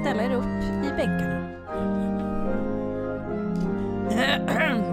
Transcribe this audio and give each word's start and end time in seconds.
ställa 0.00 0.22
er 0.22 0.34
upp 0.34 0.62
i 0.84 0.90
bänkarna. 0.96 1.46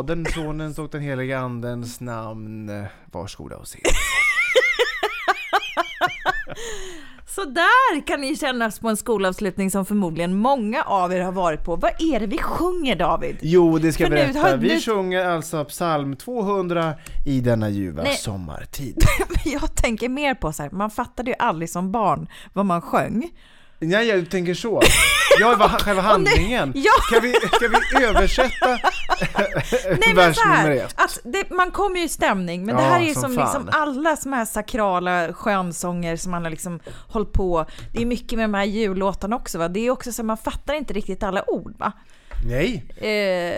I 0.00 0.02
Faderns, 0.02 0.34
Sonens 0.34 0.78
och 0.78 0.88
den 0.90 1.00
helige 1.00 1.38
Andens 1.38 2.00
namn. 2.00 2.70
Varsågoda 3.12 3.56
och 3.56 3.68
se. 3.68 3.78
Så 7.26 7.44
där 7.44 8.06
kan 8.06 8.20
ni 8.20 8.36
kännas 8.36 8.78
på 8.78 8.88
en 8.88 8.96
skolavslutning 8.96 9.70
som 9.70 9.86
förmodligen 9.86 10.36
många 10.36 10.82
av 10.82 11.12
er 11.12 11.20
har 11.20 11.32
varit 11.32 11.64
på. 11.64 11.76
Vad 11.76 11.90
är 11.98 12.20
det 12.20 12.26
vi 12.26 12.38
sjunger 12.38 12.96
David? 12.96 13.36
Jo, 13.42 13.78
det 13.78 13.92
ska 13.92 14.02
jag 14.02 14.10
berätta. 14.10 14.38
har- 14.38 14.56
Vi 14.56 14.68
nu- 14.74 14.80
sjunger 14.80 15.24
alltså 15.26 15.64
psalm 15.64 16.16
200 16.16 16.94
i 17.26 17.40
denna 17.40 17.68
ljuva 17.68 18.02
Nej. 18.02 18.16
sommartid. 18.16 19.04
Jag 19.44 19.76
tänker 19.76 20.08
mer 20.08 20.34
på 20.34 20.52
så 20.52 20.62
här, 20.62 20.70
man 20.70 20.90
fattade 20.90 21.30
ju 21.30 21.36
aldrig 21.38 21.70
som 21.70 21.92
barn 21.92 22.28
vad 22.52 22.66
man 22.66 22.82
sjöng. 22.82 23.30
Nej, 23.80 24.06
jag 24.08 24.30
tänker 24.30 24.54
så. 24.54 24.82
Jag 25.40 25.56
var 25.56 25.68
själva 25.80 26.02
handlingen. 26.02 26.72
Ja. 26.76 26.92
Ska, 27.06 27.20
vi, 27.20 27.32
ska 27.32 27.68
vi 27.68 28.04
översätta 28.04 28.68
Nej 30.00 30.14
vers 30.14 30.36
nummer 30.44 30.70
ett? 30.70 30.94
att 30.96 31.18
det, 31.24 31.50
man 31.50 31.70
kommer 31.70 31.96
ju 31.98 32.04
i 32.04 32.08
stämning, 32.08 32.66
men 32.66 32.74
Ja, 32.74 32.80
det 32.80 32.86
här 32.88 33.00
är 33.00 33.14
som 33.14 33.22
som, 33.22 33.32
liksom 33.32 33.68
alla 33.72 34.16
som 34.16 34.32
här 34.32 34.44
sakrala 34.44 35.32
skönsånger 35.32 36.16
som 36.16 36.30
man 36.30 36.42
har 36.42 36.50
liksom 36.50 36.80
hållit 37.08 37.32
på. 37.32 37.66
Det 37.92 38.02
är 38.02 38.06
mycket 38.06 38.38
med 38.38 38.44
de 38.44 38.54
här 38.54 38.64
jullåtarna 38.64 39.36
också 39.36 39.58
va, 39.58 39.68
det 39.68 39.86
är 39.86 39.90
också 39.90 40.12
så 40.12 40.22
att 40.22 40.26
man 40.26 40.36
fattar 40.36 40.74
inte 40.74 40.92
riktigt 40.92 41.22
alla 41.22 41.50
ord 41.50 41.74
va. 41.78 41.92
Nej. 42.44 42.84
Eh, 42.96 43.54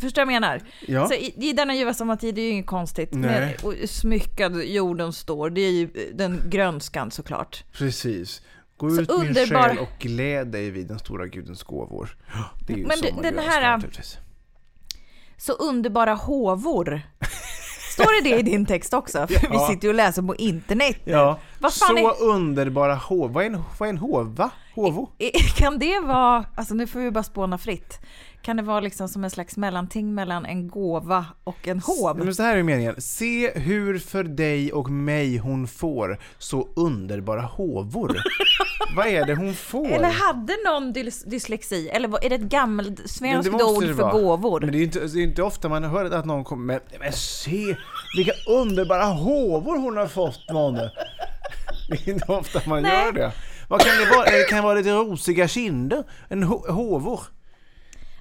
förstår 0.00 0.24
vad 0.24 0.34
jag 0.34 0.40
menar? 0.40 0.60
Ja. 0.86 1.08
Så 1.08 1.14
i, 1.14 1.34
i 1.36 1.52
denna 1.52 1.74
ljuva 1.74 1.94
sommartid, 1.94 2.34
det 2.34 2.40
är 2.40 2.44
ju 2.44 2.50
inget 2.50 2.66
konstigt. 2.66 3.08
Nej. 3.12 3.56
Men, 3.62 3.70
och 3.72 3.88
smyckad 3.88 4.64
jorden 4.64 5.12
står, 5.12 5.50
det 5.50 5.60
är 5.60 5.70
ju 5.70 5.88
den 6.14 6.42
grönskan 6.46 7.10
såklart. 7.10 7.64
Precis. 7.72 8.42
Gå 8.82 8.90
Så 8.90 9.00
ut 9.02 9.08
min 9.08 9.18
underbar- 9.28 9.68
själ 9.68 9.78
och 9.78 9.88
gläd 9.98 10.46
dig 10.46 10.70
vid 10.70 10.86
den 10.86 10.98
stora 10.98 11.26
gudens 11.26 11.62
gåvor. 11.62 12.16
Det 12.66 12.72
är 12.72 12.76
ju 12.76 12.86
Men 12.86 12.98
du, 13.00 13.10
den 13.22 13.38
här- 13.38 13.76
naturligtvis. 13.76 14.16
Så 15.36 15.52
underbara 15.52 16.14
håvor. 16.14 17.00
Står 17.92 18.22
det 18.22 18.30
det 18.30 18.38
i 18.38 18.42
din 18.42 18.66
text 18.66 18.94
också? 18.94 19.26
För 19.26 19.40
vi 19.40 19.46
Ja. 19.56 19.68
sitter 19.70 19.82
ju 19.82 19.88
och 19.88 19.94
läser 19.94 20.22
på 20.22 20.36
internet 20.36 20.96
nu. 21.04 21.12
Ja, 21.12 21.38
Vad 21.58 21.74
fan 21.74 21.96
så 21.96 22.08
är- 22.08 22.22
underbara 22.22 22.94
hov. 22.94 23.32
Vad 23.32 23.44
är 23.44 23.50
en, 23.50 23.62
vad 23.78 23.86
är 23.88 23.90
en 23.92 23.98
hova? 23.98 24.50
Hovo? 24.74 25.08
Kan 25.56 25.78
det 25.78 26.00
vara, 26.00 26.44
alltså 26.56 26.74
nu 26.74 26.86
får 26.86 27.00
vi 27.00 27.10
bara 27.10 27.24
spåna 27.24 27.58
fritt. 27.58 28.00
Kan 28.42 28.56
det 28.56 28.62
vara 28.62 28.80
liksom 28.80 29.08
som 29.08 29.24
en 29.24 29.30
slags 29.30 29.56
mellanting 29.56 30.14
mellan 30.14 30.46
en 30.46 30.68
gåva 30.68 31.26
och 31.44 31.68
en 31.68 31.80
hov? 31.80 32.18
Men 32.18 32.34
så 32.34 32.42
här 32.42 32.56
är 32.56 32.62
meningen. 32.62 33.00
Se 33.00 33.50
hur 33.58 33.98
för 33.98 34.24
dig 34.24 34.72
och 34.72 34.90
mig 34.90 35.36
hon 35.36 35.66
får 35.68 36.18
så 36.38 36.68
underbara 36.76 37.40
håvor. 37.40 38.16
Vad 38.96 39.06
är 39.06 39.26
det 39.26 39.34
hon 39.34 39.54
får? 39.54 39.86
Eller 39.92 40.08
hade 40.08 40.52
någon 40.64 40.92
dys- 40.94 41.24
dyslexi? 41.28 41.88
Eller 41.88 42.24
är 42.24 42.28
det 42.28 42.34
ett 42.34 42.40
gammalt 42.40 43.10
svenskt 43.10 43.54
ord 43.54 43.84
för 43.84 43.92
vara. 43.92 44.12
gåvor? 44.12 44.60
Men 44.60 44.72
det 44.72 44.78
är 44.78 44.82
inte, 44.82 45.00
det 45.06 45.20
är 45.20 45.24
inte 45.24 45.42
ofta 45.42 45.68
man 45.68 45.84
hör 45.84 46.04
att 46.04 46.24
någon 46.26 46.44
kommer 46.44 46.64
med 46.64 46.80
Men 47.00 47.12
se 47.12 47.76
vilka 48.16 48.32
underbara 48.48 49.04
håvor 49.04 49.78
hon 49.78 49.96
har 49.96 50.06
fått 50.06 50.50
månne. 50.52 50.90
Det 51.88 51.94
är 52.08 52.12
inte 52.12 52.32
ofta 52.32 52.60
man 52.66 52.82
Nej. 52.82 53.04
gör 53.04 53.12
det. 53.12 53.32
Vad 53.68 53.80
kan 53.80 53.96
det 53.98 54.16
vara? 54.16 54.24
Det 54.24 54.48
kan 54.50 54.64
vara 54.64 54.74
lite 54.74 54.90
rosiga 54.90 55.48
kinder. 55.48 56.04
En 56.28 56.44
ho- 56.44 56.70
håvor. 56.70 57.20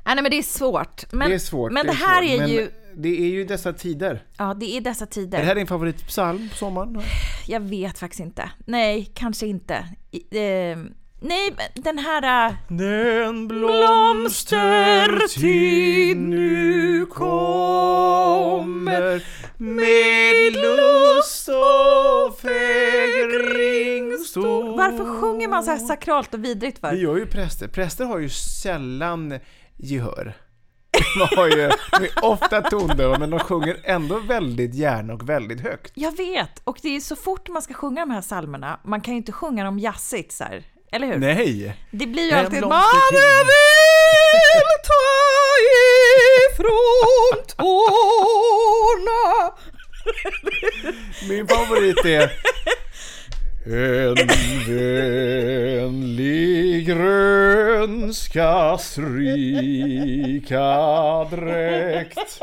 Ja, 0.05 0.13
nej 0.13 0.21
men 0.23 0.31
det 0.31 0.37
är 0.37 0.43
svårt. 0.43 1.13
Men 1.13 1.29
det 1.29 1.35
är 1.35 1.39
svårt. 1.39 1.71
Men 1.71 1.85
det, 1.85 1.91
är 1.91 1.95
här 1.95 2.21
svårt. 2.21 2.31
är 2.33 2.37
men 2.37 2.49
ju, 2.49 2.71
Det 2.95 3.09
är 3.21 3.29
ju 3.29 3.45
dessa 3.45 3.73
tider. 3.73 4.23
ja 4.37 4.53
det 4.53 4.77
är 4.77 4.81
dessa 4.81 5.05
Är 5.05 5.09
tider. 5.09 5.37
det 5.39 5.45
här 5.45 5.55
din 5.55 5.67
favoritpsalm 5.67 6.49
på 6.49 6.55
sommaren? 6.55 7.01
Jag 7.47 7.59
vet 7.59 7.99
faktiskt 7.99 8.19
inte. 8.21 8.49
Nej, 8.65 9.11
kanske 9.13 9.45
inte. 9.47 9.85
I- 10.11 10.37
Eh, 10.71 10.77
nej, 11.21 11.53
men 11.57 11.83
den 11.83 11.97
här... 11.97 12.55
Den 12.67 13.47
blomstertid 13.47 16.17
nu 16.17 17.05
kommer 17.05 19.23
med 19.57 20.53
lust 20.53 21.49
och 21.49 22.39
fägring 22.39 24.17
stor. 24.17 24.77
Varför 24.77 25.21
sjunger 25.21 25.47
man 25.47 25.63
så 25.63 25.71
här 25.71 25.77
sakralt 25.77 26.33
och 26.33 26.43
vidrigt 26.45 26.79
för? 26.79 26.91
Det 26.91 26.97
gör 26.97 27.17
ju 27.17 27.25
präster. 27.25 27.67
Präster 27.67 28.05
har 28.05 28.19
ju 28.19 28.29
sällan 28.29 29.39
gehör. 29.81 30.33
De 30.91 31.35
har 31.35 31.47
ju 31.47 31.55
de 31.55 32.05
är 32.05 32.25
ofta 32.25 32.61
tondöva 32.61 33.19
men 33.19 33.29
de 33.29 33.39
sjunger 33.39 33.77
ändå 33.83 34.19
väldigt 34.19 34.75
gärna 34.75 35.13
och 35.13 35.29
väldigt 35.29 35.61
högt. 35.61 35.91
Jag 35.95 36.17
vet, 36.17 36.61
och 36.63 36.77
det 36.81 36.95
är 36.95 36.99
så 36.99 37.15
fort 37.15 37.49
man 37.49 37.61
ska 37.61 37.73
sjunga 37.73 38.01
de 38.01 38.11
här 38.11 38.21
psalmerna, 38.21 38.79
man 38.83 39.01
kan 39.01 39.13
ju 39.13 39.17
inte 39.17 39.31
sjunga 39.31 39.63
dem 39.63 39.79
jazzigt 39.79 40.31
så 40.31 40.43
här, 40.43 40.63
eller 40.91 41.07
hur? 41.07 41.17
Nej! 41.17 41.77
Det 41.91 42.07
blir 42.07 42.23
ju 42.23 42.31
alltid 42.31 42.61
Mannen 42.61 43.45
vill 43.45 44.71
ta 44.83 45.11
ifrån 46.53 47.45
tårna 47.57 49.21
Min 51.29 51.47
favorit 51.47 52.05
är 52.05 52.31
En 53.65 54.15
vänlig 54.67 56.87
grönskas 56.87 58.97
rika 58.97 60.63
dräkt. 61.31 62.39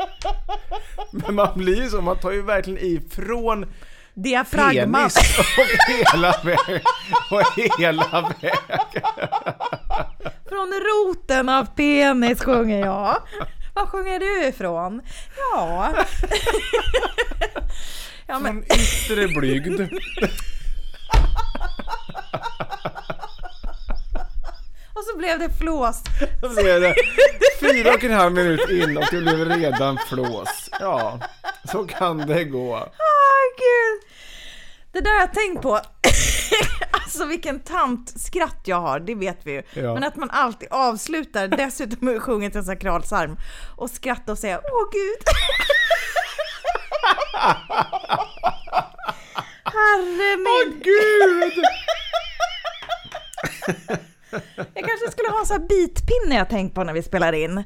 Men 1.11 1.35
man 1.35 1.49
blir 1.55 1.83
ju 1.83 1.89
så, 1.89 2.01
man 2.01 2.17
tar 2.17 2.31
ju 2.31 2.41
verkligen 2.41 2.79
ifrån 2.79 3.65
Diafragma. 4.13 4.97
penis 4.97 5.39
och 5.39 5.45
hela 5.93 6.35
vägen. 6.43 6.81
Och 7.31 7.41
hela 7.79 8.33
vägen. 8.41 8.57
Från 10.49 10.73
roten 10.73 11.49
av 11.49 11.65
penis 11.65 12.41
sjunger 12.41 12.79
jag. 12.79 13.17
Var 13.75 13.85
sjunger 13.85 14.19
du 14.19 14.47
ifrån? 14.47 15.01
Ja. 15.37 15.93
ja 18.27 18.39
men, 18.39 18.51
Från 18.51 18.63
yttre 18.63 19.27
blygd. 19.27 19.81
och 24.93 25.03
så 25.11 25.17
blev 25.17 25.39
det 25.39 25.49
flås. 25.49 26.03
Då 26.41 26.49
blev 26.49 26.81
det 26.81 26.95
fyra 27.59 27.93
och 27.93 28.03
en 28.03 28.13
halv 28.13 28.33
minut 28.33 28.69
in 28.69 28.97
och 28.97 29.03
det 29.11 29.21
blev 29.21 29.45
redan 29.45 29.97
flås. 30.07 30.69
Ja, 30.79 31.19
så 31.71 31.83
kan 31.83 32.17
det 32.17 32.43
gå. 32.43 32.73
Åh 32.75 32.87
gud. 33.57 34.01
Det 34.91 35.01
där 35.01 35.11
har 35.11 35.19
jag 35.19 35.33
tänkt 35.33 35.61
på. 35.61 35.75
alltså 36.91 37.25
vilken 37.25 37.59
tantskratt 37.59 38.61
jag 38.65 38.81
har, 38.81 38.99
det 38.99 39.15
vet 39.15 39.37
vi 39.43 39.51
ju. 39.51 39.63
Ja. 39.73 39.93
Men 39.93 40.03
att 40.03 40.15
man 40.15 40.29
alltid 40.29 40.67
avslutar, 40.71 41.47
dessutom 41.47 41.97
med 42.01 42.15
att 42.15 42.21
sjunga 42.21 42.49
en 42.53 42.63
sakralpsalm 42.63 43.37
och 43.75 43.89
skratta 43.89 44.31
och 44.31 44.37
säga 44.37 44.59
åh 44.63 44.89
gud. 44.91 45.17
Herre 49.73 50.37
min. 50.37 50.81
Gud! 50.83 51.63
Jag 54.73 54.85
kanske 54.87 55.11
skulle 55.11 55.29
ha 55.29 55.39
en 55.39 55.45
sån 55.45 55.61
här 55.61 55.67
bitpinne 55.67 56.35
jag 56.35 56.49
tänkt 56.49 56.75
på 56.75 56.83
när 56.83 56.93
vi 56.93 57.03
spelar 57.03 57.33
in. 57.33 57.63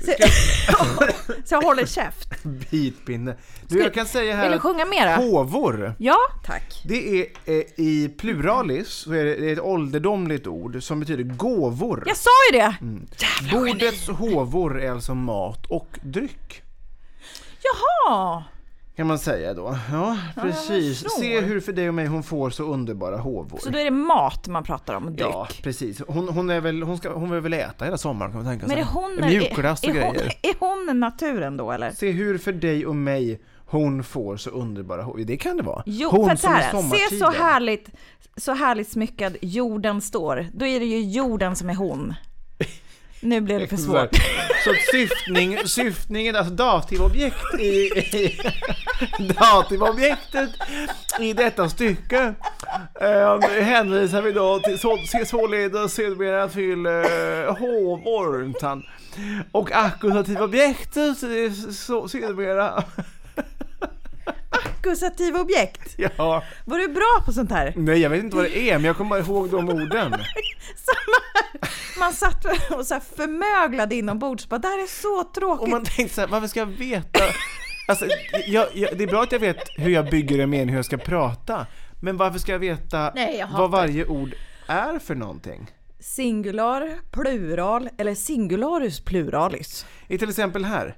Så, 0.00 0.12
så 1.44 1.54
jag 1.54 1.62
håller 1.62 1.86
käft. 1.86 2.42
Bitpinne. 2.70 3.36
Du, 3.68 3.78
jag 3.78 3.94
kan 3.94 4.06
säga 4.06 4.36
här 4.36 4.42
Vill 4.42 4.52
du 4.52 4.58
sjunga 4.58 4.84
mera? 4.84 5.16
Håvor, 5.16 5.94
Ja, 5.98 6.16
tack. 6.44 6.82
det 6.84 7.20
är 7.20 7.26
eh, 7.44 7.62
i 7.76 8.14
pluralis, 8.18 8.88
så 8.88 9.12
är 9.12 9.24
det, 9.24 9.34
det 9.34 9.48
är 9.48 9.52
ett 9.52 9.60
ålderdomligt 9.60 10.46
ord 10.46 10.82
som 10.82 11.00
betyder 11.00 11.24
gåvor. 11.24 12.02
Jag 12.06 12.16
sa 12.16 12.30
ju 12.52 12.58
det! 12.58 12.74
Mm. 12.80 13.06
Jävlar 13.18 13.58
vad 13.60 13.68
Bordets 13.68 14.08
håvor 14.08 14.80
är 14.82 14.90
alltså 14.90 15.14
mat 15.14 15.66
och 15.66 15.88
dryck. 16.02 16.62
Jaha! 17.62 18.44
Kan 18.96 19.06
man 19.06 19.18
säga 19.18 19.54
då. 19.54 19.78
Ja, 19.92 20.18
precis. 20.34 21.02
förstår. 21.02 21.20
Se 21.20 21.40
hur 21.40 21.60
för 21.60 21.72
dig 21.72 21.88
och 21.88 21.94
mig 21.94 22.06
hon 22.06 22.22
får 22.22 22.50
så 22.50 22.62
underbara 22.62 23.16
håvor. 23.16 23.58
Så 23.58 23.70
då 23.70 23.78
är 23.78 23.84
det 23.84 23.90
mat 23.90 24.48
man 24.48 24.64
pratar 24.64 24.94
om, 24.94 25.04
och 25.04 25.12
dryck. 25.12 25.28
Ja, 25.32 25.48
precis. 25.62 26.02
Hon, 26.08 26.28
hon, 26.28 26.50
är 26.50 26.60
väl, 26.60 26.82
hon, 26.82 26.98
ska, 26.98 27.12
hon 27.12 27.30
vill 27.30 27.40
väl 27.40 27.52
äta 27.52 27.84
hela 27.84 27.98
sommaren 27.98 28.32
kan 28.32 28.42
man 28.44 28.52
tänka 28.52 28.66
Men 28.66 28.76
sig. 28.76 28.80
är 28.80 28.84
hon, 28.84 29.28
Mjukglass 29.28 29.82
och 29.82 29.88
är, 29.88 29.94
är, 29.94 30.04
hon, 30.04 30.14
grejer. 30.14 30.32
är 30.42 30.54
hon 30.58 31.00
naturen 31.00 31.56
då 31.56 31.72
eller? 31.72 31.90
Se 31.90 32.10
hur 32.10 32.38
för 32.38 32.52
dig 32.52 32.86
och 32.86 32.96
mig 32.96 33.40
hon 33.66 34.04
får 34.04 34.36
så 34.36 34.50
underbara 34.50 35.02
håvor. 35.02 35.20
Det 35.20 35.36
kan 35.36 35.56
det 35.56 35.62
vara. 35.62 35.82
Jo, 35.86 36.08
hon 36.10 36.28
för 36.28 36.36
så 36.36 36.48
här, 36.48 36.82
se 36.82 37.16
så 37.18 37.30
härligt, 37.30 37.90
så 38.36 38.52
härligt 38.52 38.88
smyckad 38.88 39.36
jorden 39.42 40.00
står. 40.00 40.46
Då 40.52 40.66
är 40.66 40.80
det 40.80 40.86
ju 40.86 41.00
jorden 41.00 41.56
som 41.56 41.70
är 41.70 41.74
hon. 41.74 42.14
Nu 43.24 43.40
blev 43.40 43.60
det 43.60 43.66
för 43.66 43.76
svårt. 43.76 44.16
Så 44.64 44.74
syftning, 44.92 45.58
syftningen, 45.64 46.36
alltså 46.36 46.54
dativobjekt 46.54 47.54
i, 47.58 47.64
i 47.64 48.40
dativobjektet 49.40 50.50
i 51.20 51.32
detta 51.32 51.68
stycke 51.68 52.34
eh, 53.00 53.40
hänvisar 53.62 54.22
vi 54.22 54.32
då 54.32 54.58
till 54.58 54.78
så, 54.78 54.98
således 55.26 55.94
sedermera 55.94 56.48
till 56.48 56.86
eh, 56.86 57.56
håvor. 57.58 58.52
Och 59.52 59.72
akkusativobjektet 59.72 61.22
eh, 61.22 61.52
sedermera, 62.08 62.84
Akkusativ 64.64 65.36
objekt. 65.36 65.94
ja, 65.96 66.44
Var 66.64 66.78
du 66.78 66.88
bra 66.88 67.22
på 67.26 67.32
sånt 67.32 67.50
här? 67.50 67.72
nej 67.76 67.98
jag 67.98 68.10
vet 68.10 68.24
inte 68.24 68.36
vad 68.36 68.44
det 68.44 68.58
är 68.70 68.74
men 68.78 68.84
jag 68.84 68.96
kommer 68.96 69.10
bara 69.10 69.20
ihåg 69.20 69.50
de 69.50 69.68
orden. 69.68 70.10
Samma 70.76 71.18
här. 71.34 71.70
Man 71.98 72.12
satt 72.12 72.44
och 72.70 72.86
så 72.86 72.94
här 72.94 73.00
förmöglade 73.16 73.94
inombords. 73.94 74.48
Bara, 74.48 74.58
det 74.58 74.68
här 74.68 74.82
är 74.82 74.86
så 74.86 75.24
tråkigt. 75.24 75.62
Och 75.62 75.68
man 75.68 75.84
tänkte 75.84 76.14
så 76.14 76.20
här, 76.20 76.28
varför 76.28 76.48
ska 76.48 76.60
jag 76.60 76.66
veta? 76.66 77.20
Alltså, 77.88 78.06
jag, 78.46 78.66
jag, 78.74 78.98
det 78.98 79.04
är 79.04 79.08
bra 79.08 79.22
att 79.22 79.32
jag 79.32 79.38
vet 79.40 79.58
hur 79.76 79.90
jag 79.90 80.10
bygger 80.10 80.38
en 80.38 80.50
mening, 80.50 80.68
hur 80.68 80.76
jag 80.76 80.84
ska 80.84 80.96
prata. 80.96 81.66
Men 82.00 82.16
varför 82.16 82.38
ska 82.38 82.52
jag 82.52 82.58
veta 82.58 83.12
Nej, 83.14 83.36
jag 83.38 83.48
vad 83.58 83.70
varje 83.70 84.06
ord 84.06 84.34
är 84.66 84.98
för 84.98 85.14
någonting? 85.14 85.70
Singular, 86.00 86.98
plural 87.10 87.88
eller 87.98 88.14
singularus 88.14 89.00
pluralis. 89.04 89.86
I 90.08 90.18
till 90.18 90.28
exempel 90.28 90.64
här. 90.64 90.96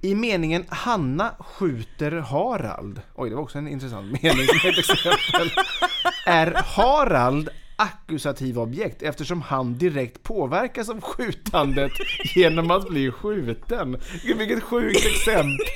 I 0.00 0.14
meningen 0.14 0.64
Hanna 0.68 1.34
skjuter 1.38 2.12
Harald. 2.12 3.00
Oj, 3.14 3.30
det 3.30 3.36
var 3.36 3.42
också 3.42 3.58
en 3.58 3.68
intressant 3.68 4.22
mening 4.22 4.46
som 4.46 4.70
ett 4.70 4.78
exempel. 4.78 5.50
Är 6.26 6.54
Harald 6.64 7.48
akkusativ 7.76 8.58
objekt 8.58 9.02
eftersom 9.02 9.42
han 9.42 9.78
direkt 9.78 10.22
påverkas 10.22 10.88
av 10.88 11.00
skjutandet 11.00 11.92
genom 12.34 12.70
att 12.70 12.88
bli 12.88 13.10
skjuten. 13.10 13.96
Vilket 14.36 14.62
sjukt 14.62 15.06
exempel! 15.06 15.66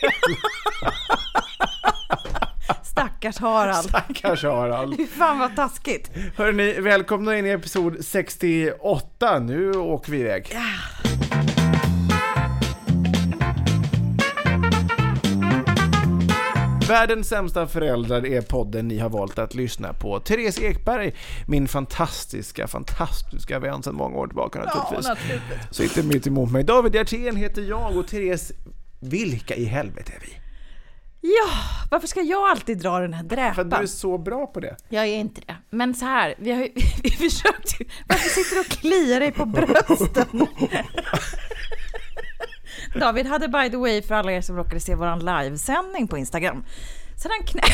Stackars 2.83 3.39
Harald. 3.39 3.89
Stackars 3.89 4.45
Harald. 4.45 4.97
Fy 4.97 5.07
fan 5.07 5.39
vad 5.39 5.57
taskigt. 5.57 6.11
Hörrni, 6.37 6.73
välkomna 6.73 7.39
in 7.39 7.47
i 7.47 7.51
episod 7.51 8.05
68. 8.05 9.39
Nu 9.39 9.73
åker 9.73 10.13
vi 10.13 10.19
iväg. 10.19 10.57
Världens 16.89 17.29
sämsta 17.29 17.67
föräldrar 17.67 18.27
är 18.27 18.41
podden 18.41 18.89
ni 18.89 18.99
har 18.99 19.09
valt 19.09 19.39
att 19.39 19.55
lyssna 19.55 19.93
på. 19.93 20.21
Therese 20.21 20.59
Ekberg, 20.59 21.15
min 21.47 21.69
fantastiska, 21.69 22.67
fantastiska 22.69 23.59
vän 23.59 23.83
sedan 23.83 23.95
många 23.95 24.17
år 24.17 24.27
tillbaka 24.27 24.59
naturligtvis. 24.59 25.09
naturligtvis. 25.09 25.77
Sitter 25.77 26.03
mitt 26.03 26.27
emot 26.27 26.51
mig. 26.51 26.65
David 26.65 26.95
Hjertén 26.95 27.37
heter 27.37 27.63
jag 27.63 27.97
och 27.97 28.07
Therese, 28.09 28.53
vilka 29.01 29.55
i 29.55 29.65
helvete 29.65 30.13
är 30.17 30.21
vi? 30.21 30.39
Ja, 31.21 31.49
varför 31.91 32.07
ska 32.09 32.21
jag 32.21 32.51
alltid 32.51 32.79
dra 32.79 32.99
den 32.99 33.13
här 33.13 33.23
För 33.29 33.37
att 33.37 33.57
du 33.57 33.63
är 33.63 33.65
dräpan? 33.65 33.89
så 33.89 34.19
bra 34.19 34.47
på 34.47 34.61
det. 34.61 34.77
Jag 34.89 35.05
är 35.05 35.17
inte 35.17 35.41
det. 35.47 35.57
Men 35.71 35.95
så 35.95 36.05
här, 36.05 36.35
vi 36.39 36.53
har 36.53 36.61
ju 36.63 36.69
vi 37.03 37.11
försökt. 37.11 37.73
Varför 38.09 38.29
sitter 38.29 38.55
du 38.55 38.61
och 38.61 38.67
kliar 38.67 39.21
dig 39.21 39.33
på 39.33 39.45
brösten? 39.47 40.47
David 43.01 43.27
hade 43.27 43.49
by 43.49 43.71
the 43.71 43.77
way, 43.77 44.03
för 44.03 44.15
alla 44.15 44.33
er 44.33 44.41
som 44.41 44.57
råkade 44.57 44.81
se 44.81 44.95
våran 44.95 45.19
livesändning 45.19 46.09
på 46.09 46.19
Instagram, 46.19 46.65
han 47.23 47.47
knä... 47.47 47.63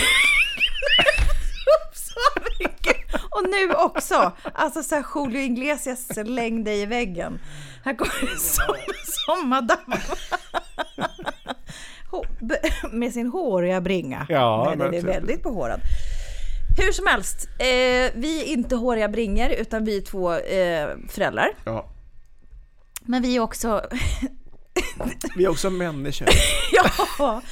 Och 3.31 3.43
nu 3.51 3.75
också. 3.75 4.33
Alltså 4.55 4.83
så 4.83 4.95
här, 4.95 5.05
Julio 5.15 5.41
Iglesias 5.41 6.07
släng 6.15 6.65
dig 6.65 6.81
i 6.83 6.87
väggen. 6.87 7.39
Här 7.85 7.95
kommer 7.95 8.33
det 8.35 8.41
som, 8.41 8.75
som 9.05 9.49
madame. 9.49 10.01
Med 12.93 13.13
sin 13.13 13.27
håriga 13.29 13.81
bringa. 13.81 14.27
Ja, 14.29 14.65
Nej, 14.69 14.77
den 14.77 14.87
är 14.95 15.03
men- 15.03 15.07
väldigt 15.13 15.43
behårad. 15.43 15.81
Hur 16.79 16.93
som 16.93 17.07
helst, 17.07 17.49
eh, 17.59 18.13
vi 18.15 18.43
är 18.43 18.45
inte 18.45 18.77
håriga 18.77 19.09
bringor 19.09 19.51
utan 19.51 19.85
vi 19.85 19.97
är 19.97 20.01
två 20.03 20.33
eh, 20.35 20.89
föräldrar. 21.09 21.49
Ja. 21.65 21.89
Men 23.01 23.23
vi 23.23 23.37
är 23.37 23.41
också, 23.41 23.83
Vi 25.37 25.45
är 25.45 25.49
också 25.49 25.71
människor. 25.71 26.29
ja, 27.19 27.43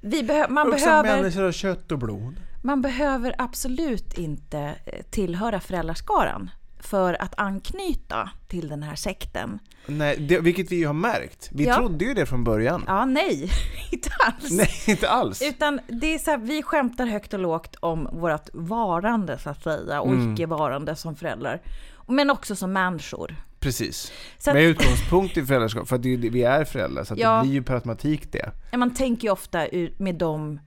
vi 0.00 0.22
behö- 0.22 0.48
man, 0.48 0.68
också 0.72 0.84
behöver, 0.84 1.16
människor 1.22 1.42
av 1.44 1.52
kött 1.52 1.92
och 1.92 1.98
blod. 1.98 2.36
man 2.62 2.82
behöver 2.82 3.34
absolut 3.38 4.18
inte 4.18 4.58
eh, 4.58 5.02
tillhöra 5.10 5.60
föräldraskaran 5.60 6.50
för 6.80 7.22
att 7.22 7.38
anknyta 7.38 8.30
till 8.48 8.68
den 8.68 8.82
här 8.82 8.94
sekten. 8.96 9.58
Nej, 9.86 10.16
det, 10.16 10.40
vilket 10.40 10.72
vi 10.72 10.76
ju 10.76 10.86
har 10.86 10.94
märkt. 10.94 11.48
Vi 11.52 11.64
Ja. 11.66 11.76
trodde 11.76 12.04
ju 12.04 12.14
det 12.14 12.26
från 12.26 12.44
början. 12.44 12.84
Ja, 12.86 13.04
nej, 13.04 13.50
inte 13.92 14.10
alls. 14.18 14.50
Nej, 14.50 14.70
inte 14.86 15.08
alls. 15.10 15.42
Utan 15.42 15.80
det 15.88 16.14
är 16.14 16.18
så 16.18 16.30
här, 16.30 16.38
vi 16.38 16.62
skämtar 16.62 17.06
högt 17.06 17.34
och 17.34 17.40
lågt 17.40 17.76
om 17.80 18.08
vårt 18.12 18.48
varande 18.52 19.38
så 19.38 19.50
att 19.50 19.62
säga 19.62 20.00
och 20.00 20.12
Mm. 20.12 20.32
icke-varande 20.34 20.96
som 20.96 21.16
föräldrar. 21.16 21.60
Men 22.06 22.30
också 22.30 22.56
som 22.56 22.72
människor. 22.72 23.36
Precis. 23.66 24.12
Så 24.38 24.50
att- 24.50 24.54
Med 24.56 24.64
utgångspunkt 24.64 25.36
i 25.36 25.46
föräldraskap, 25.46 25.88
för 25.88 25.96
att 25.96 26.02
det, 26.02 26.16
vi 26.16 26.42
är 26.42 26.64
föräldrar, 26.64 27.04
så 27.04 27.14
Ja. 27.16 27.36
det 27.36 27.42
blir 27.42 27.52
ju 27.54 27.62
per 27.62 27.74
automatik 27.74 28.32
det. 28.32 28.50
Man 28.76 28.94
tänker 28.94 29.24
ju 29.28 29.32
ofta 29.32 29.66
med, 29.98 30.14
dem, 30.14 30.60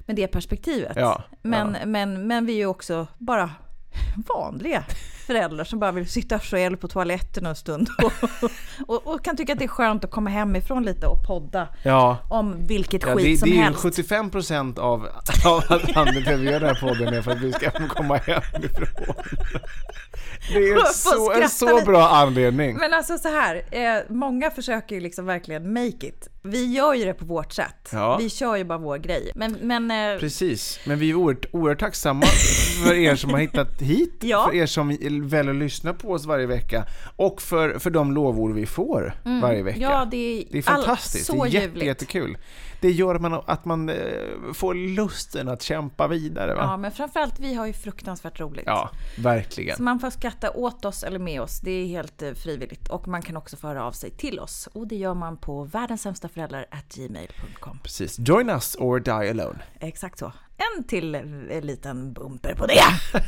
med 0.00 0.16
det 0.16 0.26
perspektivet. 0.26 0.92
Ja, 0.96 1.24
men, 1.42 1.76
ja. 1.80 1.86
Men, 1.86 2.26
men 2.26 2.46
vi 2.46 2.52
är 2.52 2.56
ju 2.56 2.66
också 2.66 3.06
bara 3.18 3.50
vanliga 4.34 4.84
förälder 5.28 5.64
som 5.64 5.78
bara 5.78 5.92
vill 5.92 6.08
sitta 6.08 6.38
själv 6.38 6.76
på 6.76 6.88
toaletten 6.88 7.46
en 7.46 7.56
stund 7.56 7.88
och, 8.02 8.12
och, 8.86 9.06
och 9.14 9.24
kan 9.24 9.36
tycka 9.36 9.52
att 9.52 9.58
det 9.58 9.64
är 9.64 9.68
skönt 9.68 10.04
att 10.04 10.10
komma 10.10 10.30
hemifrån 10.30 10.82
lite 10.82 11.06
och 11.06 11.26
podda 11.26 11.68
Ja. 11.82 12.18
om 12.28 12.66
vilket 12.66 13.02
Ja, 13.06 13.14
skit 13.14 13.24
det, 13.24 13.36
som 13.38 13.48
det 13.48 13.54
är 13.54 13.56
ju 13.56 13.62
helst. 13.62 13.84
75% 13.84 14.78
av, 14.78 15.08
av 15.46 15.62
att 15.68 15.96
anledningen 15.96 16.24
till 16.24 16.34
att 16.34 16.40
vi 16.40 16.44
gör 16.50 16.60
den 16.60 16.68
här 16.74 16.80
podden 16.88 17.14
är 17.14 17.22
för 17.22 17.30
att 17.30 17.40
vi 17.40 17.52
ska 17.52 17.70
komma 17.88 18.16
hemifrån. 18.16 19.14
Det 20.52 20.58
är 20.70 20.92
så, 20.92 21.32
en 21.32 21.48
så 21.48 21.84
bra 21.84 22.08
anledning. 22.08 22.76
Men 22.76 22.94
alltså 22.94 23.18
så 23.18 23.28
här, 23.28 23.62
eh, 23.70 24.02
många 24.08 24.50
försöker 24.50 24.94
ju 24.94 25.00
liksom 25.00 25.26
verkligen 25.26 25.72
make 25.72 26.06
it. 26.06 26.28
Vi 26.42 26.74
gör 26.74 26.94
ju 26.94 27.04
det 27.04 27.14
på 27.14 27.24
vårt 27.24 27.52
sätt. 27.52 27.88
Ja. 27.92 28.16
Vi 28.16 28.30
kör 28.30 28.56
ju 28.56 28.64
bara 28.64 28.78
vår 28.78 28.96
grej. 28.98 29.32
Men, 29.34 29.52
men 29.62 29.90
eh, 29.90 30.18
Precis, 30.20 30.80
men 30.86 30.98
vi 30.98 31.10
är 31.10 31.14
oerhört, 31.14 31.46
oerhört 31.52 31.80
tacksamma 31.80 32.26
för 32.86 32.94
er 32.94 33.16
som 33.16 33.30
har 33.30 33.38
hittat 33.38 33.82
hit, 33.82 34.14
Ja. 34.20 34.46
för 34.46 34.56
er 34.56 34.66
som 34.66 34.90
väljer 35.20 35.52
att 35.54 35.58
lyssna 35.58 35.94
på 35.94 36.12
oss 36.12 36.26
varje 36.26 36.46
vecka 36.46 36.84
och 37.16 37.42
för, 37.42 37.78
för 37.78 37.90
de 37.90 38.12
lovord 38.12 38.54
vi 38.54 38.66
får 38.66 39.14
varje 39.42 39.62
vecka. 39.62 39.76
Mm. 39.78 39.90
ja, 39.90 40.04
det 40.10 40.16
är, 40.16 40.44
Det 40.50 40.58
är 40.58 40.62
fantastiskt, 40.62 41.30
All, 41.30 41.36
så 41.36 41.44
det 41.44 41.50
är 41.50 41.52
jätte, 41.52 41.66
ljuvligt. 41.66 41.86
jättekul. 41.86 42.38
Det 42.80 42.90
gör 42.90 43.14
att 43.14 43.20
man, 43.20 43.42
att 43.46 43.64
man 43.64 43.88
eh, 43.88 43.94
får 44.54 44.74
lusten 44.74 45.48
att 45.48 45.62
kämpa 45.62 46.08
vidare 46.08 46.54
va? 46.54 46.60
Ja, 46.62 46.76
men 46.76 46.92
framförallt 46.92 47.40
vi 47.40 47.54
har 47.54 47.66
ju 47.66 47.72
fruktansvärt 47.72 48.40
roligt. 48.40 48.62
Ja, 48.66 48.90
verkligen. 49.18 49.76
Så 49.76 49.82
man 49.82 50.00
får 50.00 50.10
skratta 50.10 50.50
åt 50.50 50.84
oss 50.84 51.02
eller 51.02 51.18
med 51.18 51.42
oss. 51.42 51.60
Det 51.60 51.70
är 51.70 51.86
helt 51.86 52.22
eh, 52.22 52.32
frivilligt. 52.32 52.88
Och 52.88 53.08
man 53.08 53.22
kan 53.22 53.36
också 53.36 53.56
föra 53.56 53.84
av 53.84 53.92
sig 53.92 54.10
till 54.10 54.40
oss. 54.40 54.68
Och 54.72 54.86
det 54.86 54.96
gör 54.96 55.14
man 55.14 55.36
på 55.36 55.64
världenssämstaföräldrar.gmail.com. 55.64 57.78
Precis. 57.82 58.18
Join 58.18 58.50
us 58.50 58.76
or 58.78 59.00
die 59.00 59.30
alone. 59.30 59.58
Exakt 59.80 60.18
så. 60.18 60.32
En 60.76 60.84
till 60.84 61.14
eh, 61.14 61.22
liten 61.62 62.12
bumper 62.12 62.54
på 62.54 62.66
det. 62.66 62.82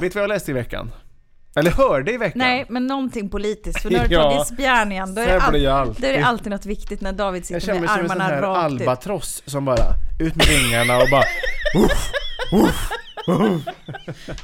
Vet 0.00 0.12
du 0.12 0.18
vad 0.18 0.22
jag 0.22 0.28
läste 0.28 0.50
i 0.50 0.54
veckan? 0.54 0.90
Eller 1.56 1.70
hörde 1.70 2.12
i 2.12 2.16
veckan? 2.16 2.38
Nej, 2.38 2.66
men 2.68 2.86
någonting 2.86 3.28
politiskt. 3.30 3.82
För 3.82 3.90
har 3.90 4.06
det 4.08 4.14
Ja, 4.14 4.22
tagit 4.30 4.46
spjärn 4.46 4.92
igen. 4.92 5.14
Då 5.14 5.20
är, 5.20 5.26
det 5.52 5.66
all... 5.72 5.94
då 5.98 6.06
är 6.06 6.12
det 6.12 6.22
alltid 6.24 6.52
något 6.52 6.66
viktigt 6.66 7.00
när 7.00 7.12
David 7.12 7.40
Jag 7.42 7.46
sitter 7.46 7.60
känner 7.60 7.80
mig 7.80 7.88
med 7.88 7.90
som 7.90 8.00
en 8.00 8.08
sån 8.08 8.20
armarna 8.20 8.34
här 8.34 8.42
rakt 8.42 8.72
ut. 8.74 8.80
albatross 8.80 9.42
som 9.46 9.64
bara, 9.64 9.94
ut 10.20 10.36
med 10.36 10.46
vingarna 10.46 10.96
och 10.96 11.08
bara 11.10 11.24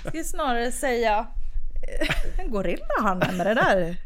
Jag 0.02 0.12
ska 0.14 0.24
snarare 0.24 0.72
säga 0.72 1.26
en 2.38 2.50
gorilla 2.50 2.84
han 3.02 3.18
med 3.18 3.46
det 3.46 3.54
där 3.54 3.96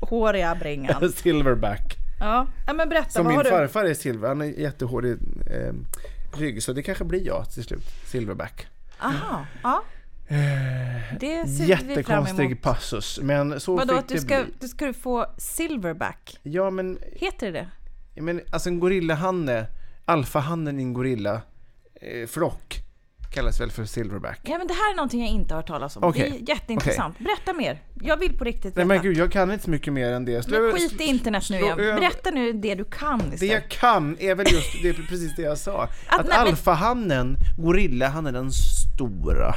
håriga 0.00 0.54
bringan. 0.54 1.12
silverback. 1.12 1.96
Ja, 2.22 2.46
ja 2.66 2.72
men 2.72 2.88
berätta, 2.88 3.10
Som 3.10 3.24
vad 3.24 3.30
min 3.30 3.36
har 3.36 3.44
du? 3.44 3.50
farfar 3.50 3.84
är 3.84 3.94
silver, 3.94 4.28
han 4.28 4.40
är 4.40 4.44
jättehårig 4.46 5.12
eh, 5.46 5.72
rygg 6.38 6.62
så 6.62 6.72
det 6.72 6.82
kanske 6.82 7.04
blir 7.04 7.26
jag 7.26 7.50
till 7.50 7.64
slut. 7.64 7.84
Silverback. 8.06 8.66
Aha, 8.98 9.46
ja. 9.62 9.82
Det 11.20 11.46
ser 11.48 11.64
vi 11.64 11.68
Jättekonstig 11.70 12.44
emot. 12.46 12.62
passus, 12.62 13.18
men 13.22 13.60
så 13.60 13.76
Vadå, 13.76 13.92
fick 13.94 14.02
att 14.02 14.08
du 14.08 14.14
det 14.14 14.20
ska, 14.20 14.44
bli. 14.44 14.54
du 14.60 14.68
ska 14.68 14.86
du 14.86 14.92
få 14.92 15.26
silverback? 15.38 16.38
Ja 16.42 16.70
men, 16.70 16.98
Heter 17.12 17.52
det 17.52 17.66
det? 18.14 18.22
men 18.22 18.40
alltså 18.50 18.68
en 18.68 18.80
gorillahanne, 18.80 19.66
alfahannen 20.04 20.80
i 20.80 20.82
en 20.82 20.92
gorilla 20.92 21.40
eh, 21.94 22.26
flock 22.28 22.80
kallas 23.32 23.60
väl 23.60 23.70
för 23.70 23.84
silverback. 23.84 24.40
Ja 24.42 24.58
men 24.58 24.66
det 24.66 24.74
här 24.74 24.92
är 24.92 24.96
någonting 24.96 25.20
jag 25.20 25.30
inte 25.30 25.54
har 25.54 25.58
hört 25.60 25.66
talas 25.68 25.96
om. 25.96 26.04
Okej, 26.04 26.30
Det 26.30 26.52
är 26.52 26.54
jätteintressant. 26.56 27.18
Berätta 27.18 27.52
mer. 27.52 27.82
Jag 28.02 28.16
vill 28.16 28.38
på 28.38 28.44
riktigt 28.44 28.76
Nej 28.76 28.84
veta. 28.84 28.86
men 28.94 29.02
gud, 29.02 29.16
jag 29.16 29.32
kan 29.32 29.50
inte 29.52 29.64
så 29.64 29.70
mycket 29.70 29.92
mer 29.92 30.12
än 30.12 30.24
det. 30.24 30.42
Slå- 30.42 30.60
men 30.60 30.72
skit 30.72 31.00
i 31.00 31.04
internet 31.04 31.44
nu 31.50 31.56
igen. 31.60 31.76
Berätta 31.76 32.30
nu 32.30 32.52
det 32.52 32.74
du 32.74 32.84
kan 32.84 33.18
Det 33.18 33.34
istället. 33.34 33.52
jag 33.54 33.68
kan 33.68 34.16
är 34.20 34.34
väl 34.34 34.46
just, 34.52 34.82
det 34.82 34.88
är 34.88 34.92
precis 34.92 35.36
det 35.36 35.42
jag 35.42 35.58
sa. 35.58 35.82
Att, 35.82 35.90
nej, 36.08 36.24
men- 36.28 36.32
alfahannen, 36.48 37.36
gorilla, 37.58 38.08
han 38.08 38.26
är 38.26 38.32
den 38.32 38.50
stora, 38.52 39.54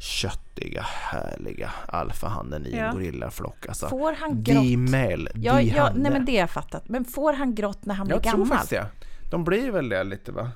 köttiga, 0.00 0.82
härliga 0.82 1.70
alfahannen 1.88 2.66
i 2.66 2.76
Ja. 2.76 2.84
en 2.84 2.92
gorillaflock. 2.94 3.66
Alltså, 3.68 3.88
Får 3.88 4.12
han 4.12 4.42
grått? 4.42 4.90
male, 4.90 5.30
Ja, 5.34 5.60
ja, 5.60 5.92
nej 5.94 6.12
men 6.12 6.24
det 6.24 6.32
har 6.32 6.38
jag 6.40 6.50
fattat. 6.50 6.88
Men 6.88 7.04
får 7.04 7.32
han 7.32 7.54
grått 7.54 7.84
när 7.86 7.94
han 7.94 8.06
blir 8.06 8.16
Jag 8.16 8.22
tror 8.22 8.32
gammal? 8.32 8.48
faktiskt 8.48 8.70
det. 8.70 8.86
De 9.30 9.44
blir 9.44 9.70
väl 9.70 9.88
det 9.88 10.04
lite 10.04 10.32
va? 10.32 10.50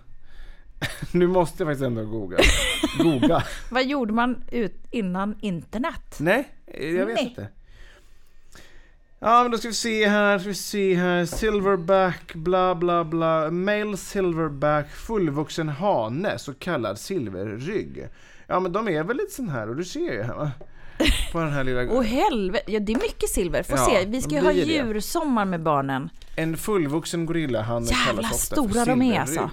Nu 1.12 1.26
måste 1.26 1.62
jag 1.62 1.68
faktiskt 1.68 1.86
ändå 1.86 2.04
googla. 2.04 2.38
Googla. 2.98 3.44
Vad 3.70 3.86
gjorde 3.86 4.12
man 4.12 4.44
ut 4.50 4.86
innan 4.90 5.36
internet? 5.40 6.16
Nej, 6.18 6.48
jag 6.80 7.06
vet 7.06 7.14
Nej. 7.14 7.24
inte. 7.24 7.48
Ja, 9.18 9.42
men 9.42 9.50
då 9.52 9.58
ska 9.58 9.68
vi 9.68 9.74
se 9.74 10.08
här, 10.08 10.38
ska 10.38 10.48
vi 10.48 10.54
se 10.54 10.94
här. 10.94 11.24
Silverback, 11.26 12.34
bla 12.34 12.74
bla 12.74 13.04
bla. 13.04 13.50
Male 13.50 13.96
silverback, 13.96 14.90
fullvuxen 14.90 15.68
hane, 15.68 16.38
så 16.38 16.54
kallad 16.54 16.98
silverrygg. 16.98 18.08
Ja, 18.46 18.60
men 18.60 18.72
de 18.72 18.88
är 18.88 19.04
väl 19.04 19.16
lite 19.16 19.32
sån 19.32 19.48
här, 19.48 19.68
och 19.68 19.76
du 19.76 19.84
ser 19.84 20.12
ju 20.12 20.22
här 20.22 20.34
va? 20.34 20.50
På 21.32 21.38
den 21.40 21.52
här 21.52 21.64
lilla... 21.64 21.82
Åh 21.90 22.02
helvete, 22.02 22.72
ja 22.72 22.80
det 22.80 22.92
är 22.92 22.96
mycket 23.02 23.28
silver. 23.30 23.62
Får 23.62 23.78
Ja, 23.78 23.84
se, 23.86 24.06
vi 24.06 24.22
ska 24.22 24.30
ju 24.34 24.40
ha 24.40 24.52
djursommar 24.52 25.44
med 25.44 25.62
barnen. 25.62 26.08
En 26.36 26.56
fullvuxen 26.56 27.26
gorillahane 27.26 27.86
kallas 28.06 28.24
ofta 28.32 28.38
stora 28.56 28.72
för 28.84 28.86
de 28.86 29.02
är, 29.02 29.04
silverrygg. 29.04 29.18
alltså. 29.18 29.50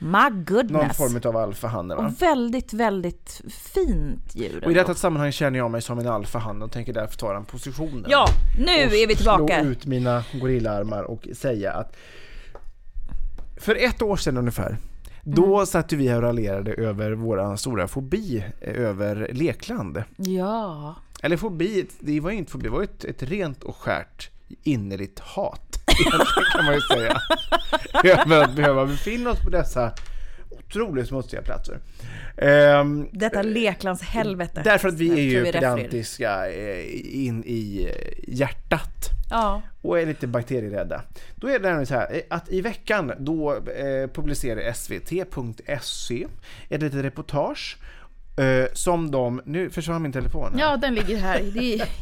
My 0.00 0.08
Någon 0.30 0.44
goodness. 0.44 0.96
form 0.96 1.20
av 1.24 1.36
alfahanne 1.36 1.94
va? 1.94 2.06
Och 2.06 2.22
väldigt, 2.22 2.72
väldigt 2.72 3.40
fint 3.74 4.34
djur. 4.36 4.64
Och 4.64 4.70
i 4.70 4.74
detta 4.74 4.94
sammanhang 4.94 5.32
känner 5.32 5.58
jag 5.58 5.70
mig 5.70 5.82
som 5.82 5.98
en 5.98 6.06
alfahanne 6.06 6.64
och 6.64 6.72
tänker 6.72 6.92
därför 6.92 7.16
ta 7.18 7.32
den 7.32 7.44
positionen. 7.44 8.04
Ja, 8.08 8.26
nu 8.58 8.64
och 8.86 8.92
är 8.94 9.06
vi 9.06 9.16
tillbaka. 9.16 9.60
slå 9.60 9.70
ut 9.70 9.86
mina 9.86 10.24
gorillaarmar 10.40 11.02
och 11.02 11.28
säga 11.34 11.72
att 11.72 11.96
för 13.56 13.74
ett 13.74 14.02
år 14.02 14.16
sedan 14.16 14.36
ungefär 14.36 14.76
då 15.22 15.54
Mm. 15.54 15.66
satt 15.66 15.92
vi 15.92 16.08
här 16.08 16.16
och 16.16 16.22
raljerade 16.22 16.72
över 16.72 17.12
vår 17.12 17.56
stora 17.56 17.88
fobi 17.88 18.44
eh, 18.60 18.74
över 18.80 19.30
lekland. 19.32 20.02
Ja. 20.16 20.94
Eller 21.22 21.36
fobi, 21.36 21.86
det 22.00 22.20
var 22.20 22.30
ju 22.30 22.36
inte 22.36 22.52
fobi, 22.52 22.64
det 22.64 22.70
var 22.70 22.82
ett, 22.82 23.04
ett 23.04 23.22
rent 23.22 23.62
och 23.64 23.76
skärt 23.76 24.30
innerligt 24.62 25.18
hat. 25.18 25.76
Egentligen 26.06 26.50
kan 26.52 26.64
man 26.64 26.74
ju 26.74 26.80
säga. 26.80 27.20
över 28.04 28.44
att 28.44 28.52
behöva 28.54 28.86
befinna 28.86 29.30
oss 29.30 29.40
på 29.40 29.50
dessa 29.50 29.92
otroligt 30.50 31.08
smutsiga 31.08 31.42
platser. 31.42 31.78
Ehm, 32.36 33.08
Detta 33.12 33.42
leklands 33.42 34.02
helvete. 34.02 34.60
Därför 34.64 34.88
att 34.88 34.94
vi 34.94 35.10
är 35.10 35.22
ju 35.22 35.42
vi 35.42 35.52
pedantiska 35.52 36.50
eh, 36.50 36.84
in 37.26 37.44
i 37.46 37.90
hjärtat 38.28 39.08
Ja. 39.30 39.62
och 39.82 40.00
är 40.00 40.06
lite 40.06 40.26
bakterierädda. 40.26 41.02
Då 41.36 41.46
är 41.48 41.52
det 41.52 41.58
nämligen 41.58 41.86
så 41.86 41.94
här 41.94 42.14
eh, 42.14 42.20
att 42.30 42.48
i 42.52 42.60
veckan 42.60 43.12
då 43.18 43.54
eh, 43.54 44.10
publicerar 44.14 44.72
svt.se 44.72 46.26
ett 46.68 46.82
litet 46.82 47.04
reportage 47.04 47.76
eh, 48.36 48.66
som 48.72 49.10
de, 49.10 49.42
nu 49.44 49.70
försvann 49.70 50.02
min 50.02 50.12
telefon. 50.12 50.52
här. 50.52 50.60
ja, 50.60 50.76
den 50.76 50.94
ligger 50.94 51.16
här. 51.16 51.42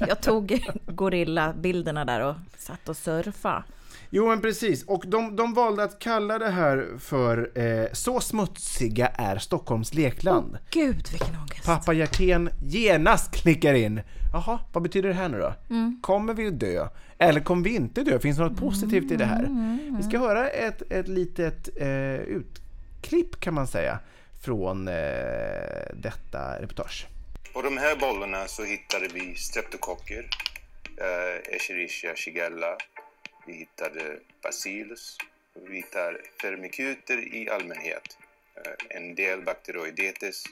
Jag 0.08 0.20
tog 0.20 0.60
gorillabilderna 0.86 2.04
där 2.04 2.20
och 2.20 2.34
satt 2.58 2.88
och 2.88 2.96
surfa. 2.96 3.64
Jo 4.10 4.28
men 4.28 4.40
precis, 4.40 4.84
och 4.84 5.04
de, 5.06 5.36
de 5.36 5.54
valde 5.54 5.82
att 5.84 5.98
kalla 5.98 6.38
det 6.38 6.50
här 6.50 6.88
för 6.98 7.50
eh, 7.58 7.86
Så 7.92 8.20
smutsiga 8.20 9.06
är 9.06 9.38
Stockholms 9.38 9.94
lekland. 9.94 10.58
Gud, 10.70 11.08
vilken 11.10 11.36
ångest. 11.36 11.64
Pappa 11.66 11.92
Hjertén 11.92 12.50
genast 12.62 13.34
klickar 13.34 13.74
in. 13.74 14.00
Jaha, 14.32 14.58
vad 14.72 14.82
betyder 14.82 15.08
det 15.08 15.14
här 15.14 15.28
nu 15.28 15.38
då? 15.38 15.54
Mm. 15.70 15.98
Kommer 16.02 16.34
vi 16.34 16.46
att 16.46 16.60
dö? 16.60 16.88
Eller 17.18 17.40
kommer 17.40 17.64
vi 17.64 17.74
inte 17.74 18.02
dö? 18.02 18.18
Finns 18.18 18.36
det 18.36 18.42
något 18.44 18.58
positivt 18.60 19.10
i 19.12 19.16
det 19.16 19.24
här? 19.24 19.44
Mm, 19.44 19.96
Vi 19.96 20.02
ska 20.02 20.18
höra 20.18 20.48
ett, 20.48 20.82
ett 20.92 21.08
litet 21.08 21.68
eh, 21.76 22.14
utklipp 22.14 23.40
kan 23.40 23.54
man 23.54 23.66
säga 23.66 23.98
från 24.40 24.88
eh, 24.88 24.94
detta 25.94 26.62
reportage. 26.62 27.06
På 27.52 27.62
de 27.62 27.76
här 27.76 27.96
bollarna 27.96 28.46
så 28.46 28.64
hittade 28.64 29.08
vi 29.14 29.34
streptokocker, 29.34 30.28
eh, 30.96 31.54
Escherichia 31.56 32.14
shigella, 32.16 32.66
vi 33.46 33.52
hittade 33.52 34.20
bacillus, 34.42 35.16
vi 35.54 35.76
hittar 35.76 36.20
firmikuter 36.40 37.34
i 37.34 37.50
allmänhet, 37.50 38.18
eh, 38.56 38.96
en 38.96 39.14
del 39.14 39.42
bakteroidetes 39.42 40.44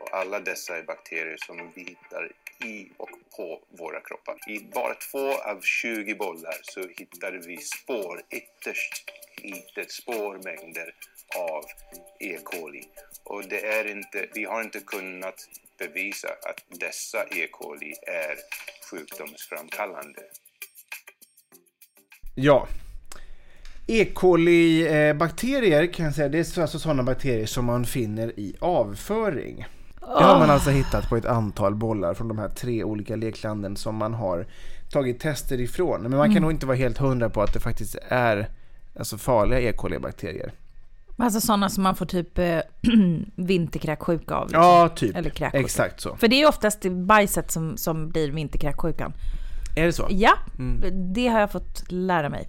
och 0.00 0.14
alla 0.16 0.40
dessa 0.40 0.76
är 0.76 0.82
bakterier 0.82 1.36
som 1.36 1.72
vi 1.74 1.80
hittar 1.80 2.32
i 2.64 2.90
och 2.96 3.10
på 3.36 3.62
våra 3.68 4.00
kroppar. 4.00 4.36
I 4.48 4.60
bara 4.60 4.94
två 4.94 5.32
av 5.32 5.60
20 5.60 6.14
bollar 6.14 6.56
så 6.62 6.80
hittade 6.88 7.38
vi 7.38 7.56
spår, 7.56 8.22
ytterst 8.30 9.12
litet 9.42 9.90
spårmängder 9.90 10.94
av 11.36 11.64
E. 12.20 12.38
coli. 12.44 12.88
Och 13.24 13.48
det 13.48 13.66
är 13.66 13.86
inte, 13.86 14.28
vi 14.34 14.44
har 14.44 14.62
inte 14.62 14.80
kunnat 14.80 15.48
bevisa 15.78 16.28
att 16.28 16.64
dessa 16.68 17.24
E. 17.24 17.48
coli 17.50 17.94
är 18.06 18.36
sjukdomsframkallande. 18.90 20.22
Ja. 22.40 22.66
E. 23.86 24.04
coli-bakterier 24.04 25.92
kan 25.92 26.04
jag 26.04 26.14
säga, 26.14 26.28
det 26.28 26.38
är 26.38 26.60
alltså 26.60 26.78
sådana 26.78 27.02
bakterier 27.02 27.46
som 27.46 27.64
man 27.64 27.84
finner 27.84 28.40
i 28.40 28.54
avföring. 28.60 29.66
Det 30.00 30.24
har 30.24 30.38
man 30.38 30.50
alltså 30.50 30.70
hittat 30.70 31.08
på 31.08 31.16
ett 31.16 31.24
antal 31.24 31.74
bollar 31.74 32.14
från 32.14 32.28
de 32.28 32.38
här 32.38 32.48
tre 32.48 32.84
olika 32.84 33.16
leklanden 33.16 33.76
som 33.76 33.96
man 33.96 34.14
har 34.14 34.46
tagit 34.90 35.20
tester 35.20 35.60
ifrån. 35.60 36.02
Men 36.02 36.10
man 36.10 36.34
kan 36.34 36.42
nog 36.42 36.50
inte 36.50 36.66
vara 36.66 36.76
helt 36.76 36.98
hundra 36.98 37.30
på 37.30 37.42
att 37.42 37.52
det 37.52 37.60
faktiskt 37.60 37.96
är 38.08 38.48
alltså 38.98 39.18
farliga 39.18 39.60
E. 39.60 39.72
coli-bakterier. 39.72 40.52
Alltså 41.16 41.40
sådana 41.40 41.68
som 41.68 41.82
man 41.82 41.96
får 41.96 42.06
typ 42.06 42.38
eh, 42.38 42.60
vinterkräksjuka 43.34 44.34
av. 44.34 44.46
Liksom. 44.46 44.62
Ja, 44.62 44.88
typ. 44.88 45.16
Eller 45.16 45.30
kräksjuka. 45.30 45.64
Exakt 45.64 46.00
så. 46.00 46.16
För 46.16 46.28
det 46.28 46.42
är 46.42 46.48
oftast 46.48 46.84
bajset 46.90 47.50
som, 47.50 47.76
som 47.76 48.08
blir 48.08 48.30
vinterkräksjukan. 48.30 49.12
Är 49.78 49.86
det 49.86 49.92
så? 49.92 50.06
Ja, 50.10 50.32
Mm. 50.58 51.12
det 51.14 51.28
har 51.28 51.40
jag 51.40 51.52
fått 51.52 51.84
lära 51.92 52.28
mig. 52.28 52.48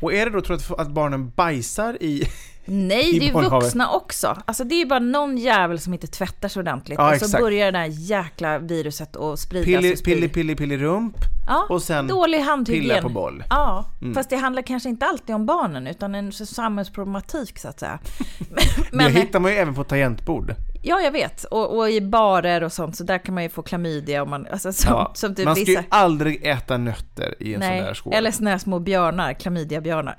Och 0.00 0.12
är 0.12 0.24
det 0.26 0.32
då, 0.32 0.40
tror 0.40 0.56
du 0.68 0.82
att- 0.82 0.90
barnen 0.90 1.30
bajsar 1.30 2.02
i... 2.02 2.22
Nej, 2.70 3.16
I 3.16 3.18
det 3.18 3.28
är 3.28 3.42
ju 3.42 3.48
vuxna 3.48 3.90
också. 3.90 4.36
Alltså 4.44 4.64
det 4.64 4.74
är 4.74 4.78
ju 4.78 4.86
bara 4.86 4.98
någon 4.98 5.38
jävel 5.38 5.78
som 5.78 5.92
inte 5.94 6.06
tvättar 6.06 6.48
sig 6.48 6.60
ordentligt. 6.60 6.98
Ja, 6.98 7.12
och 7.12 7.18
så 7.18 7.24
exakt. 7.24 7.42
börjar 7.42 7.72
det 7.72 7.78
där 7.78 7.84
jäkla 7.86 8.58
viruset 8.58 9.16
att 9.16 9.38
spridas 9.38 9.64
Pilli, 9.66 9.96
pilli, 9.96 10.28
pilli, 10.28 10.54
pilli 10.56 10.76
rump 10.78 11.16
Ja, 11.46 11.66
och 11.68 11.82
sen 11.82 12.06
dålig 12.06 12.38
handhygien. 12.40 12.82
pilla 12.88 13.02
på 13.02 13.08
boll. 13.08 13.44
Ja, 13.50 13.84
Mm. 14.00 14.14
fast 14.14 14.30
det 14.30 14.36
handlar 14.36 14.62
kanske 14.62 14.88
inte 14.88 15.06
alltid 15.06 15.34
om 15.34 15.46
barnen 15.46 15.86
utan 15.86 16.14
en 16.14 16.32
samhällsproblematik 16.32 17.58
så 17.58 17.68
att 17.68 17.80
säga. 17.80 17.98
det 18.38 18.56
Men, 18.92 19.12
hittar 19.12 19.40
man 19.40 19.50
ju 19.50 19.56
även 19.56 19.74
på 19.74 19.84
tangentbord. 19.84 20.54
Ja, 20.82 21.00
jag 21.00 21.10
vet. 21.10 21.44
Och, 21.44 21.78
och 21.78 21.90
i 21.90 22.00
barer 22.00 22.62
och 22.62 22.72
sånt, 22.72 22.96
så 22.96 23.04
där 23.04 23.18
kan 23.18 23.34
man 23.34 23.42
ju 23.42 23.48
få 23.48 23.62
klamydia 23.62 24.22
om 24.22 24.30
man, 24.30 24.46
alltså 24.52 24.72
som, 24.72 24.92
Ja, 24.92 25.12
som 25.14 25.34
typ 25.34 25.44
man 25.44 25.54
ska 25.54 25.64
vissa... 25.64 25.80
ju 25.80 25.86
aldrig 25.88 26.46
äta 26.46 26.76
nötter 26.76 27.34
i 27.42 27.54
en 27.54 27.60
sån 27.60 27.70
där 27.70 27.82
Nej, 27.82 27.94
skål. 27.94 28.14
eller 28.14 28.30
såna 28.30 28.50
här 28.50 28.58
små 28.58 28.78
björnar, 28.78 29.32
klamydiabjörnar. 29.32 30.14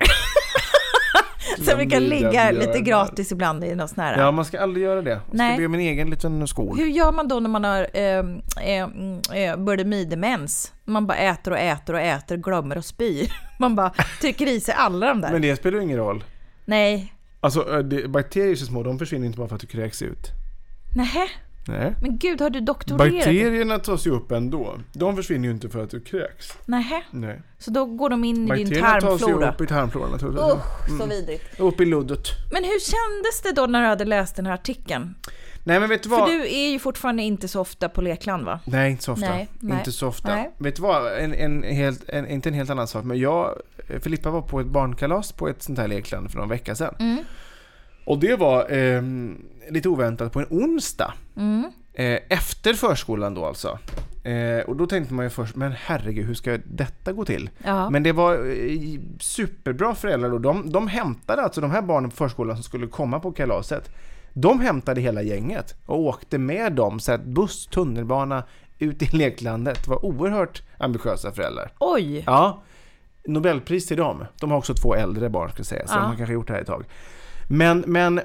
som 1.64 1.78
vi 1.78 1.86
kan 1.86 2.02
ligga 2.02 2.50
lite 2.50 2.80
gratis 2.80 3.32
ibland 3.32 3.64
i 3.64 3.74
någon 3.74 3.88
sån 3.88 4.04
här... 4.04 4.18
Ja, 4.18 4.30
man 4.30 4.44
ska 4.44 4.60
aldrig 4.60 4.84
göra 4.84 5.02
det. 5.02 5.10
Jag 5.10 5.20
ska 5.20 5.36
Nej. 5.36 5.58
be 5.58 5.66
om 5.66 5.74
en 5.74 5.80
egen 5.80 6.10
liten 6.10 6.48
skål. 6.48 6.78
Hur 6.78 6.86
gör 6.86 7.12
man 7.12 7.28
då 7.28 7.40
när 7.40 7.50
man 7.50 7.64
har 7.64 7.86
eh, 7.94 8.02
eh, 8.02 8.24
mm, 8.64 9.20
eh, 9.34 9.56
bulimidemens? 9.56 10.72
Man 10.84 11.06
bara 11.06 11.18
äter 11.18 11.52
och 11.52 11.58
äter 11.58 11.94
och 11.94 12.00
äter, 12.00 12.36
glömmer 12.36 12.78
och 12.78 12.84
spyr. 12.84 13.32
Man 13.58 13.76
bara 13.76 13.92
trycker 14.20 14.46
i 14.46 14.60
sig 14.60 14.74
alla 14.78 15.06
de 15.06 15.20
där. 15.20 15.32
Men 15.32 15.42
det 15.42 15.56
spelar 15.56 15.78
ju 15.78 15.84
ingen 15.84 15.98
roll. 15.98 16.24
Nej, 16.64 17.14
Alltså, 17.40 17.76
äh, 17.76 17.78
det, 17.78 18.08
bakterier 18.08 18.50
är 18.50 18.54
så 18.54 18.66
små, 18.66 18.82
de 18.82 18.98
försvinner 18.98 19.26
inte 19.26 19.38
bara 19.38 19.48
för 19.48 19.54
att 19.54 19.60
du 19.60 19.66
kräks 19.66 20.02
ut. 20.02 20.30
Nej. 20.94 21.28
Nej. 21.68 21.94
Men 22.02 22.18
gud, 22.18 22.40
har 22.40 22.50
du 22.50 22.60
doktorerat? 22.60 23.12
Bakterierna 23.12 23.78
tas 23.78 24.06
ju 24.06 24.10
upp 24.10 24.32
ändå. 24.32 24.78
De 24.92 25.16
försvinner 25.16 25.48
ju 25.48 25.54
inte 25.54 25.68
för 25.68 25.84
att 25.84 25.90
du 25.90 26.00
kräks. 26.00 26.52
Nej, 26.66 27.04
Nej. 27.10 27.42
så 27.58 27.70
då 27.70 27.84
går 27.84 28.10
de 28.10 28.24
in 28.24 28.36
i 28.36 28.38
din 28.38 28.46
Bakterierna 28.48 29.00
tas 29.00 29.14
ju 29.22 29.26
tarmflora. 29.26 29.52
upp 29.52 29.60
i 29.60 29.66
tarmfloran 29.66 30.10
naturligtvis. 30.10 30.52
Usch, 30.52 30.98
så 31.00 31.06
vidrigt. 31.06 31.60
Upp 31.60 31.80
i 31.80 31.84
luddet. 31.84 32.26
Men 32.52 32.64
hur 32.64 32.80
kändes 32.80 33.40
det 33.42 33.52
då 33.52 33.66
när 33.66 33.80
du 33.82 33.86
hade 33.86 34.04
läst 34.04 34.36
den 34.36 34.46
här 34.46 34.54
artikeln? 34.54 35.14
Nej 35.64 35.80
men 35.80 35.88
vet 35.88 36.02
du 36.02 36.08
För 36.08 36.16
vad? 36.16 36.28
du 36.28 36.42
är 36.48 36.68
ju 36.68 36.78
fortfarande 36.78 37.22
inte 37.22 37.48
så 37.48 37.60
ofta 37.60 37.88
på 37.88 38.00
lekland 38.02 38.44
va? 38.44 38.60
Nej, 38.64 38.90
inte 38.90 39.02
så 39.04 39.12
ofta. 39.12 39.28
Nej, 39.30 39.48
nej. 39.60 39.78
Inte 39.78 39.92
så 39.92 40.08
ofta. 40.08 40.34
Nej. 40.34 40.50
Vet 40.58 40.76
du 40.76 40.82
vad? 40.82 41.18
En, 41.18 41.34
en 41.34 41.62
helt, 41.62 42.08
en, 42.08 42.28
inte 42.28 42.48
en 42.48 42.54
helt 42.54 42.70
annan 42.70 42.86
sak, 42.88 43.04
men 43.04 43.18
jag, 43.18 43.54
Filippa 44.02 44.30
var 44.30 44.42
på 44.42 44.60
ett 44.60 44.66
barnkalas 44.66 45.32
på 45.32 45.48
ett 45.48 45.62
sånt 45.62 45.78
här 45.78 45.88
lekland 45.88 46.30
för 46.30 46.38
någon 46.38 46.48
vecka 46.48 46.74
sedan. 46.74 46.94
Mm. 46.98 47.24
Och 48.04 48.18
det 48.18 48.36
var 48.36 48.66
ehm, 48.70 49.42
lite 49.70 49.88
oväntat 49.88 50.32
på 50.32 50.40
en 50.40 50.46
onsdag. 50.50 51.14
Mm. 51.36 51.72
Eh, 51.92 52.18
efter 52.28 52.74
förskolan 52.74 53.34
då 53.34 53.44
alltså. 53.44 53.78
Eh, 54.24 54.60
och 54.66 54.76
då 54.76 54.86
tänkte 54.86 55.14
man 55.14 55.24
ju 55.24 55.30
först, 55.30 55.56
men 55.56 55.72
herregud, 55.72 56.26
hur 56.26 56.34
ska 56.34 56.58
detta 56.64 57.12
gå 57.12 57.24
till? 57.24 57.50
Ja. 57.64 57.90
Men 57.90 58.02
det 58.02 58.12
var 58.12 58.34
eh, 58.34 59.00
superbra 59.20 59.94
föräldrar 59.94 60.30
då. 60.30 60.38
De, 60.38 60.72
de 60.72 60.88
hämtade 60.88 61.42
alltså 61.42 61.60
de 61.60 61.70
här 61.70 61.82
barnen 61.82 62.10
på 62.10 62.16
förskolan 62.16 62.56
som 62.56 62.62
skulle 62.62 62.86
komma 62.86 63.20
på 63.20 63.32
kalaset. 63.32 63.90
De 64.32 64.60
hämtade 64.60 65.00
hela 65.00 65.22
gänget 65.22 65.74
och 65.86 66.00
åkte 66.00 66.38
med 66.38 66.72
dem, 66.72 67.00
så 67.00 67.12
att 67.12 67.24
buss, 67.24 67.66
tunnelbana, 67.66 68.42
ut 68.78 69.02
i 69.02 69.16
leklandet. 69.16 69.84
Det 69.84 69.90
var 69.90 70.04
oerhört 70.04 70.62
ambitiösa 70.78 71.32
föräldrar. 71.32 71.72
Oj! 71.78 72.22
Ja, 72.26 72.62
Nobelpris 73.26 73.86
till 73.86 73.96
dem. 73.96 74.24
De 74.40 74.50
har 74.50 74.58
också 74.58 74.74
två 74.74 74.94
äldre 74.94 75.28
barn 75.28 75.48
ska 75.50 75.58
jag 75.58 75.66
säga, 75.66 75.86
så 75.86 75.94
Ja. 75.94 76.00
de 76.00 76.06
har 76.06 76.16
kanske 76.16 76.32
gjort 76.34 76.46
det 76.46 76.52
här 76.52 76.60
ett 76.60 76.66
tag. 76.66 76.84
Men, 77.52 77.84
men 77.86 78.20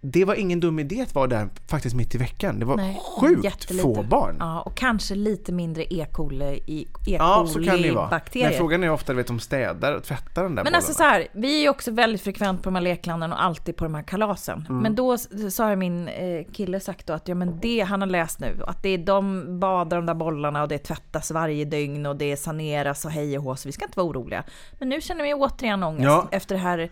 det 0.00 0.24
var 0.24 0.34
ingen 0.34 0.60
dum 0.60 0.78
idé 0.78 1.00
att 1.00 1.14
vara 1.14 1.26
där 1.26 1.48
faktiskt 1.68 1.96
mitt 1.96 2.14
i 2.14 2.18
veckan. 2.18 2.58
Det 2.60 2.66
var 2.66 2.76
Nej, 2.76 3.00
sjukt 3.20 3.44
jättelite. 3.44 3.82
få 3.82 4.02
barn. 4.02 4.36
Ja, 4.40 4.60
och 4.60 4.76
kanske 4.76 5.14
lite 5.14 5.52
mindre 5.52 5.94
E. 5.94 6.06
coli 6.12 6.62
E. 6.66 6.84
Ja, 7.06 7.46
så 7.48 7.64
kan 7.64 7.82
det 7.82 7.90
vara. 7.92 8.08
bakterier. 8.08 8.48
Men 8.48 8.58
frågan 8.58 8.84
är 8.84 8.90
ofta, 8.90 9.12
vet, 9.14 9.26
de 9.26 9.40
städar 9.40 9.92
och 9.94 10.04
tvättar 10.04 10.42
den 10.42 10.54
där 10.54 10.64
Men 10.64 10.74
alltså 10.74 10.92
så 10.94 11.02
här, 11.02 11.26
vi 11.32 11.58
är 11.58 11.62
ju 11.62 11.68
också 11.68 11.90
väldigt 11.90 12.20
frekvent 12.22 12.62
på 12.62 12.66
de 12.66 12.74
här 12.74 12.82
leklanden 12.82 13.32
och 13.32 13.42
alltid 13.42 13.76
på 13.76 13.84
de 13.84 13.94
här 13.94 14.02
kalasen. 14.02 14.66
Mm. 14.68 14.82
Men 14.82 14.94
då 14.94 15.12
s- 15.12 15.54
så 15.56 15.62
har 15.64 15.76
min 15.76 16.08
eh, 16.08 16.44
kille 16.52 16.80
sagt 16.80 17.06
då 17.06 17.12
att 17.12 17.28
ja, 17.28 17.34
men 17.34 17.60
det 17.60 17.80
han 17.80 18.00
har 18.00 18.08
läst 18.08 18.40
nu, 18.40 18.56
att 18.66 18.82
det 18.82 18.88
är 18.88 18.98
de 18.98 19.44
badar 19.60 19.96
de 19.96 20.06
där 20.06 20.14
bollarna 20.14 20.62
och 20.62 20.68
det 20.68 20.78
tvättas 20.78 21.30
varje 21.30 21.64
dygn 21.64 22.06
och 22.06 22.16
det 22.16 22.36
saneras 22.36 23.04
och 23.04 23.10
hej 23.10 23.38
och 23.38 23.44
hå, 23.44 23.56
så 23.56 23.68
vi 23.68 23.72
ska 23.72 23.84
inte 23.84 23.98
vara 23.98 24.08
oroliga. 24.08 24.44
Men 24.78 24.88
nu 24.88 25.00
känner 25.00 25.24
vi 25.24 25.34
återigen 25.34 25.82
ångest 25.82 26.04
Ja. 26.04 26.28
efter 26.30 26.54
det 26.54 26.60
här 26.60 26.90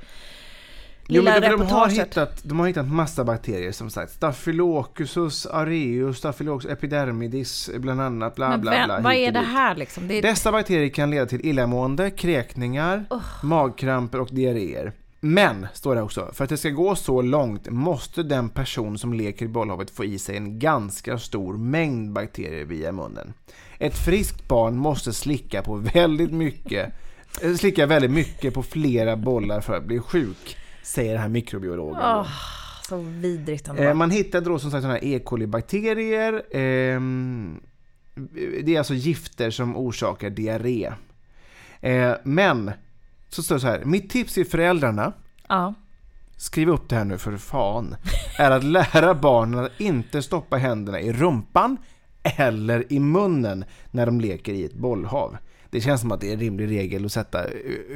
Jo, 1.08 1.22
lilla 1.22 1.30
men 1.30 1.42
det, 1.42 1.48
för 1.48 1.56
de, 1.56 1.62
har 1.62 1.80
reportaget. 1.86 2.08
hittat, 2.08 2.40
de 2.44 2.60
har 2.60 2.66
hittat 2.66 2.88
massa 2.88 3.24
bakterier 3.24 3.72
som 3.72 3.90
sagt. 3.90 4.12
Staphylococcus 4.12 5.46
aureus, 5.46 6.18
Staphylococcus 6.18 6.70
epidermidis 6.70 7.70
bland 7.78 8.00
annat. 8.00 8.34
Bla, 8.34 8.48
Men 8.48 8.60
bla, 8.60 8.70
vem, 8.70 8.86
bla, 8.86 9.00
vad 9.00 9.14
är 9.14 9.32
det 9.32 9.38
här 9.38 9.74
liksom? 9.74 10.08
Det 10.08 10.18
är, 10.18 10.22
Dessa 10.22 10.52
bakterier 10.52 10.88
kan 10.88 11.10
leda 11.10 11.26
till 11.26 11.46
illamående, 11.46 12.10
kräkningar, 12.10 13.04
magkramper 13.42 14.20
och 14.20 14.28
diarréer. 14.32 14.92
Men, 15.20 15.66
står 15.74 15.94
det 15.94 16.02
också, 16.02 16.30
för 16.32 16.44
att 16.44 16.50
det 16.50 16.56
ska 16.56 16.70
gå 16.70 16.96
så 16.96 17.22
långt 17.22 17.70
måste 17.70 18.22
den 18.22 18.48
person 18.48 18.98
som 18.98 19.12
leker 19.12 19.44
i 19.44 19.48
bollhavet 19.48 19.90
få 19.90 20.04
i 20.04 20.18
sig 20.18 20.36
en 20.36 20.58
ganska 20.58 21.18
stor 21.18 21.56
mängd 21.56 22.12
bakterier 22.12 22.64
via 22.64 22.92
munnen. 22.92 23.32
Ett 23.78 23.96
friskt 23.98 24.48
barn 24.48 24.76
måste 24.76 25.12
slicka 25.12 25.62
på 25.62 25.74
väldigt 25.74 26.32
mycket, 26.32 26.92
slicka 27.58 27.86
väldigt 27.86 28.10
mycket 28.10 28.54
på 28.54 28.62
flera 28.62 29.16
bollar 29.16 29.60
för 29.60 29.76
att 29.76 29.84
bli 29.84 29.98
sjuk, 29.98 30.56
säger 30.84 31.12
den 31.12 31.22
här 31.22 31.28
mikrobiologen. 31.28 32.02
Åh, 32.02 32.28
så 32.88 32.96
vidrigt 32.96 33.68
ändå. 33.68 33.82
Eh, 33.82 33.94
man 33.94 34.10
hittade 34.10 34.50
då 34.50 34.58
som 34.58 34.70
sagt 34.70 34.82
sådana 34.82 34.98
här 34.98 35.04
E. 35.04 35.18
coli-bakterier. 35.24 36.42
ehm, 36.50 37.60
det 38.64 38.74
är 38.74 38.78
alltså 38.78 38.94
gifter 38.94 39.50
som 39.50 39.76
orsakar 39.76 40.30
diarré. 40.30 40.92
Eh, 41.80 42.14
men, 42.22 42.70
så 43.28 43.42
står 43.42 43.54
det 43.54 43.60
så 43.60 43.66
här. 43.66 43.84
Mitt 43.84 44.10
tips 44.10 44.34
till 44.34 44.46
föräldrarna, 44.46 45.12
ja. 45.48 45.74
skriv 46.36 46.68
upp 46.68 46.88
det 46.88 46.96
här 46.96 47.04
nu 47.04 47.18
för 47.18 47.36
fan, 47.36 47.96
är 48.38 48.50
att 48.50 48.64
lära 48.64 49.14
barnen 49.14 49.64
att 49.64 49.80
inte 49.80 50.22
stoppa 50.22 50.56
händerna 50.56 51.00
i 51.00 51.12
rumpan 51.12 51.76
eller 52.22 52.92
i 52.92 53.00
munnen 53.00 53.64
när 53.90 54.06
de 54.06 54.20
leker 54.20 54.52
i 54.52 54.64
ett 54.64 54.74
bollhav. 54.74 55.36
Det 55.74 55.80
känns 55.80 56.00
som 56.00 56.12
att 56.12 56.20
det 56.20 56.28
är 56.28 56.32
en 56.32 56.40
rimlig 56.40 56.70
regel 56.70 57.04
att 57.04 57.12
sätta 57.12 57.44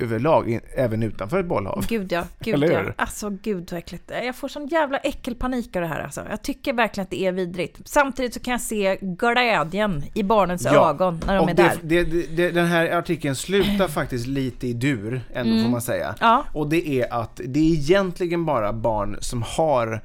överlag, 0.00 0.60
även 0.74 1.02
utanför 1.02 1.40
ett 1.40 1.46
bollhav. 1.46 1.86
Gud 1.88 2.12
ja, 2.12 2.24
gud 2.40 2.62
ja. 2.62 2.82
Alltså 2.96 3.30
gud 3.30 3.70
så 3.70 3.76
äckligt. 3.76 4.10
Jag 4.24 4.36
får 4.36 4.48
sån 4.48 4.66
jävla 4.66 4.98
äckelpanik 4.98 5.76
av 5.76 5.82
det 5.82 5.88
här 5.88 6.00
alltså. 6.00 6.26
Jag 6.30 6.42
tycker 6.42 6.72
verkligen 6.72 7.04
att 7.04 7.10
det 7.10 7.22
är 7.22 7.32
vidrigt. 7.32 7.80
Samtidigt 7.84 8.34
så 8.34 8.40
kan 8.40 8.52
jag 8.52 8.60
se 8.60 8.98
glädjen 9.00 10.02
i 10.14 10.22
barnens 10.22 10.64
Ja, 10.64 10.90
ögon 10.90 11.20
när 11.26 11.36
de 11.36 11.44
och 11.44 11.50
är 11.50 11.54
det, 11.54 11.62
där. 11.62 11.76
Det, 11.82 12.04
det, 12.36 12.50
den 12.50 12.66
här 12.66 12.90
artikeln 12.90 13.36
slutar 13.36 13.88
faktiskt 13.88 14.26
lite 14.26 14.66
i 14.66 14.72
dur, 14.72 15.20
ändå 15.34 15.62
får 15.62 15.70
man 15.70 15.82
säga. 15.82 16.06
Mm. 16.06 16.16
Ja. 16.20 16.44
Och 16.52 16.68
det 16.68 16.88
är 16.88 17.12
att 17.12 17.40
det 17.44 17.60
är 17.60 17.72
egentligen 17.72 18.44
bara 18.44 18.72
barn 18.72 19.16
som 19.20 19.42
har 19.42 20.02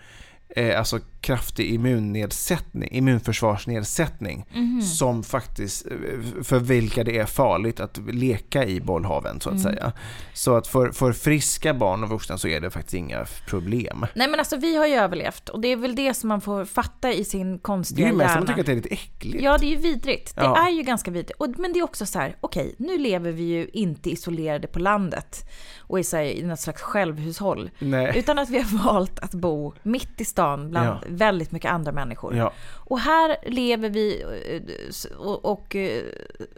eh, 0.50 0.80
alltså 0.80 1.00
kraftig 1.24 1.74
immunnedsättning, 1.74 2.90
immunförsvarsnedsättning 2.92 4.46
Mhm. 4.54 4.82
som 4.82 5.24
faktiskt, 5.24 5.86
eh, 5.86 6.44
för 6.44 6.60
vilka 6.60 7.04
det 7.04 7.18
är 7.18 7.26
farligt 7.26 7.80
att 7.80 7.98
leka 7.98 8.66
i 8.66 8.82
bollhaven 8.82 9.42
så 9.42 9.50
att 9.50 9.56
Mm. 9.60 9.64
säga. 9.74 9.92
Så 10.34 10.56
att 10.56 10.68
för, 10.68 10.92
för 10.92 11.14
friska 11.14 11.74
barn 11.74 12.04
och 12.04 12.10
vuxna 12.10 12.38
så 12.38 12.48
är 12.48 12.62
det 12.62 12.70
faktiskt 12.72 12.94
inga 12.94 13.26
problem. 13.48 14.06
Nej 14.16 14.28
men 14.30 14.40
alltså 14.40 14.58
vi 14.58 14.76
har 14.78 14.88
ju 14.88 14.94
överlevt 14.94 15.50
och 15.50 15.62
det 15.62 15.68
är 15.68 15.76
väl 15.76 15.96
det 15.96 16.14
som 16.14 16.28
man 16.30 16.42
får 16.42 16.66
fatta 16.66 17.14
i 17.14 17.26
sin 17.26 17.54
Det 17.54 17.60
konstiga 17.60 18.08
är 18.08 18.12
ju 18.12 18.18
mest 18.18 18.30
hjärna. 18.30 18.40
man 18.42 18.48
tycker 18.48 18.60
att 18.62 18.66
det 18.66 18.72
är 18.72 18.76
lite 18.76 18.90
äckligt. 18.94 19.44
Ja, 19.44 19.58
det 19.58 19.66
är 19.66 19.70
ju 19.70 19.76
vidrigt. 19.78 20.36
Det 20.36 20.42
Ja. 20.42 20.68
är 20.68 20.72
ju 20.72 20.82
ganska 20.84 21.12
vidrigt. 21.12 21.32
Och, 21.40 21.48
men 21.58 21.74
det 21.74 21.80
är 21.80 21.84
också 21.84 22.06
så 22.06 22.20
här, 22.20 22.36
okej, 22.42 22.76
nu 22.80 22.98
lever 22.98 23.32
vi 23.32 23.44
ju 23.44 23.68
inte 23.74 24.10
isolerade 24.10 24.68
på 24.68 24.80
landet 24.80 25.50
och 25.80 26.00
i, 26.00 26.04
så 26.04 26.18
här, 26.18 26.24
i 26.24 26.44
något 26.44 26.60
slags 26.60 26.82
självhushåll. 26.82 27.70
Nej. 27.80 28.12
Utan 28.16 28.40
att 28.40 28.50
vi 28.50 28.60
har 28.62 28.84
valt 28.86 29.20
att 29.20 29.34
bo 29.34 29.74
mitt 29.84 30.22
i 30.22 30.26
stan 30.26 30.70
bland 30.70 30.88
Ja. 30.88 31.02
Väldigt 31.18 31.52
mycket 31.52 31.72
andra 31.72 31.92
människor. 31.92 32.36
Ja. 32.36 32.54
Och 32.76 33.00
här 33.00 33.38
lever 33.46 33.90
vi 33.90 34.22
eh, 34.22 35.18
och, 35.18 35.46
och 35.46 35.76
eh, 35.76 36.04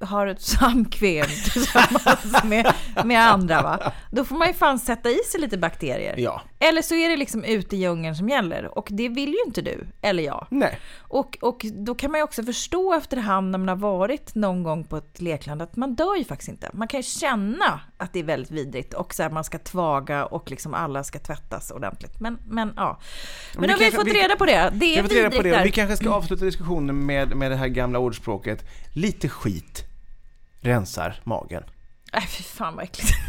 har 0.02 0.28
ett 0.28 0.42
samkväm 0.60 1.28
tillsammans 1.54 2.44
med, 2.44 2.74
med 3.06 3.32
andra. 3.32 3.62
Va? 3.62 3.92
Då 4.12 4.26
får 4.26 4.36
man 4.36 4.48
ju 4.48 4.54
fan 4.54 4.80
sätta 4.80 5.10
i 5.10 5.20
sig 5.32 5.42
lite 5.42 5.58
bakterier. 5.58 6.16
Ja. 6.18 6.42
Eller 6.60 6.82
så 6.82 6.96
är 6.96 7.10
det 7.10 7.18
liksom 7.18 7.44
ute 7.44 7.76
i 7.76 7.80
djungeln 7.80 8.16
som 8.16 8.30
gäller. 8.30 8.78
Och 8.78 8.88
det 8.92 9.10
vill 9.10 9.30
ju 9.30 9.40
inte 9.46 9.62
du, 9.62 9.88
eller 10.02 10.24
jag. 10.24 10.48
Nej. 10.50 10.80
Och, 11.00 11.38
och 11.42 11.66
då 11.74 11.96
kan 11.96 12.12
man 12.12 12.20
ju 12.20 12.24
också 12.24 12.44
förstå 12.44 12.94
efterhand 12.94 13.52
när 13.52 13.60
man 13.60 13.68
har 13.68 13.76
varit 13.76 14.36
någon 14.36 14.64
gång 14.64 14.84
på 14.84 14.98
ett 14.98 15.22
lekland 15.22 15.62
att 15.62 15.76
man 15.76 15.96
dör 15.96 16.16
ju 16.16 16.24
faktiskt 16.24 16.50
inte. 16.50 16.70
Man 16.74 16.88
kan 16.88 17.00
ju 17.00 17.04
känna 17.04 17.80
att 17.98 18.14
det 18.14 18.20
är 18.20 18.24
väldigt 18.24 18.52
vidrigt 18.52 18.94
och 18.94 19.14
så 19.14 19.24
här, 19.24 19.30
man 19.30 19.44
ska 19.44 19.60
tvaga 19.60 20.26
och 20.26 20.52
liksom 20.52 20.74
alla 20.74 21.04
ska 21.04 21.20
tvättas 21.20 21.72
ordentligt. 21.72 22.20
Men, 22.20 22.38
men 22.48 22.74
ja. 22.76 23.00
Men, 23.54 23.62
vi 23.62 23.68
då 23.68 23.74
har 23.74 23.80
vi 23.80 23.92
fått 23.92 24.08
reda 24.08 24.36
på 24.36 24.45
på 24.46 24.52
det. 24.52 24.70
Det 24.74 24.98
är 24.98 25.04
vi 25.04 25.16
vidrigt 25.16 25.36
på 25.36 25.42
det. 25.42 25.62
Vi 25.64 25.72
kanske 25.72 25.96
ska 25.96 26.06
mm. 26.06 26.18
avsluta 26.18 26.46
diskussionen 26.46 27.06
med, 27.06 27.36
med 27.36 27.52
det 27.52 27.58
här 27.58 27.68
gamla 27.68 28.00
ordspråket. 28.00 28.66
Lite 28.94 29.30
skit 29.30 29.84
rensar 30.62 31.22
magen. 31.24 31.64
Äh, 32.14 32.24
fy 32.26 32.44
fan 32.44 32.76
vad 32.76 32.84
äckligt. 32.84 33.12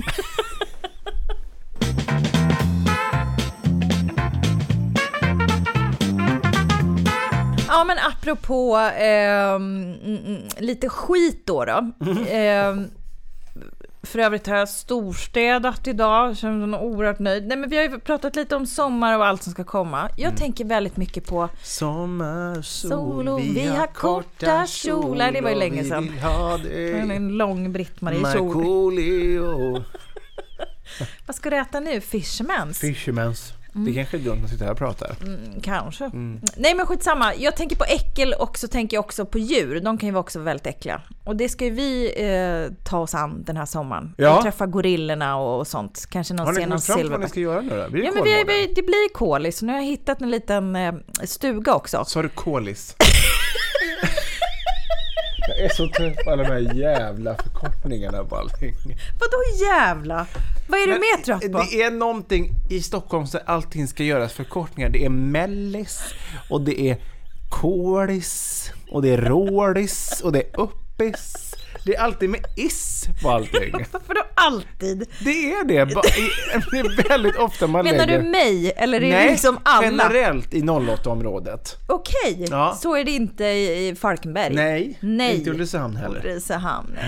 Ja 7.69 7.85
men 7.85 7.97
apropå 7.99 8.79
eh, 8.79 9.59
lite 10.63 10.89
skit 10.89 11.47
då 11.47 11.65
då. 11.65 11.93
Eh, 12.31 12.77
för 14.07 14.19
övrigt 14.19 14.47
har 14.47 14.57
jag 14.57 14.69
storstädat 14.69 15.87
idag, 15.87 16.37
känner 16.37 16.67
mig 16.67 16.81
oerhört 16.81 17.19
nöjd. 17.19 17.47
Nej, 17.47 17.57
men 17.57 17.71
vi 17.71 17.77
har 17.77 17.83
ju 17.83 17.99
pratat 18.01 18.37
lite 18.37 18.57
om 18.57 18.67
sommar 18.67 19.19
och 19.19 19.27
allt 19.27 19.43
som 19.43 19.53
ska 19.53 19.65
komma. 19.65 20.11
Jag 20.17 20.37
tänker 20.37 20.65
väldigt 20.65 20.97
mycket 20.97 21.27
på 21.27 21.49
Sommar, 21.63 22.63
Sol 22.63 23.29
och 23.29 23.41
vi 23.41 23.67
har 23.67 23.87
korta 23.87 24.67
kjolar. 24.67 25.33
Det 25.33 25.41
var 25.41 25.51
ju 25.51 25.57
länge 25.57 25.85
sedan. 25.85 26.13
En 27.11 27.29
lång 27.29 27.73
Britt-Marie-kjol. 27.73 28.47
Markoolio. 28.47 29.85
Vad 31.27 31.37
ska 31.37 31.51
du 31.51 31.57
äta 31.57 31.81
nu? 31.81 32.01
Fishermans? 32.01 32.79
Fishermans. 32.79 33.53
Mm. 33.77 33.85
Det 33.85 33.95
kanske 33.95 34.17
är 34.17 34.21
dumt 34.21 34.41
att 34.45 34.51
sitta 34.51 34.65
här 34.65 34.73
och 34.73 34.79
prata. 34.79 35.07
Kanske. 35.63 36.05
Mm. 36.05 36.41
Nej 36.57 36.75
men 36.75 36.87
skitsamma. 36.87 37.35
Jag 37.35 37.57
tänker 37.57 37.77
på 37.77 37.85
äckel 37.85 38.33
och 38.33 38.59
så 38.59 38.69
tänker 38.69 38.97
jag 38.97 39.05
också 39.05 39.27
på 39.27 39.39
djur. 39.39 39.81
De 39.81 39.99
kan 39.99 40.07
ju 40.07 40.13
vara 40.13 40.21
också 40.21 40.41
väldigt 40.41 40.67
äckliga. 40.67 41.01
Och 41.25 41.37
det 41.37 41.49
ska 41.49 41.65
ju 41.65 41.71
vi 41.71 42.13
eh, 42.17 42.85
ta 42.85 42.99
oss 42.99 43.15
an 43.15 43.43
den 43.45 43.57
här 43.57 43.67
sommaren. 43.67 44.15
Ja. 44.17 44.37
Och 44.37 44.43
träffa 44.43 44.67
gorillorna 44.67 45.37
och, 45.37 45.59
och 45.59 45.67
sånt. 45.67 46.07
Kanske 46.11 46.35
någon 46.35 46.47
Har 46.47 46.53
ni 46.53 46.65
kommit 46.65 46.85
fram 46.85 46.99
till 46.99 47.11
vad 47.11 47.21
ni 47.21 47.29
ska 47.29 47.41
göra 47.41 47.61
nu 47.61 47.83
då? 47.83 47.91
Blir 47.91 48.03
det 48.03 48.09
Ja 48.09 48.13
men 48.15 48.25
vi, 48.25 48.45
vi, 48.47 48.73
det 48.75 48.83
blir 48.83 49.15
kolis. 49.15 49.63
Nu 49.63 49.73
har 49.73 49.79
jag 49.79 49.87
hittat 49.87 50.23
en 50.23 50.31
liten 50.31 50.77
eh, 50.77 50.95
stuga 51.25 51.75
också. 51.75 52.05
Sa 52.05 52.23
du 52.23 52.29
kolis? 52.29 52.97
Jag 55.49 55.59
är 55.59 55.69
så 55.69 55.89
trött 55.89 56.17
på 56.25 56.31
alla 56.31 56.43
de 56.43 56.49
här 56.49 56.75
jävla 56.75 57.35
förkortningarna 57.35 58.25
på 58.25 58.37
allting. 58.37 58.75
Vadå 59.21 59.65
jävla? 59.73 60.27
Vad 60.69 60.81
är 60.81 60.87
du 60.87 60.93
mer 60.93 61.25
trött 61.25 61.53
på? 61.53 61.59
Det 61.59 61.83
är 61.83 61.91
någonting 61.91 62.51
i 62.71 62.83
Stockholm 62.83 63.27
där 63.33 63.43
allting 63.47 63.89
ska 63.89 64.03
göras 64.03 64.33
förkortningar. 64.33 64.91
Det 64.91 65.05
är 65.05 65.09
mellis 65.09 66.01
och 66.51 66.61
det 66.61 66.81
är 66.81 66.97
kolis 67.51 68.71
och 68.91 69.03
det 69.03 69.09
är 69.09 69.19
rålis 69.19 70.21
och 70.21 70.33
det 70.33 70.39
är 70.39 70.61
uppis. 70.61 71.46
Det 71.87 71.95
är 71.97 72.01
alltid 72.03 72.31
med 72.31 72.41
is 72.57 73.05
på 73.23 73.31
allting. 73.31 73.73
Varför 73.93 74.15
då 74.15 74.21
alltid? 74.35 75.09
Det 75.25 75.53
är 75.53 75.65
det. 75.65 75.75
I- 75.75 75.85
Det 76.71 76.79
är 76.79 77.09
väldigt 77.09 77.37
ofta 77.37 77.67
man 77.67 77.85
Menar 77.85 78.07
lägger... 78.07 78.23
du 78.23 78.29
mig 78.29 78.73
eller 78.77 78.97
är 78.97 79.01
det 79.01 79.09
Nej, 79.11 79.31
liksom 79.31 79.59
alla? 79.63 79.85
generellt 79.87 80.55
i 80.55 80.61
08-området. 80.63 81.77
Okej, 81.87 82.47
Ja. 82.51 82.77
så 82.83 82.97
är 82.97 83.05
det 83.05 83.11
inte 83.11 83.45
i 83.45 83.89
i 83.89 83.95
Falkenberg? 83.95 84.55
Nej, 84.55 84.99
Nej. 85.01 85.35
inte 85.39 85.51
Ulricehamn 85.51 85.97
heller. 85.97 86.21
Ulricehamn. 86.27 86.99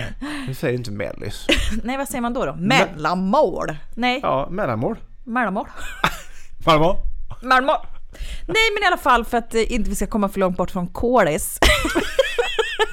Vi 0.47 0.55
säger 0.55 0.73
inte 0.77 0.91
mellis. 0.91 1.45
Nej, 1.83 1.97
vad 1.97 2.07
säger 2.09 2.21
man 2.21 2.33
då? 2.33 2.45
då? 2.45 2.55
Mellanmål? 2.55 3.75
Nej, 3.95 4.19
Ja, 4.23 4.47
mellanmål. 4.51 4.95
mellanmål. 5.23 5.67
Mellanmål. 6.65 6.95
Mellanmål. 7.41 7.77
Nej, 8.47 8.63
men 8.73 8.83
i 8.83 8.85
alla 8.87 8.97
fall 8.97 9.25
för 9.25 9.37
att 9.37 9.55
eh, 9.55 9.71
inte 9.73 9.89
vi 9.89 9.95
ska 9.95 10.07
komma 10.07 10.29
för 10.29 10.39
långt 10.39 10.57
bort 10.57 10.71
från 10.71 10.87
Kålis. 10.87 11.59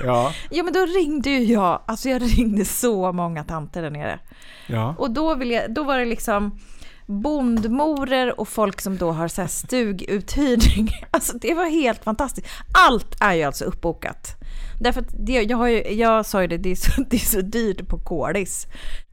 Ja, 0.04 0.32
ja, 0.50 0.62
men 0.62 0.72
då 0.72 0.80
ringde 0.80 1.30
ju 1.30 1.52
jag, 1.52 1.82
alltså 1.86 2.08
jag 2.08 2.22
ringde 2.22 2.64
så 2.64 3.12
många 3.12 3.44
tanter 3.44 3.82
där 3.82 3.90
nere. 3.90 4.18
ja. 4.66 4.94
Och 4.98 5.10
då, 5.10 5.34
vill 5.34 5.50
jag, 5.50 5.74
då 5.74 5.84
var 5.84 5.98
det 5.98 6.04
liksom 6.04 6.58
bondmorer 7.06 8.40
och 8.40 8.48
folk 8.48 8.80
som 8.80 8.96
då 8.96 9.12
har 9.12 9.28
så 9.28 9.40
här 9.40 9.48
stuguthyrning. 9.48 10.90
Alltså 11.10 11.38
det 11.38 11.54
var 11.54 11.64
helt 11.64 12.04
fantastiskt. 12.04 12.46
Allt 12.88 13.16
är 13.20 13.34
ju 13.34 13.42
alltså 13.42 13.64
uppbokat. 13.64 14.36
Därför 14.80 15.00
att 15.00 15.14
det, 15.26 15.42
jag, 15.42 15.56
har 15.56 15.68
ju, 15.68 15.92
jag 15.94 16.26
sa 16.26 16.42
ju 16.42 16.48
det, 16.48 16.58
det 16.58 16.70
är, 16.70 16.76
så, 16.76 17.02
det 17.10 17.16
är 17.16 17.20
så 17.20 17.40
dyrt 17.40 17.88
på 17.88 17.98
Kålis. 17.98 18.66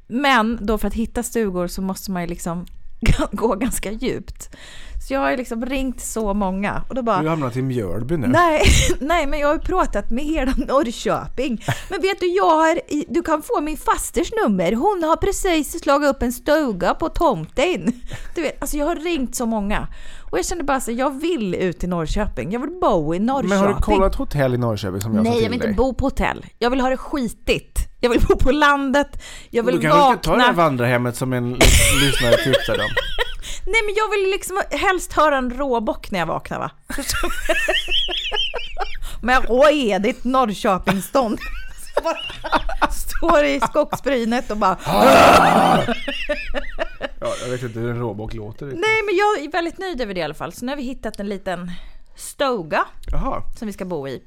Men 0.07 0.59
då 0.61 0.77
för 0.77 0.87
att 0.87 0.93
hitta 0.93 1.23
stugor 1.23 1.67
så 1.67 1.81
måste 1.81 2.11
man 2.11 2.21
ju 2.21 2.27
liksom 2.27 2.65
gå 3.31 3.55
ganska 3.55 3.91
djupt. 3.91 4.49
Så 5.07 5.13
jag 5.13 5.19
har 5.19 5.37
liksom 5.37 5.65
ringt 5.65 6.01
så 6.01 6.33
många 6.33 6.83
och 6.89 6.95
då 6.95 7.01
bara 7.01 7.17
Du 7.17 7.23
har 7.23 7.29
hamnat 7.29 7.57
i 7.57 7.61
Mjölby 7.61 8.17
nu. 8.17 8.27
Nej, 8.27 8.61
nej, 8.99 9.27
men 9.27 9.39
jag 9.39 9.47
har 9.47 9.57
pratat 9.57 10.09
med 10.09 10.23
hela 10.23 10.53
Norrköping. 10.57 11.63
Men 11.89 12.01
vet 12.01 12.19
du, 12.19 12.27
jag 12.27 12.49
har, 12.49 12.79
du 13.13 13.21
kan 13.21 13.41
få 13.41 13.61
min 13.61 13.77
fasters 13.77 14.31
nummer. 14.43 14.71
Hon 14.71 15.03
har 15.03 15.17
precis 15.17 15.81
slagit 15.81 16.09
upp 16.09 16.21
en 16.23 16.33
stuga 16.33 16.93
på 16.93 17.09
tomten. 17.09 18.01
Du 18.35 18.41
vet, 18.41 18.61
alltså 18.61 18.77
jag 18.77 18.85
har 18.85 18.95
ringt 18.95 19.35
så 19.35 19.45
många. 19.45 19.87
Och 20.31 20.37
jag 20.37 20.45
kände 20.45 20.63
bara 20.63 20.79
så 20.79 20.91
jag 20.91 21.19
vill 21.21 21.55
ut 21.55 21.79
till 21.79 21.89
Norrköping. 21.89 22.51
Jag 22.51 22.59
vill 22.59 22.79
bo 22.81 23.15
i 23.15 23.19
Norrköping. 23.19 23.49
Men 23.49 23.59
har 23.59 23.67
du 23.67 23.81
kollat 23.81 24.15
hotell 24.15 24.53
i 24.53 24.57
Norrköping 24.57 25.01
som 25.01 25.15
jag 25.15 25.23
Nej, 25.23 25.43
jag 25.43 25.49
vill 25.49 25.53
inte 25.53 25.73
bo 25.73 25.93
på 25.93 26.05
hotell. 26.05 26.45
Jag 26.59 26.69
vill 26.69 26.81
ha 26.81 26.89
det 26.89 26.97
skitigt. 26.97 27.79
Jag 28.03 28.09
vill 28.09 28.21
bo 28.27 28.35
på 28.35 28.51
landet. 28.51 29.23
Jag 29.49 29.63
vill 29.63 29.75
Då 29.75 29.81
kanske 29.81 29.99
du 29.99 30.13
ska 30.13 30.17
ta 30.31 30.35
det 30.35 30.41
här 30.41 30.47
vakna. 30.47 30.63
vandrarhemmet 30.63 31.15
som 31.15 31.33
en 31.33 31.55
lys- 31.55 31.99
lyssnare 32.01 32.37
tipsade 32.37 32.83
om. 32.83 32.89
Nej, 33.65 33.81
men 33.85 33.95
jag 33.95 34.09
vill 34.11 34.31
liksom 34.31 34.61
helst 34.71 35.13
höra 35.13 35.37
en 35.37 35.57
råbock 35.57 36.11
när 36.11 36.19
jag 36.19 36.25
vaknar 36.25 36.59
va? 36.59 36.71
Med 39.21 39.49
råedigt 39.49 40.23
Norrköpingsstånd. 40.23 41.39
Står 43.17 43.43
i 43.43 43.59
skogsbrynet 43.61 44.51
och 44.51 44.57
bara 44.57 44.77
Ja, 44.85 45.83
jag 47.41 47.49
vet 47.49 47.63
inte 47.63 47.79
hur 47.79 47.89
en 47.89 47.99
råbock 47.99 48.33
låter. 48.33 48.65
riktigt. 48.65 48.81
Nej 48.81 49.01
men 49.05 49.15
jag 49.15 49.45
är 49.47 49.51
väldigt 49.51 49.77
nöjd 49.77 50.01
över 50.01 50.13
det 50.13 50.19
i 50.19 50.23
alla 50.23 50.33
fall. 50.33 50.53
Så 50.53 50.65
nu 50.65 50.71
har 50.71 50.77
vi 50.77 50.83
hittat 50.83 51.19
en 51.19 51.29
liten 51.29 51.71
stuga 52.15 52.85
som 53.57 53.67
vi 53.67 53.73
ska 53.73 53.85
bo 53.85 54.07
i. 54.07 54.23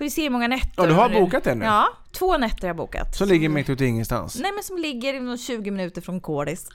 Får 0.00 0.04
vi 0.04 0.10
se 0.10 0.22
hur 0.22 0.30
många 0.30 0.48
nätter. 0.48 0.70
Ja, 0.76 0.86
du 0.86 0.92
har 0.92 1.08
bokat 1.08 1.44
den 1.44 1.58
nu? 1.58 1.64
Ja, 1.64 1.88
två 2.12 2.38
nätter 2.38 2.60
har 2.60 2.68
jag 2.68 2.76
bokat. 2.76 3.16
Så 3.16 3.24
ligger 3.24 3.48
mitt 3.48 3.70
ute 3.70 3.84
i 3.84 3.88
ingenstans. 3.88 4.38
Nej 4.40 4.52
men 4.52 4.64
som 4.64 4.78
ligger 4.78 5.14
inom 5.14 5.38
20 5.38 5.70
minuter 5.70 6.00
från 6.00 6.20
Kåris. 6.20 6.64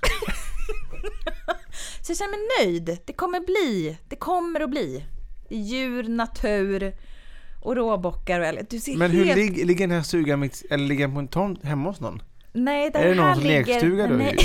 så 2.01 2.11
jag 2.11 2.17
känner 2.17 2.31
mig 2.31 2.67
nöjd. 2.67 2.99
Det 3.05 3.13
kommer 3.13 3.39
bli. 3.39 3.97
Det 4.09 4.15
kommer 4.15 4.59
att 4.59 4.69
bli. 4.69 5.05
Djur, 5.49 6.03
natur 6.03 6.93
och 7.61 7.75
råbockar 7.75 8.39
och 8.39 8.45
älg. 8.45 8.61
Du 8.69 8.79
ser 8.79 8.97
Men 8.97 9.11
hur 9.11 9.25
helt... 9.25 9.37
lig- 9.37 9.65
ligger 9.65 9.87
den 9.87 9.95
här 9.97 10.03
stugan 10.03 10.39
mitt, 10.39 10.63
eller 10.69 10.85
ligger 10.87 11.07
den 11.07 11.13
på 11.13 11.19
en 11.19 11.27
tomt 11.27 11.63
hemma 11.65 11.89
hos 11.89 11.99
någon? 11.99 12.21
Nej, 12.53 12.89
den 12.89 13.01
Är 13.01 13.35
det 13.35 13.35
ligger... 13.35 13.65
lekstuga 13.65 14.07
då? 14.07 14.15
Nej. 14.15 14.37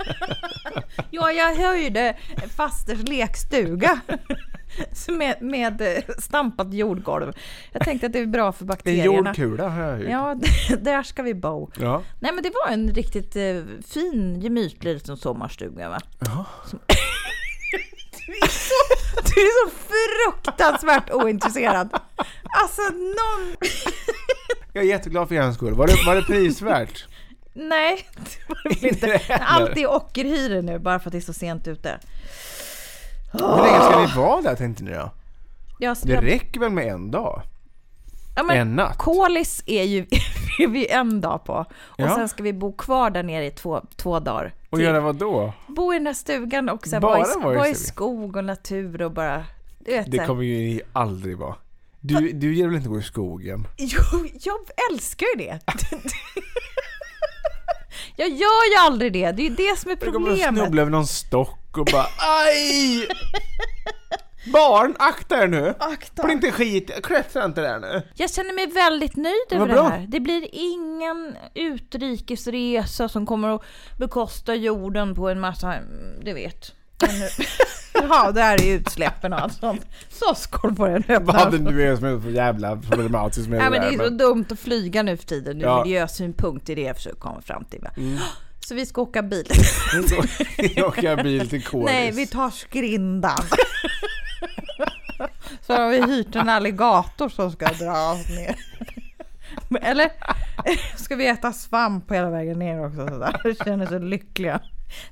ja, 1.10 1.32
jag 1.32 1.54
höjde 1.54 2.16
fasters 2.56 3.08
lekstuga. 3.08 4.00
Med, 5.08 5.42
med 5.42 5.80
eh, 5.80 6.02
stampat 6.18 6.74
jordgolv. 6.74 7.32
Jag 7.72 7.84
tänkte 7.84 8.06
att 8.06 8.12
det 8.12 8.18
är 8.18 8.26
bra 8.26 8.52
för 8.52 8.62
En 8.64 8.66
bakterierna. 8.66 9.28
jordkula 9.28 9.68
har 9.68 9.82
jag 9.82 9.96
hört. 9.96 10.08
Ja, 10.08 10.76
där 10.80 11.02
ska 11.02 11.22
vi 11.22 11.34
bo. 11.34 11.70
Ja. 11.80 12.02
Nej 12.20 12.32
men 12.32 12.42
det 12.42 12.50
var 12.64 12.72
en 12.72 12.94
riktigt 12.94 13.36
eh, 13.36 13.62
fin, 13.88 14.40
gemytlig 14.40 14.94
liten 14.94 15.16
sommarstuga 15.16 15.88
va? 15.88 15.98
Som... 16.66 16.78
du, 18.26 18.32
är 18.32 18.48
så, 18.48 18.74
du 19.34 19.40
är 19.40 19.68
så 19.68 19.74
fruktansvärt 19.76 21.10
ointresserad. 21.10 21.88
Alltså 22.62 22.82
någon... 22.92 23.56
Jag 24.72 24.84
är 24.84 24.88
jätteglad 24.88 25.28
för 25.28 25.34
er 25.34 25.52
skull. 25.52 25.74
Var 25.74 25.86
det, 25.86 25.94
var 26.06 26.14
det 26.16 26.22
prisvärt? 26.22 27.06
Nej, 27.52 28.06
det 28.14 28.48
var 28.48 28.80
det 28.80 28.88
Inte. 28.88 29.20
Allt 29.40 29.76
är 29.76 29.90
ockerhyror 29.90 30.62
nu 30.62 30.78
bara 30.78 30.98
för 30.98 31.08
att 31.08 31.12
det 31.12 31.18
är 31.18 31.20
så 31.20 31.32
sent 31.32 31.68
ute. 31.68 31.98
Hur 33.32 33.40
länge 33.40 33.80
ska 33.80 34.00
ni 34.00 34.06
vara 34.26 34.42
där 34.42 34.54
tänkte 34.56 34.84
ni 34.84 34.90
då? 34.92 35.10
Jag, 35.78 35.96
Det 36.02 36.16
räcker 36.20 36.60
väl 36.60 36.70
med 36.70 36.86
en 36.86 37.10
dag? 37.10 37.42
ja, 38.36 38.42
men 38.42 38.56
en 38.58 38.76
natt? 38.76 38.98
Kolis 38.98 39.62
är 39.66 39.82
ju 39.84 39.98
är 40.58 40.66
vi 40.68 40.88
en 40.90 41.20
dag 41.20 41.44
på. 41.44 41.52
Och 41.54 41.66
Ja. 41.96 42.14
sen 42.14 42.28
ska 42.28 42.42
vi 42.42 42.52
bo 42.52 42.72
kvar 42.72 43.10
där 43.10 43.22
nere 43.22 43.46
i 43.46 43.50
två, 43.50 43.80
två 43.96 44.20
dagar. 44.20 44.54
Och 44.70 44.78
till. 44.78 44.84
göra 44.86 45.00
vad 45.00 45.16
då? 45.16 45.52
Bo 45.66 45.92
i 45.92 45.96
den 45.96 46.04
där 46.04 46.12
stugan 46.12 46.68
och 46.68 46.86
så 46.86 46.96
här 46.96 47.00
Bara 47.00 47.10
vara 47.18 47.26
i, 47.32 47.42
vara 47.42 47.54
i 47.54 47.56
vara 47.56 47.68
i 47.68 47.74
skog 47.74 48.36
och 48.36 48.44
natur 48.44 49.02
och 49.02 49.12
bara... 49.12 49.44
Du 49.78 49.92
vet, 49.92 50.04
så 50.04 50.10
Det 50.10 50.18
här. 50.20 50.26
kommer 50.26 50.42
ju 50.42 50.58
ni 50.58 50.80
aldrig 50.92 51.38
vara. 51.38 51.54
Du, 52.00 52.32
du 52.32 52.54
gillar 52.54 52.68
väl 52.68 52.76
inte 52.76 52.88
att 52.88 52.92
gå 52.92 52.98
i 52.98 53.02
skogen? 53.02 53.66
Jo, 53.78 54.26
jag 54.40 54.56
älskar 54.92 55.26
ju 55.36 55.44
det. 55.44 55.58
jag 58.16 58.28
gör 58.28 58.70
ju 58.72 58.76
aldrig 58.86 59.12
det. 59.12 59.32
Det 59.32 59.42
är 59.42 59.48
ju 59.50 59.54
det 59.56 59.78
som 59.78 59.90
är 59.90 59.96
Du 59.96 60.12
kommer 60.12 60.30
att 60.30 60.36
problemet. 60.36 60.60
snubbla 60.62 60.82
över 60.82 60.90
någon 60.90 61.06
stock 61.06 61.58
och 61.78 61.86
bara 61.92 62.06
aj! 62.18 63.08
Barn, 64.52 64.94
akta 64.98 65.42
er 65.42 65.46
nu! 65.48 65.74
Akta. 65.78 66.22
Får 66.22 66.30
inte 66.30 66.50
skit, 66.52 66.90
klättra 67.02 67.44
inte 67.44 67.60
där 67.60 67.78
nu. 67.78 68.02
Jag 68.14 68.30
känner 68.30 68.52
mig 68.54 68.66
väldigt 68.66 69.16
nöjd 69.16 69.34
Vad 69.50 69.60
över 69.60 69.74
bra. 69.74 69.82
det 69.82 69.88
här. 69.90 70.06
Det 70.08 70.20
blir 70.20 70.48
ingen 70.52 71.36
utrikesresa 71.54 73.08
som 73.08 73.26
kommer 73.26 73.54
att 73.54 73.62
bekosta 73.98 74.54
jorden 74.54 75.14
på 75.14 75.28
en 75.28 75.40
massa, 75.40 75.74
mm, 75.74 76.24
du 76.24 76.32
vet. 76.32 76.72
Men- 77.00 77.10
Ja, 78.08 78.30
det 78.32 78.40
här 78.42 78.62
är 78.62 78.74
utsläppen 78.74 79.32
och 79.32 79.40
allt 79.42 79.52
sånt. 79.60 79.86
Så 80.10 80.34
skål 80.34 80.74
på 80.74 80.86
den 80.86 81.04
Vad 81.24 81.36
öppna. 81.36 81.70
du 81.70 81.82
är 81.88 81.96
som 81.96 82.04
är 82.04 82.20
så 82.20 82.30
jävla 82.30 82.76
problematisk 82.76 83.48
med 83.48 83.58
Ja, 83.60 83.64
det 83.64 83.70
men 83.70 83.80
det 83.80 84.04
är 84.04 84.08
så 84.08 84.14
dumt 84.14 84.44
att 84.50 84.58
flyga 84.60 85.02
nu 85.02 85.16
för 85.16 85.24
tiden. 85.26 85.58
Ur 85.60 85.62
Ja. 85.64 85.84
miljösynpunkt 85.84 86.68
är 86.68 86.76
det 86.76 86.82
jag 86.82 86.96
försöker 86.96 87.18
komma 87.20 87.40
fram 87.42 87.64
till. 87.64 87.80
va? 87.80 87.90
Så 88.70 88.74
vi 88.74 88.86
ska 88.86 89.02
åka 89.02 89.22
bil. 89.22 89.46
Åka 90.86 91.16
bil 91.16 91.48
till 91.48 91.64
Kåris. 91.64 91.86
Nej, 91.86 92.12
vi 92.12 92.26
tar 92.26 92.50
skrindan. 92.50 93.38
Så 95.66 95.72
har 95.72 95.88
vi 95.88 96.02
hyrt 96.02 96.36
en 96.36 96.48
alligator 96.48 97.28
som 97.28 97.52
ska 97.52 97.66
dra 97.66 98.12
oss 98.12 98.28
ner. 98.28 98.56
Eller 99.82 100.10
ska 100.96 101.16
vi 101.16 101.26
äta 101.26 101.52
svamp 101.52 102.06
på 102.06 102.14
hela 102.14 102.30
vägen 102.30 102.58
ner 102.58 102.86
också? 102.86 103.08
Sådär. 103.08 103.40
Jag 103.44 103.56
känner 103.56 103.86
så 103.86 103.98
lyckliga. 103.98 104.60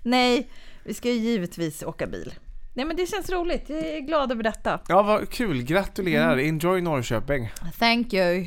Nej, 0.03 0.51
vi 0.85 0.95
ska 0.95 1.09
ju 1.09 1.15
givetvis 1.15 1.83
åka 1.83 2.07
bil. 2.07 2.35
Nej 2.75 2.85
men 2.85 2.97
det 2.97 3.07
känns 3.07 3.31
roligt. 3.31 3.65
Jag 3.69 3.79
är 3.79 4.01
glad 4.01 4.33
över 4.33 4.43
detta. 4.43 4.81
Ja, 4.89 5.03
vad 5.03 5.31
kul. 5.31 5.63
Gratulerar. 5.63 6.33
Mm. 6.33 6.49
Enjoy 6.49 6.81
Norrköping. 6.81 7.51
Thank 7.79 8.13
you. 8.13 8.47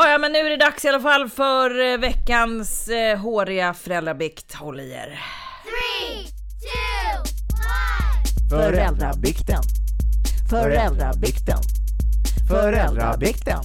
Oh, 0.00 0.08
ja, 0.08 0.18
men 0.18 0.32
nu 0.32 0.38
är 0.38 0.50
det 0.50 0.56
dags 0.56 0.84
i 0.84 0.88
alla 0.88 1.00
fall 1.00 1.28
för 1.28 1.92
eh, 1.92 1.98
veckans 1.98 2.88
eh, 2.88 3.18
håriga 3.18 3.74
föräldrabikt. 3.74 4.54
Håll 4.54 4.80
i 4.80 4.92
er. 4.92 5.20
Föräldrabikten. 8.50 9.62
Föräldrabikten. 10.50 11.58
Föräldrabikten. 12.48 13.58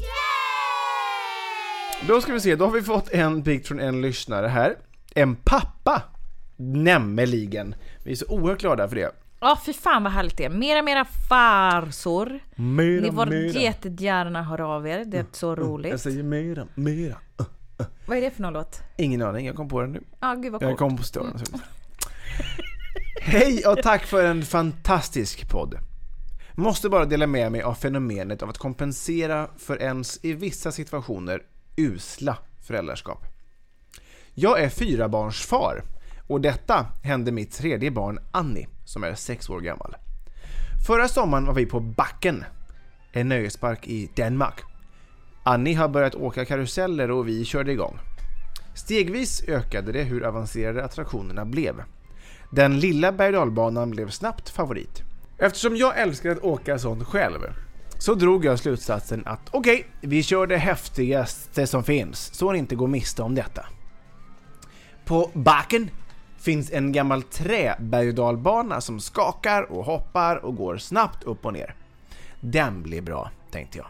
Då 2.07 2.21
ska 2.21 2.33
vi 2.33 2.39
se, 2.39 2.55
då 2.55 2.65
har 2.65 2.71
vi 2.71 2.81
fått 2.81 3.09
en 3.09 3.43
bikt 3.43 3.67
från 3.67 3.79
en 3.79 4.01
lyssnare 4.01 4.47
här. 4.47 4.75
En 5.13 5.35
pappa, 5.35 6.01
nämligen. 6.57 7.75
Vi 8.03 8.11
är 8.11 8.15
så 8.15 8.25
oerhört 8.25 8.61
glada 8.61 8.87
för 8.87 8.95
det. 8.95 9.11
Ja, 9.47 9.59
fy 9.65 9.73
fan 9.73 10.03
vad 10.03 10.11
härligt 10.11 10.37
det 10.37 10.45
är. 10.45 10.49
Mera, 10.49 10.81
mera 10.81 11.05
farsor. 11.29 12.39
Mera, 12.55 13.01
Ni 13.01 13.11
får 13.11 13.25
mera. 13.25 13.41
jättegärna 13.61 14.43
höra 14.43 14.67
av 14.67 14.87
er. 14.87 15.05
Det 15.05 15.17
är 15.17 15.25
så 15.31 15.47
Jag 15.47 15.59
roligt. 15.59 16.01
säger 16.01 16.23
mera, 16.23 16.67
mera. 16.75 17.15
Vad 18.05 18.17
är 18.17 18.21
det 18.21 18.31
för 18.31 18.41
någon 18.41 18.53
låt? 18.53 18.81
Ingen 18.97 19.21
aning, 19.21 19.45
jag 19.45 19.55
kom 19.55 19.69
på 19.69 19.81
den 19.81 19.91
nu. 19.91 20.03
Ja, 20.19 20.33
gud 20.33 20.51
vad 20.51 20.61
Jag 20.63 20.71
är 20.71 20.75
coolt. 20.75 20.79
kompositör. 20.89 21.33
Hej 23.21 23.65
och 23.65 23.77
tack 23.83 24.05
för 24.05 24.25
en 24.25 24.43
fantastisk 24.45 25.49
podd. 25.49 25.75
Måste 26.53 26.89
bara 26.89 27.05
dela 27.05 27.27
med 27.27 27.51
mig 27.51 27.61
av 27.61 27.73
fenomenet 27.73 28.43
av 28.43 28.49
att 28.49 28.57
kompensera 28.57 29.47
för 29.57 29.81
ens 29.81 30.19
i 30.25 30.33
vissa 30.33 30.71
situationer 30.71 31.41
usla 31.75 32.37
föräldraskap. 32.67 33.23
Jag 34.33 34.61
är 34.61 34.69
fyrabarnsfar 34.69 35.83
och 36.27 36.41
detta 36.41 36.85
hände 37.03 37.31
mitt 37.31 37.51
tredje 37.51 37.91
barn 37.91 38.19
Annie 38.31 38.67
som 38.85 39.03
är 39.03 39.15
sex 39.15 39.49
år 39.49 39.59
gammal. 39.59 39.95
Förra 40.87 41.07
sommaren 41.07 41.45
var 41.45 41.53
vi 41.53 41.65
på 41.65 41.79
Backen, 41.79 42.43
en 43.11 43.29
nöjespark 43.29 43.87
i 43.87 44.09
Danmark. 44.15 44.61
Annie 45.43 45.73
har 45.73 45.87
börjat 45.87 46.15
åka 46.15 46.45
karuseller 46.45 47.11
och 47.11 47.27
vi 47.27 47.45
körde 47.45 47.71
igång. 47.71 47.99
Stegvis 48.75 49.43
ökade 49.47 49.91
det 49.91 50.03
hur 50.03 50.23
avancerade 50.23 50.83
attraktionerna 50.83 51.45
blev. 51.45 51.83
Den 52.51 52.79
lilla 52.79 53.11
berg 53.11 53.37
och 53.37 53.45
dalbanan 53.45 53.91
blev 53.91 54.09
snabbt 54.09 54.49
favorit. 54.49 55.01
Eftersom 55.37 55.75
jag 55.75 55.99
älskar 55.99 56.31
att 56.31 56.43
åka 56.43 56.79
sånt 56.79 57.03
själv 57.03 57.39
så 57.99 58.15
drog 58.15 58.45
jag 58.45 58.59
slutsatsen 58.59 59.23
att 59.25 59.49
okej, 59.51 59.85
vi 60.01 60.23
kör 60.23 60.47
det 60.47 60.57
häftigaste 60.57 61.67
som 61.67 61.83
finns 61.83 62.33
så 62.33 62.51
ni 62.51 62.59
inte 62.59 62.75
går 62.75 62.87
miste 62.87 63.21
om 63.21 63.35
detta. 63.35 63.65
På 65.05 65.31
backen 65.33 65.89
finns 66.45 66.71
en 66.71 66.91
gammal 66.91 67.23
träberg 67.23 68.09
och 68.09 68.15
dalbana 68.15 68.81
som 68.81 68.99
skakar 68.99 69.71
och 69.71 69.85
hoppar 69.85 70.45
och 70.45 70.55
går 70.55 70.77
snabbt 70.77 71.23
upp 71.23 71.45
och 71.45 71.53
ner. 71.53 71.75
Den 72.39 72.83
blir 72.83 73.01
bra, 73.01 73.31
tänkte 73.51 73.77
jag. 73.77 73.87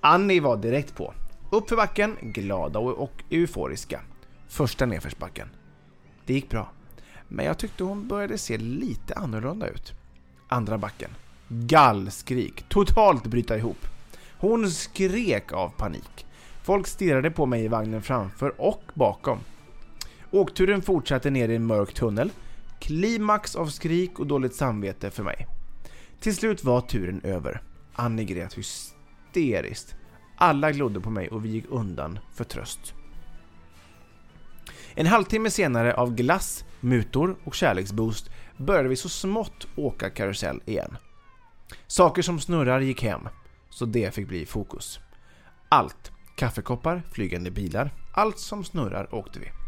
Annie 0.00 0.40
var 0.40 0.56
direkt 0.56 0.96
på. 0.96 1.14
Upp 1.50 1.68
för 1.68 1.76
backen, 1.76 2.16
glada 2.22 2.78
och 2.78 3.22
euforiska. 3.30 4.00
Första 4.48 4.86
nedförsbacken. 4.86 5.48
Det 6.26 6.34
gick 6.34 6.50
bra. 6.50 6.70
Men 7.28 7.46
jag 7.46 7.58
tyckte 7.58 7.84
hon 7.84 8.08
började 8.08 8.38
se 8.38 8.58
lite 8.58 9.14
annorlunda 9.14 9.68
ut. 9.68 9.92
Andra 10.48 10.78
backen. 10.78 11.10
Gallskrik. 11.48 12.64
Totalt 12.68 13.26
bryta 13.26 13.56
ihop. 13.56 13.86
Hon 14.38 14.70
skrek 14.70 15.52
av 15.52 15.68
panik. 15.68 16.26
Folk 16.62 16.86
stirrade 16.86 17.30
på 17.30 17.46
mig 17.46 17.64
i 17.64 17.68
vagnen 17.68 18.02
framför 18.02 18.60
och 18.60 18.82
bakom. 18.94 19.38
Åkturen 20.32 20.82
fortsatte 20.82 21.30
ner 21.30 21.48
i 21.48 21.56
en 21.56 21.66
mörk 21.66 21.94
tunnel. 21.94 22.32
Klimax 22.80 23.56
av 23.56 23.66
skrik 23.66 24.18
och 24.18 24.26
dåligt 24.26 24.54
samvete 24.54 25.10
för 25.10 25.22
mig. 25.22 25.46
Till 26.20 26.36
slut 26.36 26.64
var 26.64 26.80
turen 26.80 27.20
över. 27.24 27.62
Annie 27.92 28.24
grät 28.24 28.54
hysteriskt. 28.54 29.94
Alla 30.36 30.72
glodde 30.72 31.00
på 31.00 31.10
mig 31.10 31.28
och 31.28 31.44
vi 31.44 31.48
gick 31.48 31.64
undan 31.68 32.18
för 32.34 32.44
tröst. 32.44 32.94
En 34.94 35.06
halvtimme 35.06 35.50
senare 35.50 35.94
av 35.94 36.14
glass, 36.14 36.64
mutor 36.80 37.36
och 37.44 37.54
kärleksboost 37.54 38.30
började 38.56 38.88
vi 38.88 38.96
så 38.96 39.08
smått 39.08 39.66
åka 39.76 40.10
karusell 40.10 40.62
igen. 40.66 40.96
Saker 41.86 42.22
som 42.22 42.40
snurrar 42.40 42.80
gick 42.80 43.02
hem, 43.02 43.28
så 43.70 43.84
det 43.86 44.14
fick 44.14 44.28
bli 44.28 44.46
fokus. 44.46 45.00
Allt, 45.68 46.12
kaffekoppar, 46.36 47.02
flygande 47.12 47.50
bilar, 47.50 47.90
allt 48.14 48.38
som 48.38 48.64
snurrar 48.64 49.14
åkte 49.14 49.40
vi. 49.40 49.59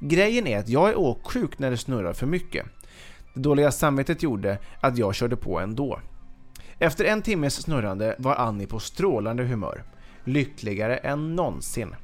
Grejen 0.00 0.46
är 0.46 0.58
att 0.58 0.68
jag 0.68 0.88
är 0.88 0.98
åksjuk 0.98 1.58
när 1.58 1.70
det 1.70 1.76
snurrar 1.76 2.12
för 2.12 2.26
mycket. 2.26 2.66
Det 3.34 3.40
dåliga 3.40 3.70
samvetet 3.70 4.22
gjorde 4.22 4.58
att 4.80 4.98
jag 4.98 5.14
körde 5.14 5.36
på 5.36 5.60
ändå. 5.60 6.00
Efter 6.78 7.04
en 7.04 7.22
timmes 7.22 7.62
snurrande 7.62 8.16
var 8.18 8.34
Annie 8.34 8.66
på 8.66 8.78
strålande 8.78 9.44
humör. 9.44 9.84
Lyckligare 10.24 10.96
än 10.96 11.36
någonsin. 11.36 11.94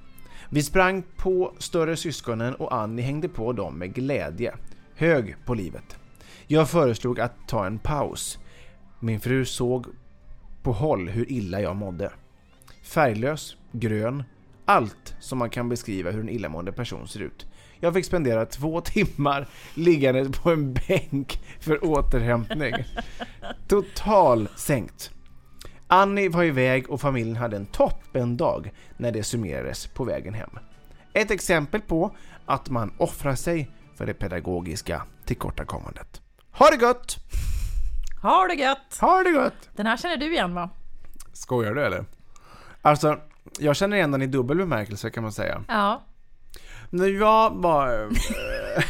Vi 0.50 0.62
sprang 0.62 1.02
på 1.16 1.54
större 1.58 1.96
syskonen 1.96 2.54
och 2.54 2.74
Annie 2.74 3.02
hängde 3.02 3.28
på 3.28 3.52
dem 3.52 3.78
med 3.78 3.94
glädje. 3.94 4.54
Hög 4.94 5.36
på 5.44 5.54
livet. 5.54 5.96
Jag 6.46 6.70
föreslog 6.70 7.20
att 7.20 7.48
ta 7.48 7.66
en 7.66 7.78
paus. 7.78 8.38
Min 9.00 9.20
fru 9.20 9.44
såg 9.44 9.86
på 10.62 10.72
håll 10.72 11.08
hur 11.08 11.32
illa 11.32 11.60
jag 11.60 11.76
mådde. 11.76 12.12
Färglös, 12.82 13.56
grön, 13.72 14.24
allt 14.64 15.14
som 15.20 15.38
man 15.38 15.50
kan 15.50 15.68
beskriva 15.68 16.10
hur 16.10 16.20
en 16.20 16.28
illamående 16.28 16.72
person 16.72 17.08
ser 17.08 17.20
ut. 17.20 17.46
Jag 17.80 17.94
fick 17.94 18.04
spendera 18.04 18.46
två 18.46 18.80
timmar 18.84 19.48
liggande 19.74 20.30
på 20.30 20.50
en 20.50 20.74
bänk 20.74 21.40
för 21.60 21.84
återhämtning. 21.84 22.74
Total 23.68 24.48
sänkt. 24.56 25.10
Annie 25.86 26.28
var 26.28 26.44
iväg 26.44 26.90
och 26.90 27.00
familjen 27.00 27.36
hade 27.36 27.56
en 27.56 27.66
toppendag 27.66 28.72
när 28.96 29.12
det 29.12 29.22
summerades 29.22 29.86
på 29.86 30.04
vägen 30.04 30.34
hem. 30.34 30.58
Ett 31.12 31.30
exempel 31.30 31.80
på 31.80 32.16
att 32.46 32.70
man 32.70 32.92
offrar 32.98 33.34
sig 33.34 33.70
för 33.96 34.06
det 34.06 34.14
pedagogiska 34.14 35.02
tillkortakommandet. 35.24 36.22
Ha 36.50 36.70
det 36.70 36.76
gott! 36.76 37.16
Ha 38.22 38.46
det 38.48 38.54
gött! 38.54 38.98
Ha 39.00 39.22
det 39.22 39.32
gott! 39.32 39.70
Den 39.76 39.86
här 39.86 39.96
känner 39.96 40.16
du 40.16 40.32
igen 40.32 40.54
va? 40.54 40.70
Skojar 41.32 41.74
du 41.74 41.84
eller? 41.84 42.04
Alltså, 42.82 43.20
jag 43.58 43.76
känner 43.76 43.96
igen 43.96 44.10
den 44.10 44.22
i 44.22 44.26
dubbel 44.26 44.56
bemärkelse 44.56 45.10
kan 45.10 45.22
man 45.22 45.32
säga. 45.32 45.64
Ja. 45.68 46.02
När 46.90 47.06
jag 47.06 47.50
var... 47.54 47.88
eh, 48.02 48.84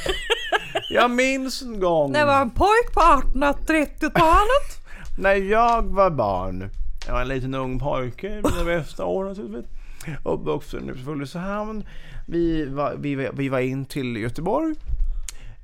jag 0.90 1.10
minns 1.10 1.62
en 1.62 1.80
gång 1.80 2.12
Det 2.12 2.24
var 2.24 2.40
en 2.40 2.50
pojk 2.50 2.92
på 2.94 3.00
1830-talet. 3.00 4.86
när 5.18 5.34
jag 5.34 5.82
var 5.82 6.10
barn. 6.10 6.70
Jag 7.06 7.12
var 7.14 7.20
en 7.20 7.28
liten 7.28 7.54
ung 7.54 7.78
pojke 7.78 8.26
i 8.26 8.34
mina 8.42 8.64
bästa 8.64 9.04
år 9.04 9.24
naturligtvis. 9.24 9.66
Uppvuxen 10.24 10.90
i 10.90 11.10
Ulricehamn. 11.10 11.84
Vi 12.26 12.64
var, 12.66 12.94
vi, 12.98 13.14
var- 13.14 13.32
vi 13.32 13.48
var 13.48 13.60
in 13.60 13.84
till 13.86 14.16
Göteborg. 14.16 14.74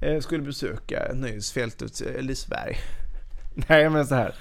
Eh, 0.00 0.20
skulle 0.20 0.42
besöka 0.42 1.02
nöjesfältet 1.14 2.00
eh, 2.06 2.22
Liseberg. 2.22 2.76
Nej 3.68 3.88
men 3.90 4.06
så 4.06 4.14
här. 4.14 4.34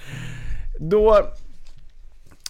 Då... 0.80 1.22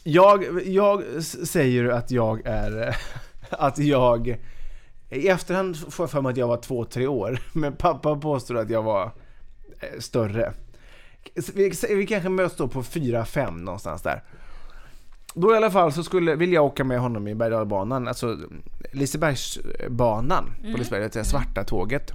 Jag, 0.03 0.67
jag 0.67 1.23
säger 1.23 1.89
att 1.89 2.11
jag 2.11 2.47
är... 2.47 2.89
eh, 2.89 2.95
Att 3.51 3.79
jag... 3.79 4.39
I 5.11 5.29
efterhand 5.29 5.77
får 5.77 6.03
jag 6.05 6.11
för 6.11 6.21
mig 6.21 6.31
att 6.31 6.37
jag 6.37 6.49
var 6.49 6.57
två, 6.57 6.85
tre 6.85 7.07
år. 7.07 7.41
Men 7.53 7.77
pappa 7.77 8.17
påstår 8.17 8.57
att 8.57 8.71
jag 8.71 8.83
var 8.83 9.05
eh, 9.81 9.99
större. 9.99 10.53
Vi, 11.55 11.73
vi 11.89 12.07
kanske 12.07 12.29
möts 12.29 12.57
då 12.57 12.69
på 12.69 12.83
4-5 12.83 13.51
någonstans 13.51 14.03
där. 14.03 14.23
Då 15.35 15.55
i 15.55 15.57
alla 15.57 15.71
fall 15.71 15.93
så 15.93 16.03
skulle, 16.05 16.35
vill 16.35 16.53
jag 16.53 16.65
åka 16.65 16.85
med 16.85 17.01
honom 17.01 17.29
i 17.29 17.35
berg 17.35 17.67
banan 17.67 18.09
alltså 18.09 18.39
Lisebergsbanan 18.93 20.45
på 20.73 20.79
Liseberg, 20.79 21.09
det 21.13 21.25
svarta 21.25 21.65
tåget. 21.65 22.13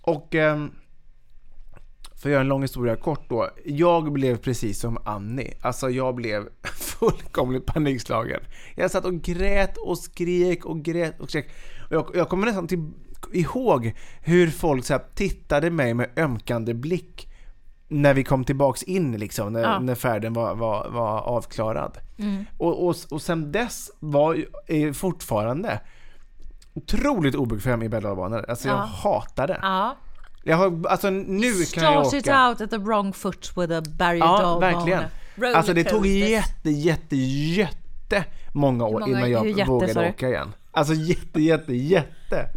Och 0.00 0.34
ehm, 0.34 0.70
för 2.20 2.28
att 2.28 2.32
göra 2.32 2.40
en 2.40 2.48
lång 2.48 2.62
historia 2.62 2.96
kort 2.96 3.28
då. 3.28 3.48
Jag 3.64 4.12
blev 4.12 4.36
precis 4.36 4.80
som 4.80 4.98
Annie. 5.04 5.54
Alltså 5.60 5.90
jag 5.90 6.14
blev 6.14 6.48
fullkomligt 6.74 7.66
panikslagen. 7.66 8.40
Jag 8.76 8.90
satt 8.90 9.04
och 9.04 9.22
grät 9.22 9.76
och 9.76 9.98
skrek 9.98 10.64
och 10.64 10.82
grät 10.82 11.20
och 11.20 11.30
skrek. 11.30 11.50
Och 11.88 11.94
jag, 11.96 12.10
jag 12.14 12.28
kommer 12.28 12.46
nästan 12.46 12.66
till, 12.68 12.90
ihåg 13.32 13.92
hur 14.20 14.50
folk 14.50 14.84
så 14.84 14.98
tittade 15.14 15.70
mig 15.70 15.94
med 15.94 16.10
ömkande 16.16 16.74
blick 16.74 17.26
när 17.88 18.14
vi 18.14 18.24
kom 18.24 18.44
tillbaks 18.44 18.82
in 18.82 19.16
liksom, 19.18 19.52
när, 19.52 19.62
Ja. 19.62 19.78
när 19.78 19.94
färden 19.94 20.32
var, 20.32 20.54
var, 20.54 20.88
var 20.90 21.20
avklarad. 21.20 21.98
Och, 22.58 22.86
och, 22.88 22.96
och 23.10 23.22
sen 23.22 23.52
dess 23.52 23.90
var 24.00 24.44
jag 24.66 24.96
fortfarande 24.96 25.80
otroligt 26.74 27.34
obekväm 27.34 27.82
i 27.82 27.88
berg 27.88 28.06
Alltså 28.48 28.68
jag 28.68 28.76
Ja. 28.76 28.82
hatar 28.82 29.46
det. 29.46 29.58
Ja. 29.62 29.96
Jag 30.44 30.56
har, 30.56 30.86
alltså 30.88 31.10
nu 31.10 31.52
kan 31.64 31.82
jag 31.84 32.06
Start 32.06 32.20
it 32.20 32.28
åka. 32.28 32.48
out 32.48 32.60
at 32.60 32.70
the 32.70 32.78
wrong 32.78 33.12
foot 33.12 33.52
with 33.56 33.72
a 33.72 33.82
berg 33.98 34.18
Ja, 34.18 34.58
verkligen. 34.58 35.02
Roller 35.34 35.54
Alltså 35.54 35.74
det 35.74 35.84
tog 35.84 36.06
jätte, 36.06 36.70
jätte, 36.70 37.16
jätte 37.16 38.24
många 38.52 38.84
år 38.84 39.00
många- 39.00 39.06
innan 39.06 39.30
jag 39.30 39.48
jätte, 39.48 39.70
vågade 39.70 39.92
du? 40.04 40.08
åka 40.08 40.28
igen. 40.28 40.52
Alltså 40.72 40.94
jätte, 40.94 41.42
jätte, 41.42 41.74
jätte. 41.74 42.48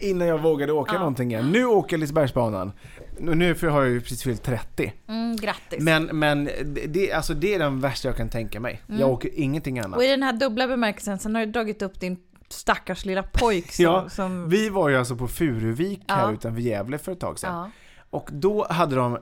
Innan 0.00 0.28
jag 0.28 0.38
vågade 0.42 0.72
åka 0.72 0.98
någonting 0.98 1.30
igen. 1.30 1.50
Nu 1.52 1.64
åker 1.64 1.96
jag 1.96 2.00
Lisebergsbanan. 2.00 2.72
Nu 3.18 3.34
nu 3.34 3.54
för 3.54 3.66
jag 3.66 3.74
har 3.74 3.82
jag 3.82 3.90
ju 3.90 4.00
precis 4.00 4.22
fyllt 4.22 4.42
30. 4.42 4.92
Mm, 5.08 5.36
grattis. 5.36 5.78
Men, 5.80 6.04
men 6.04 6.50
det, 6.86 7.12
alltså 7.12 7.34
det 7.34 7.54
är 7.54 7.58
den 7.58 7.80
värsta 7.80 8.08
jag 8.08 8.16
kan 8.16 8.28
tänka 8.28 8.60
mig. 8.60 8.82
Jag 8.86 9.08
åker 9.10 9.30
ingenting 9.34 9.78
annat. 9.78 9.86
Mm. 9.86 9.96
Och 9.98 10.04
i 10.04 10.08
den 10.08 10.22
här 10.22 10.32
dubbla 10.32 10.66
bemärkelsen, 10.68 11.18
sen 11.18 11.34
har 11.34 11.46
du 11.46 11.52
dragit 11.52 11.82
upp 11.82 12.00
din 12.00 12.16
stackars 12.52 13.04
lilla 13.04 13.22
pojk 13.22 13.72
som... 13.72 13.84
Ja, 13.84 14.08
som 14.08 14.48
vi 14.48 14.68
var 14.68 14.88
ju 14.88 14.96
alltså 14.96 15.16
på 15.16 15.28
Furuvik 15.28 16.00
här 16.08 16.26
Ja. 16.26 16.32
utanför 16.32 16.60
Gävle 16.60 16.98
för 16.98 17.12
ett 17.12 17.20
tag 17.20 17.38
sedan. 17.38 17.54
ja. 17.54 17.70
Och 18.10 18.28
då 18.32 18.66
hade 18.70 18.96
de, 18.96 19.18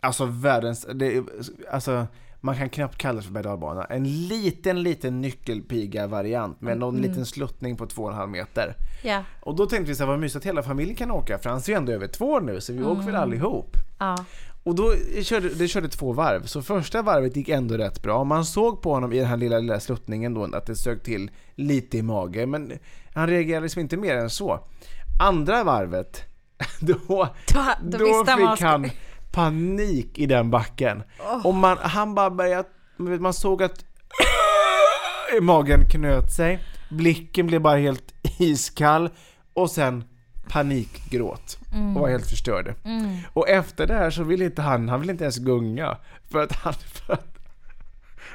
alltså 0.00 0.24
världens, 0.24 0.86
det, 0.94 1.24
alltså 1.70 2.06
man 2.40 2.56
kan 2.56 2.68
knappt 2.68 2.98
kalla 2.98 3.16
det 3.20 3.26
för 3.26 3.32
berg 3.32 3.86
En 3.96 4.26
liten, 4.28 4.82
liten 4.82 5.20
nyckelpiga-variant 5.20 6.60
med 6.60 6.78
någon 6.78 7.00
liten 7.00 7.26
sluttning 7.26 7.76
på 7.76 7.86
2,5 7.86 8.26
meter. 8.26 8.74
ja. 9.02 9.24
Och 9.40 9.56
då 9.56 9.66
tänkte 9.66 9.88
vi 9.88 9.94
så 9.94 10.02
här, 10.02 10.10
vad 10.10 10.18
mysigt 10.18 10.36
att 10.36 10.44
hela 10.44 10.62
familjen 10.62 10.96
kan 10.96 11.10
åka, 11.10 11.38
för 11.38 11.50
han 11.50 11.58
är 11.58 11.68
ju 11.68 11.74
ändå 11.74 11.92
över 11.92 12.06
två 12.06 12.24
år 12.26 12.40
nu, 12.40 12.60
så 12.60 12.72
vi 12.72 12.84
åker 12.84 13.02
väl 13.02 13.14
allihop. 13.16 13.76
ja. 13.98 14.24
Och 14.64 14.74
då 14.74 14.94
körde, 15.22 15.48
det 15.48 15.68
körde 15.68 15.88
två 15.88 16.12
varv, 16.12 16.46
så 16.46 16.62
första 16.62 17.02
varvet 17.02 17.36
gick 17.36 17.48
ändå 17.48 17.76
rätt 17.76 18.02
bra. 18.02 18.24
Man 18.24 18.44
såg 18.44 18.82
på 18.82 18.94
honom 18.94 19.12
i 19.12 19.18
den 19.18 19.26
här 19.26 19.36
lilla, 19.36 19.58
lilla 19.58 19.80
sluttningen 19.80 20.34
då 20.34 20.44
att 20.44 20.66
det 20.66 20.76
sög 20.76 21.02
till 21.02 21.30
lite 21.54 21.98
i 21.98 22.02
magen, 22.02 22.50
men 22.50 22.72
han 23.14 23.26
reagerade 23.26 23.62
liksom 23.62 23.80
inte 23.80 23.96
mer 23.96 24.16
än 24.16 24.30
så. 24.30 24.60
Andra 25.20 25.64
varvet, 25.64 26.22
då, 26.80 26.94
Då, 27.08 27.28
då 27.82 27.98
då, 27.98 28.24
fick 28.24 28.60
han 28.60 28.60
han 28.60 28.90
panik 29.32 30.18
i 30.18 30.26
den 30.26 30.50
backen. 30.50 31.02
Och 31.44 31.54
man, 31.54 31.78
han 31.80 32.14
bara 32.14 32.30
började, 32.30 32.68
man 32.96 33.34
såg 33.34 33.62
att 33.62 33.84
magen 35.40 35.88
knöt 35.90 36.32
sig, 36.32 36.64
blicken 36.90 37.46
blev 37.46 37.60
bara 37.60 37.76
helt 37.76 38.14
iskall 38.38 39.10
och 39.54 39.70
sen 39.70 40.04
panikgråt 40.48 41.58
och 41.96 42.00
var 42.00 42.08
helt 42.08 42.26
förstörd. 42.30 42.74
Och 43.32 43.48
efter 43.48 43.86
det 43.86 43.94
här 43.94 44.10
så 44.10 44.22
ville 44.22 44.44
inte 44.44 44.62
han, 44.62 44.88
han 44.88 45.00
ville 45.00 45.12
inte 45.12 45.24
ens 45.24 45.38
gunga 45.38 45.96
för 46.30 46.42
att 46.42 46.52
han, 46.52 46.72
för 46.74 47.12
att, 47.12 47.26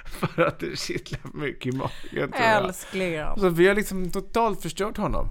för 0.06 0.42
att 0.46 0.60
det 0.60 0.80
kittlade 0.80 1.38
mycket 1.38 1.74
i 1.74 1.78
magen 1.78 1.92
tror 2.12 2.32
jag. 2.46 2.64
Älskling. 2.66 3.20
Så 3.38 3.50
vi 3.50 3.68
har 3.68 3.76
liksom 3.76 4.12
totalt 4.12 4.62
förstört 4.62 4.98
honom. 4.98 5.30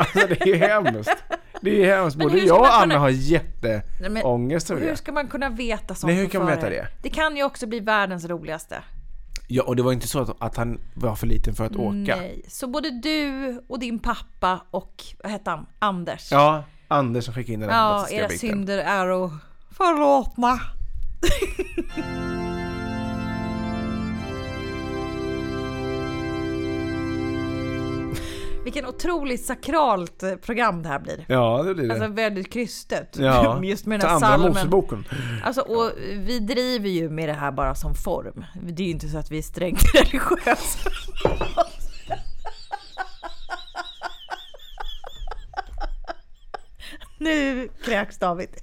Alltså 0.00 0.26
det 0.28 0.40
är 0.50 0.56
hemskt. 0.82 1.16
Det 1.60 1.84
är 1.84 1.96
hemskt. 1.96 2.16
Både 2.18 2.32
hur 2.40 2.46
jag 2.46 2.60
och 2.60 2.74
Anna 2.74 2.82
kunna- 2.82 2.98
har 2.98 3.08
jätteångest 3.08 4.70
över 4.70 4.80
Hur 4.82 4.90
det. 4.90 4.96
ska 4.96 5.12
man 5.12 5.28
kunna 5.28 5.48
veta 5.48 5.94
sånt 5.94 6.12
Nej, 6.12 6.20
hur 6.22 6.28
kan 6.28 6.44
man 6.44 6.50
veta 6.50 6.70
det? 6.70 6.88
Det 7.02 7.10
kan 7.10 7.36
ju 7.36 7.44
också 7.44 7.66
bli 7.66 7.80
världens 7.80 8.24
roligaste. 8.24 8.82
Ja, 9.48 9.62
och 9.62 9.76
det 9.76 9.82
var 9.82 9.92
inte 9.92 10.08
så 10.08 10.20
att, 10.20 10.36
att 10.42 10.56
han 10.56 10.80
var 10.94 11.14
för 11.16 11.26
liten 11.26 11.54
för 11.54 11.64
att 11.64 11.76
åka. 11.76 12.16
Nej. 12.16 12.42
Så 12.48 12.66
både 12.66 12.90
du 12.90 13.60
och 13.68 13.78
din 13.78 13.98
pappa 13.98 14.60
och, 14.70 15.04
vad 15.22 15.32
hette 15.32 15.50
han, 15.50 15.66
Anders? 15.78 16.32
Ja, 16.32 16.64
Anders 16.88 17.24
som 17.24 17.34
skickade 17.34 17.52
in 17.52 17.60
den 17.60 17.70
här 17.70 17.76
Ja, 17.78 18.08
era 18.10 18.28
biten. 18.28 18.38
synder 18.38 18.78
är 18.78 19.06
och 19.06 19.30
förlåtna. 19.70 20.60
Vilken 28.66 28.86
otroligt 28.86 29.44
sakralt 29.44 30.22
eh, 30.22 30.34
program 30.34 30.82
det 30.82 30.88
här 30.88 30.98
blir. 30.98 31.24
Ja, 31.28 31.62
det 31.62 31.74
blir 31.74 31.88
det. 31.88 31.94
Alltså 31.94 32.08
väldigt 32.08 32.52
krystet. 32.52 33.16
ja. 33.18 33.60
Just 33.64 33.86
med 33.86 34.00
den 34.00 34.08
här 34.08 34.34
andra. 34.34 34.48
Moseboken. 34.48 35.04
Alltså, 35.44 35.60
och 35.60 35.92
vi 36.16 36.38
driver 36.38 36.88
ju 36.88 37.10
med 37.10 37.28
det 37.28 37.32
här 37.32 37.52
bara 37.52 37.74
som 37.74 37.94
form. 37.94 38.44
Det 38.62 38.82
är 38.82 38.84
ju 38.84 38.92
inte 38.92 39.08
så 39.08 39.18
att 39.18 39.30
vi 39.30 39.38
är 39.38 39.42
strängt 39.42 39.82
religiösa. 39.94 40.90
Nu 47.18 47.68
kräks 47.84 48.18
David. 48.18 48.48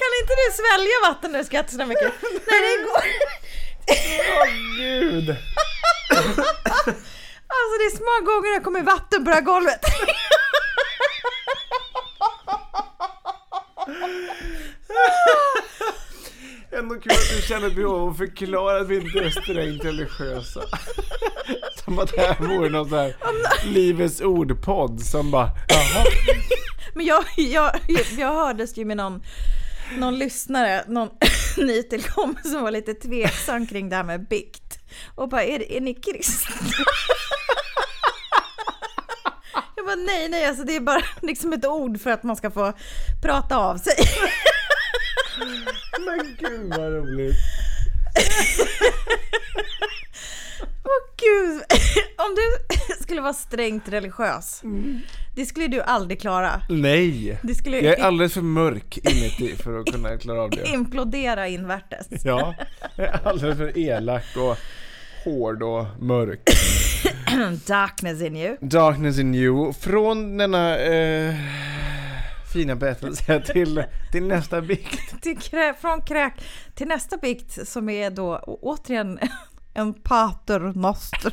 Kan 0.00 0.12
inte 0.20 0.34
du 0.42 0.48
svälja 0.76 1.08
vatten 1.08 1.32
du 1.32 1.44
skrattar 1.44 1.70
så 1.70 1.86
mycket? 1.86 2.12
Nej, 2.22 2.60
det 2.60 2.76
går 2.84 3.02
Åh 3.88 4.48
gud! 4.78 5.28
Alltså 7.48 7.74
det 7.78 7.84
är 7.84 7.96
små 7.96 8.14
gånger 8.32 8.54
det 8.58 8.64
kommer 8.64 8.82
vatten 8.82 9.24
på 9.24 9.30
det 9.30 9.36
här 9.36 9.42
golvet. 9.42 9.80
Ändå 16.78 16.94
kul 16.94 17.12
att 17.12 17.36
du 17.36 17.42
känner 17.42 17.70
behov 17.70 18.02
av 18.02 18.08
att 18.08 18.16
förklara 18.16 18.80
att 18.80 18.88
vi 18.88 18.96
inte 18.96 19.18
är 19.18 19.30
strängt 19.30 19.84
religiösa. 19.84 20.60
Som 21.84 21.98
att 21.98 22.12
det 22.12 22.20
här 22.20 22.36
vore 22.40 22.68
någon 22.68 22.88
sån 22.88 22.98
här 22.98 23.16
Livets 23.64 24.20
Ord-podd 24.20 25.00
som 25.00 25.30
bara, 25.30 25.50
jaha. 25.68 26.04
Men 26.94 27.06
jag, 27.06 27.24
jag, 27.36 27.80
jag 28.18 28.34
hördes 28.34 28.76
ju 28.78 28.84
med 28.84 28.96
någon, 28.96 29.22
någon 29.94 30.18
lyssnare, 30.18 30.84
någon 30.88 31.08
nytillkommen 31.56 32.42
som 32.42 32.62
var 32.62 32.70
lite 32.70 32.94
tveksam 32.94 33.66
kring 33.66 33.88
det 33.88 33.96
här 33.96 34.04
med 34.04 34.28
bikt. 34.28 34.78
Och 35.14 35.28
bara, 35.28 35.44
är, 35.44 35.72
är 35.72 35.80
ni 35.80 35.94
kristna? 35.94 36.56
Jag 39.76 39.86
bara, 39.86 39.96
nej, 39.96 40.28
nej, 40.28 40.46
alltså 40.46 40.64
det 40.64 40.76
är 40.76 40.80
bara 40.80 41.02
liksom 41.22 41.52
ett 41.52 41.66
ord 41.66 42.00
för 42.00 42.10
att 42.10 42.22
man 42.22 42.36
ska 42.36 42.50
få 42.50 42.72
prata 43.22 43.56
av 43.56 43.76
sig. 43.78 43.94
Men 46.06 46.36
gud 46.38 46.68
vad 46.68 46.92
roligt. 46.92 47.36
Åh 50.84 51.14
gud, 51.16 51.62
om 52.16 52.34
du 52.34 52.42
skulle 53.02 53.20
vara 53.20 53.34
strängt 53.34 53.88
religiös, 53.88 54.62
det 55.36 55.46
skulle 55.46 55.68
du 55.68 55.82
aldrig 55.82 56.20
klara. 56.20 56.62
Nej! 56.68 57.38
Det 57.42 57.54
skulle 57.54 57.80
Jag 57.80 57.98
är 57.98 58.04
alldeles 58.04 58.34
för 58.34 58.42
mörk 58.42 58.98
inuti 58.98 59.56
för 59.56 59.80
att 59.80 59.86
kunna 59.86 60.16
klara 60.18 60.42
av 60.42 60.50
det. 60.50 60.68
implodera 60.74 61.48
invärtes. 61.48 62.06
Ja, 62.24 62.54
jag 62.96 63.06
är 63.06 63.26
alldeles 63.28 63.58
för 63.58 63.78
elak 63.78 64.24
och 64.36 64.56
hård 65.24 65.62
och 65.62 65.86
mörk. 66.00 66.40
Darkness 67.66 68.22
in 68.22 68.36
you. 68.36 68.56
Darkness 68.60 69.18
in 69.18 69.34
you. 69.34 69.72
Från 69.72 70.36
denna 70.36 70.78
eh, 70.78 71.34
fina 72.52 72.74
berättelse 72.74 73.42
till, 73.52 73.84
till 74.12 74.22
nästa 74.22 74.60
bikt. 74.60 75.22
Till 75.22 75.38
krä, 75.38 75.74
från 75.80 76.02
kräk 76.02 76.32
till 76.74 76.88
nästa 76.88 77.16
bikt 77.16 77.68
som 77.68 77.88
är 77.88 78.10
då 78.10 78.38
återigen 78.62 79.18
en 79.76 79.94
pater 79.94 80.60
noster. 80.60 81.32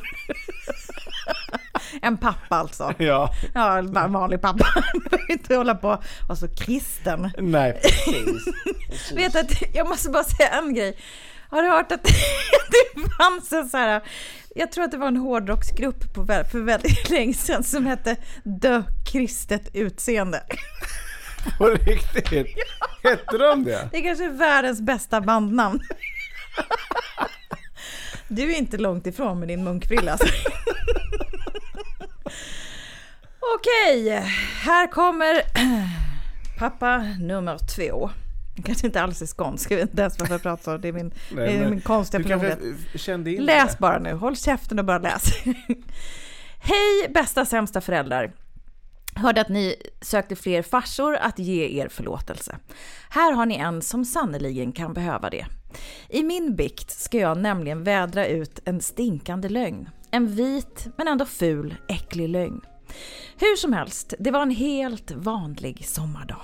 en 2.02 2.16
pappa 2.16 2.56
alltså. 2.56 2.94
Ja, 2.98 3.34
Ja, 3.54 3.78
en 3.78 4.12
vanlig 4.12 4.40
pappa. 4.40 4.66
Behöver 5.10 5.30
inte 5.30 5.56
hålla 5.56 5.74
på 5.74 6.02
och 6.28 6.38
så 6.38 6.48
kristen. 6.48 7.30
nej 7.38 7.80
precis. 7.82 8.48
Vet 9.14 9.36
att, 9.36 9.74
jag 9.74 9.88
måste 9.88 10.10
bara 10.10 10.24
säga 10.24 10.48
en 10.48 10.74
grej. 10.74 10.98
Har 11.48 11.62
du 11.62 11.68
hört 11.68 11.92
att 11.92 12.04
det 12.04 13.10
fanns 13.18 13.52
en 13.52 13.68
så 13.68 13.76
här, 13.76 14.02
jag 14.54 14.72
tror 14.72 14.84
att 14.84 14.90
det 14.90 14.96
var 14.96 15.08
en 15.08 15.16
hårdrocksgrupp 15.16 16.14
på, 16.14 16.26
för 16.26 16.60
väldigt 16.60 17.10
länge 17.10 17.34
sedan 17.34 17.64
som 17.64 17.86
hette 17.86 18.16
Dö 18.44 18.82
kristet 19.12 19.68
utseende. 19.74 20.42
På 21.58 21.66
riktigt? 21.66 22.46
Hette 23.02 23.38
de 23.38 23.64
det? 23.64 23.88
Det 23.92 23.98
är 23.98 24.02
kanske 24.02 24.28
världens 24.28 24.80
bästa 24.80 25.20
bandnamn. 25.20 25.80
Du 28.28 28.52
är 28.52 28.58
inte 28.58 28.76
långt 28.76 29.06
ifrån 29.06 29.38
med 29.38 29.48
din 29.48 29.64
munkfrilla. 29.64 30.12
Alltså. 30.12 30.26
Okej, 33.58 34.10
här 34.62 34.86
kommer 34.86 35.42
pappa 36.58 36.98
nummer 37.20 37.58
två. 37.76 38.10
Kanske 38.64 38.86
inte 38.86 39.02
alls 39.02 39.22
är 39.22 39.26
skånsk, 39.26 39.70
jag 39.70 39.76
vet 39.76 39.90
inte 39.90 40.02
ens 40.02 40.18
varför 40.18 40.34
jag 40.34 40.42
pratar 40.42 40.62
så. 40.62 40.76
Det 40.76 40.88
är 40.88 40.92
min, 40.92 41.14
men 41.30 41.70
min 41.70 41.80
konstiga 41.80 42.22
personlighet. 42.22 42.58
Läs 43.40 43.78
bara 43.78 43.98
nu, 43.98 44.12
håll 44.12 44.36
käften 44.36 44.78
och 44.78 44.84
bara 44.84 44.98
läs. 44.98 45.22
Hej 46.58 47.08
bästa 47.14 47.44
sämsta 47.44 47.80
föräldrar. 47.80 48.32
Hörde 49.16 49.40
att 49.40 49.48
ni 49.48 49.76
sökte 50.00 50.36
fler 50.36 50.62
farsor 50.62 51.16
att 51.16 51.38
ge 51.38 51.80
er 51.80 51.88
förlåtelse. 51.88 52.58
Här 53.10 53.32
har 53.32 53.46
ni 53.46 53.54
en 53.54 53.82
som 53.82 54.04
sannoliken 54.04 54.72
kan 54.72 54.94
behöva 54.94 55.30
det. 55.30 55.46
I 56.08 56.22
min 56.22 56.56
bikt 56.56 56.90
ska 56.90 57.18
jag 57.18 57.38
nämligen 57.38 57.84
vädra 57.84 58.26
ut 58.26 58.60
en 58.64 58.80
stinkande 58.80 59.48
lögn. 59.48 59.88
En 60.10 60.26
vit 60.26 60.86
men 60.96 61.08
ändå 61.08 61.24
ful, 61.24 61.74
äcklig 61.88 62.28
lögn. 62.28 62.60
Hur 63.38 63.56
som 63.56 63.72
helst, 63.72 64.14
det 64.18 64.30
var 64.30 64.42
en 64.42 64.50
helt 64.50 65.10
vanlig 65.10 65.86
sommardag. 65.86 66.42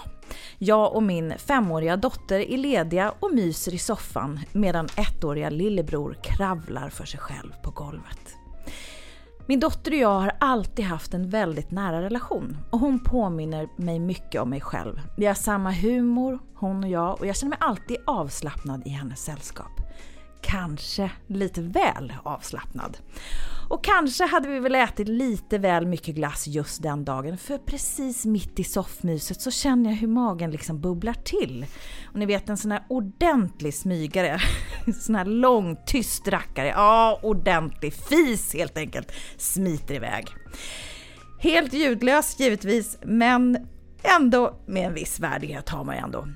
Jag 0.58 0.94
och 0.94 1.02
min 1.02 1.34
femåriga 1.38 1.96
dotter 1.96 2.38
är 2.38 2.56
lediga 2.56 3.14
och 3.20 3.34
myser 3.34 3.74
i 3.74 3.78
soffan 3.78 4.40
medan 4.52 4.88
ettåriga 4.96 5.50
lillebror 5.50 6.16
kravlar 6.22 6.88
för 6.88 7.04
sig 7.04 7.20
själv 7.20 7.52
på 7.62 7.70
golvet. 7.70 8.36
Min 9.50 9.60
dotter 9.60 9.90
och 9.90 9.96
jag 9.96 10.20
har 10.20 10.32
alltid 10.40 10.84
haft 10.84 11.14
en 11.14 11.30
väldigt 11.30 11.70
nära 11.70 12.02
relation 12.02 12.56
och 12.70 12.78
hon 12.78 13.04
påminner 13.04 13.68
mig 13.76 13.98
mycket 13.98 14.40
om 14.40 14.50
mig 14.50 14.60
själv. 14.60 15.00
Vi 15.16 15.26
har 15.26 15.34
samma 15.34 15.72
humor, 15.72 16.38
hon 16.54 16.84
och 16.84 16.90
jag, 16.90 17.20
och 17.20 17.26
jag 17.26 17.36
känner 17.36 17.50
mig 17.50 17.58
alltid 17.60 17.96
avslappnad 18.06 18.86
i 18.86 18.88
hennes 18.88 19.24
sällskap. 19.24 19.70
Kanske 20.40 21.10
lite 21.26 21.62
väl 21.62 22.12
avslappnad. 22.22 22.96
Och 23.70 23.84
kanske 23.84 24.24
hade 24.24 24.48
vi 24.48 24.60
väl 24.60 24.74
ätit 24.74 25.08
lite 25.08 25.58
väl 25.58 25.86
mycket 25.86 26.14
glass 26.14 26.46
just 26.46 26.82
den 26.82 27.04
dagen 27.04 27.38
för 27.38 27.58
precis 27.58 28.24
mitt 28.26 28.58
i 28.58 28.64
soffmyset 28.64 29.40
så 29.40 29.50
känner 29.50 29.90
jag 29.90 29.96
hur 29.96 30.08
magen 30.08 30.50
liksom 30.50 30.80
bubblar 30.80 31.14
till. 31.14 31.66
Och 32.12 32.18
ni 32.18 32.26
vet 32.26 32.48
en 32.48 32.56
sån 32.56 32.70
här 32.70 32.84
ordentlig 32.88 33.74
smygare, 33.74 34.40
sån 35.00 35.14
här 35.14 35.24
lång 35.24 35.76
tyst 35.86 36.28
rackare, 36.28 36.68
ja 36.68 37.20
ordentlig 37.22 37.94
fis 37.94 38.54
helt 38.54 38.78
enkelt, 38.78 39.12
smiter 39.36 39.94
iväg. 39.94 40.26
Helt 41.38 41.72
ljudlös 41.72 42.40
givetvis, 42.40 42.98
men 43.02 43.68
ändå 44.02 44.60
med 44.66 44.86
en 44.86 44.94
viss 44.94 45.20
värdighet 45.20 45.68
har 45.68 45.84
man 45.84 45.94
ju 45.94 46.00
ändå. 46.00 46.26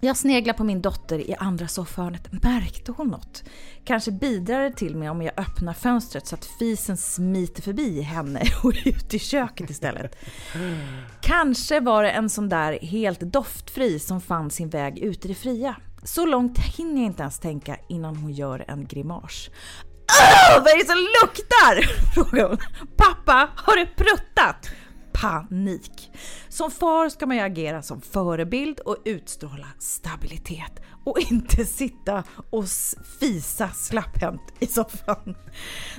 Jag 0.00 0.16
sneglar 0.16 0.54
på 0.54 0.64
min 0.64 0.82
dotter 0.82 1.18
i 1.18 1.34
andra 1.38 1.68
soffhörnet. 1.68 2.42
Märkte 2.42 2.92
hon 2.92 3.08
något? 3.08 3.44
Kanske 3.84 4.10
bidrar 4.10 4.62
det 4.62 4.76
till 4.76 4.96
mig 4.96 5.10
om 5.10 5.22
jag 5.22 5.40
öppnar 5.40 5.72
fönstret 5.72 6.26
så 6.26 6.34
att 6.34 6.44
fisen 6.44 6.96
smiter 6.96 7.62
förbi 7.62 8.00
henne 8.00 8.42
och 8.62 8.72
ut 8.84 9.14
i 9.14 9.18
köket 9.18 9.70
istället. 9.70 10.16
Kanske 11.20 11.80
var 11.80 12.02
det 12.02 12.10
en 12.10 12.30
sån 12.30 12.48
där 12.48 12.78
helt 12.82 13.20
doftfri 13.20 13.98
som 13.98 14.20
fann 14.20 14.50
sin 14.50 14.68
väg 14.68 14.98
ut 14.98 15.24
i 15.24 15.28
det 15.28 15.34
fria. 15.34 15.76
Så 16.02 16.26
långt 16.26 16.58
hinner 16.58 16.96
jag 16.96 17.06
inte 17.06 17.22
ens 17.22 17.38
tänka 17.38 17.76
innan 17.88 18.16
hon 18.16 18.32
gör 18.32 18.64
en 18.68 18.86
grimas. 18.86 19.48
Åh, 20.08 20.62
vad 20.62 20.72
är 20.72 20.78
det 20.78 20.86
som 20.86 20.98
luktar? 21.22 21.82
frågar 22.14 22.48
hon. 22.48 22.58
Pappa, 22.96 23.48
har 23.56 23.76
du 23.76 23.86
pruttat? 23.86 24.70
Panik. 25.20 26.10
Som 26.48 26.70
far 26.70 27.08
ska 27.08 27.26
man 27.26 27.36
ju 27.36 27.42
agera 27.42 27.82
som 27.82 28.00
förebild 28.00 28.80
och 28.80 28.96
utstråla 29.04 29.66
stabilitet 29.78 30.80
och 31.04 31.18
inte 31.30 31.64
sitta 31.64 32.24
och 32.50 32.64
fisa 33.20 33.68
slapphänt 33.68 34.42
i 34.60 34.66
soffan. 34.66 35.36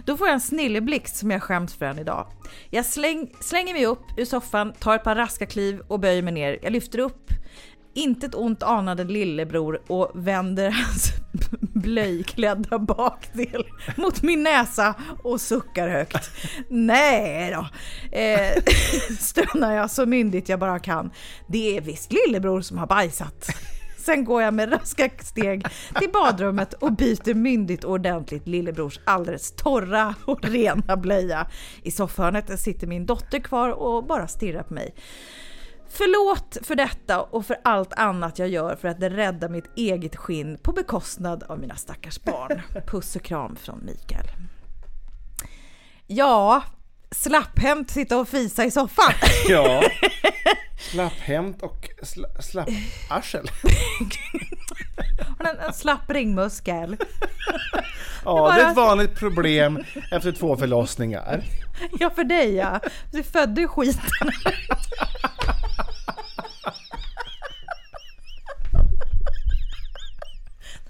Då 0.06 0.18
får 0.18 0.28
jag 0.28 0.34
en 0.34 0.42
snilleblixt 0.42 1.16
som 1.16 1.32
jag 1.32 1.44
skäms 1.44 1.76
för 1.76 1.86
än 1.86 2.00
idag. 2.00 2.28
Jag 2.70 2.86
släng, 2.86 3.32
slänger 3.42 3.74
mig 3.74 3.86
upp 3.86 4.04
ur 4.18 4.26
soffan, 4.26 4.74
tar 4.74 4.96
ett 4.96 5.04
par 5.04 5.16
raska 5.16 5.46
kliv 5.46 5.80
och 5.88 6.00
böjer 6.00 6.22
mig 6.22 6.34
ner. 6.34 6.60
Jag 6.62 6.74
lyfter 6.74 7.00
upp 7.00 7.30
intet 8.00 8.36
ont 8.36 8.64
anande 8.64 9.04
lillebror 9.04 9.82
och 9.88 10.12
vänder 10.14 10.70
hans 10.70 11.12
blöjklädda 11.62 12.80
bakdel 12.80 13.66
mot 13.96 14.22
min 14.22 14.44
näsa 14.44 14.96
och 15.24 15.42
suckar 15.42 15.90
högt. 15.90 16.30
Nej 16.70 17.52
då, 17.52 17.68
eh, 18.18 18.64
stönar 19.20 19.74
jag 19.74 19.92
så 19.92 20.06
myndigt 20.06 20.50
jag 20.50 20.60
bara 20.60 20.80
kan. 20.80 21.12
Det 21.48 21.78
är 21.78 21.82
visst 21.82 22.14
lillebror 22.14 22.62
som 22.62 22.78
har 22.78 22.88
bajsat. 22.88 23.50
Sen 23.98 24.26
går 24.26 24.42
jag 24.42 24.54
med 24.54 24.72
raska 24.74 25.10
steg 25.20 25.66
till 26.00 26.10
badrummet 26.14 26.74
och 26.74 26.92
byter 26.92 27.34
myndigt 27.34 27.84
och 27.84 27.92
ordentligt 27.92 28.48
lillebrors 28.48 29.00
alldeles 29.04 29.52
torra 29.52 30.16
och 30.26 30.50
rena 30.50 30.98
blöja. 30.98 31.48
I 31.84 31.92
soffhörnet 31.92 32.60
sitter 32.60 32.88
min 32.88 33.06
dotter 33.06 33.40
kvar 33.40 33.70
och 33.70 34.04
bara 34.04 34.28
stirrar 34.28 34.64
på 34.64 34.74
mig. 34.74 34.94
Förlåt 35.90 36.58
för 36.68 36.76
detta 36.76 37.22
och 37.22 37.46
för 37.46 37.58
allt 37.64 37.94
annat 37.94 38.40
jag 38.40 38.50
gör 38.50 38.76
för 38.76 38.88
att 38.88 39.00
rädda 39.00 39.50
mitt 39.50 39.70
eget 39.78 40.16
skinn 40.16 40.58
på 40.64 40.72
bekostnad 40.72 41.44
av 41.44 41.60
mina 41.60 41.76
stackars 41.76 42.20
barn. 42.24 42.62
Puss 42.88 43.16
och 43.16 43.24
kram 43.24 43.56
från 43.56 43.86
Mikael. 43.86 44.26
Ja, 46.08 46.64
slapphänt 47.12 47.92
sitta 47.92 48.18
och 48.18 48.28
fisa 48.28 48.66
i 48.66 48.72
soffan. 48.72 49.14
Ja. 49.50 49.84
Slapphänt 50.92 51.64
och 51.64 51.90
sla, 52.04 52.28
slapparsel. 52.42 53.52
En, 55.40 55.60
en 55.68 55.74
slapp 55.74 56.10
ringmuskel. 56.12 56.98
Ja, 58.26 58.52
det 58.56 58.62
är 58.62 58.64
bara- 58.64 58.70
ett 58.72 58.76
vanligt 58.78 59.16
problem 59.16 59.84
efter 60.12 60.32
två 60.32 60.58
förlossningar. 60.58 61.44
Ja, 62.00 62.10
för 62.10 62.24
dig 62.24 62.54
ja. 62.56 62.80
Du 63.12 63.24
födde 63.24 63.62
ju 63.62 63.68
skiten. 63.68 64.32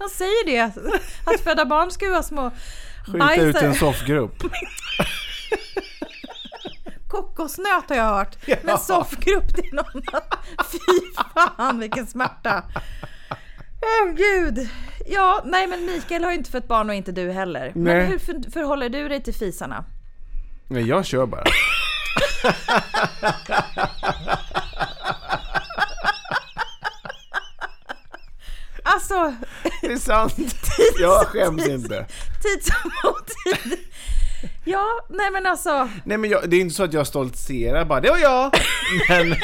De 0.00 0.08
säger 0.08 0.46
det, 0.46 0.60
att 1.34 1.40
föda 1.40 1.64
barn 1.64 1.90
ska 1.90 2.04
ju 2.04 2.10
vara 2.10 2.22
små 2.22 2.50
Skjuta 3.06 3.34
ut 3.34 3.40
en 3.46 3.52
bajsar. 3.52 3.72
soffgrupp. 3.72 4.42
Kokosnöt 7.08 7.88
har 7.88 7.96
jag 7.96 8.04
hört, 8.04 8.36
men 8.62 8.78
soffgrupp 8.78 9.56
det 9.56 9.62
är 9.66 9.74
någon 9.74 10.02
Fy 10.72 10.78
fan 11.34 11.78
vilken 11.78 12.06
smärta. 12.06 12.62
Åh 13.82 14.12
gud. 14.14 14.68
Ja, 15.06 15.42
nej 15.44 15.66
men 15.66 15.84
Mikael 15.86 16.24
har 16.24 16.30
ju 16.30 16.36
inte 16.36 16.50
fött 16.50 16.68
barn 16.68 16.88
och 16.90 16.94
inte 16.94 17.12
du 17.12 17.30
heller. 17.32 17.72
Men 17.74 17.96
Nej. 17.98 18.06
hur 18.06 18.18
för- 18.18 18.50
förhåller 18.50 18.88
du 18.88 19.08
dig 19.08 19.22
till 19.22 19.34
fisarna? 19.34 19.84
Nej, 20.68 20.88
jag 20.88 21.06
kör 21.06 21.26
bara. 21.26 21.44
Alltså, 29.00 29.34
Det 29.80 29.86
är 29.92 29.96
sant. 29.96 30.54
Jag 31.00 31.26
skäms 31.26 31.68
inte. 31.68 32.06
tid 32.42 32.64
som 32.64 32.90
otid. 33.10 33.78
Ja, 34.64 34.86
nej 35.10 35.30
men 35.30 35.46
alltså. 35.46 35.88
Nej 36.04 36.18
men 36.18 36.30
jag, 36.30 36.50
det 36.50 36.56
är 36.56 36.60
inte 36.60 36.74
så 36.74 36.84
att 36.84 36.92
jag 36.92 37.06
stoltserar 37.06 37.84
bara, 37.84 38.00
det 38.00 38.10
var 38.10 38.18
jag! 38.18 38.52
Men, 39.08 39.34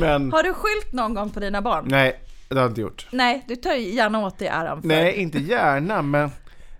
men, 0.00 0.32
Har 0.32 0.42
du 0.42 0.54
skylt 0.54 0.92
någon 0.92 1.14
gång 1.14 1.30
på 1.30 1.40
dina 1.40 1.62
barn? 1.62 1.84
nej, 1.88 2.20
det 2.48 2.54
har 2.54 2.62
jag 2.62 2.70
inte 2.70 2.80
gjort. 2.80 3.06
Nej, 3.10 3.44
du 3.48 3.56
tar 3.56 3.74
ju 3.74 3.94
gärna 3.94 4.26
åt 4.26 4.38
dig 4.38 4.48
äran 4.48 4.80
för. 4.82 4.88
Nej, 4.88 5.14
inte 5.14 5.38
gärna, 5.38 6.02
men 6.02 6.30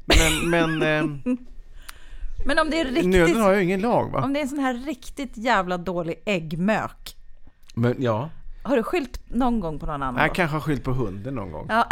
Men, 0.05 0.51
men 0.51 0.83
eh, 0.83 1.35
Men 2.47 2.59
om 2.59 2.71
det 2.71 2.81
är 2.81 2.85
riktigt, 2.85 3.07
nöden 3.07 3.41
har 3.41 3.55
ju 3.55 3.63
ingen 3.63 3.81
lag 3.81 4.13
va? 4.13 4.23
om 4.25 4.33
det 4.33 4.41
är 4.41 4.43
en 4.43 4.49
sån 4.49 4.59
här 4.59 4.75
riktigt 4.75 5.37
jävla 5.37 5.79
dålig 5.79 6.23
äggmök. 6.27 7.17
Men 7.75 7.95
ja, 7.99 8.31
Har 8.69 8.77
du 8.77 8.83
skyllt 8.83 9.21
någon 9.29 9.61
gång 9.61 9.79
på 9.79 9.87
någon 9.87 10.03
annan? 10.03 10.23
jag 10.23 10.35
kanske 10.35 10.57
har 10.57 10.61
skyllt 10.61 10.85
på 10.85 10.93
hunden 10.93 11.35
någon 11.35 11.53
gång. 11.53 11.67
Ja. 11.69 11.87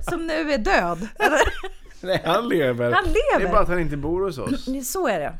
Som 0.10 0.26
nu 0.26 0.52
är 0.52 0.58
död. 0.58 1.08
Eller? 1.18 1.40
Nej, 2.00 2.22
han 2.24 2.48
lever. 2.48 2.92
Han 2.92 3.04
lever? 3.04 3.38
Det 3.38 3.44
är 3.44 3.52
bara 3.52 3.60
att 3.60 3.68
han 3.68 3.80
inte 3.80 3.96
bor 3.96 4.24
hos 4.24 4.38
oss. 4.38 4.88
Så 4.92 5.08
är 5.08 5.20
det. 5.20 5.32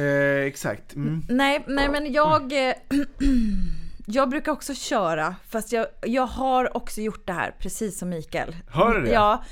Eh, 0.00 0.46
exakt. 0.46 0.94
Mm. 0.94 1.22
Nej, 1.28 1.64
nej 1.66 1.88
men 1.88 2.12
jag... 2.12 2.68
eh, 2.68 2.74
Jag 4.06 4.28
brukar 4.28 4.52
också 4.52 4.74
köra, 4.74 5.34
fast 5.48 5.72
jag, 5.72 5.86
jag 6.02 6.26
har 6.26 6.76
också 6.76 7.00
gjort 7.00 7.26
det 7.26 7.32
här, 7.32 7.54
precis 7.58 7.98
som 7.98 8.08
Mikael. 8.08 8.56
Har 8.70 8.94
du 8.94 9.00
det? 9.00 9.10
Ja, 9.10 9.44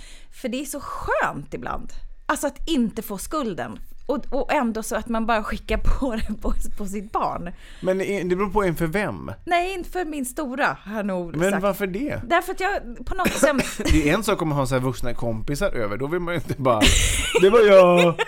för 0.43 0.49
det 0.49 0.61
är 0.61 0.65
så 0.65 0.81
skönt 0.81 1.55
ibland. 1.55 1.93
Alltså 2.27 2.47
att 2.47 2.69
inte 2.69 3.03
få 3.03 3.19
skulden. 3.19 3.79
Och, 4.07 4.25
och 4.31 4.53
ändå 4.53 4.83
så 4.83 4.97
att 4.97 5.09
man 5.09 5.27
bara 5.27 5.43
skickar 5.43 5.77
på 6.01 6.17
det 6.17 6.35
på, 6.43 6.55
på 6.77 6.87
sitt 6.87 7.13
barn. 7.13 7.51
Men 7.81 7.99
det 7.99 8.37
beror 8.37 8.51
på 8.51 8.65
inför 8.65 8.87
vem? 8.87 9.33
Nej, 9.45 9.73
inte 9.75 9.91
för 9.91 10.05
min 10.05 10.25
stora, 10.25 10.77
har 10.85 11.03
nog 11.03 11.37
Men 11.37 11.51
sagt. 11.51 11.63
varför 11.63 11.87
det? 11.87 12.21
Därför 12.27 12.53
att 12.53 12.61
jag 12.61 13.07
på 13.07 13.15
något 13.15 13.33
sätt... 13.33 13.87
Det 13.93 14.11
är 14.11 14.15
en 14.15 14.23
sak 14.25 14.43
om 14.43 14.49
man 14.49 14.59
har 14.59 14.67
så 14.67 14.75
här 14.75 14.83
vuxna 14.83 15.15
kompisar 15.15 15.71
över, 15.71 15.97
då 15.97 16.07
vill 16.07 16.21
man 16.21 16.35
ju 16.35 16.41
inte 16.41 16.63
bara 16.63 16.81
Det 17.41 17.51
var 17.51 17.61
jag, 17.61 18.15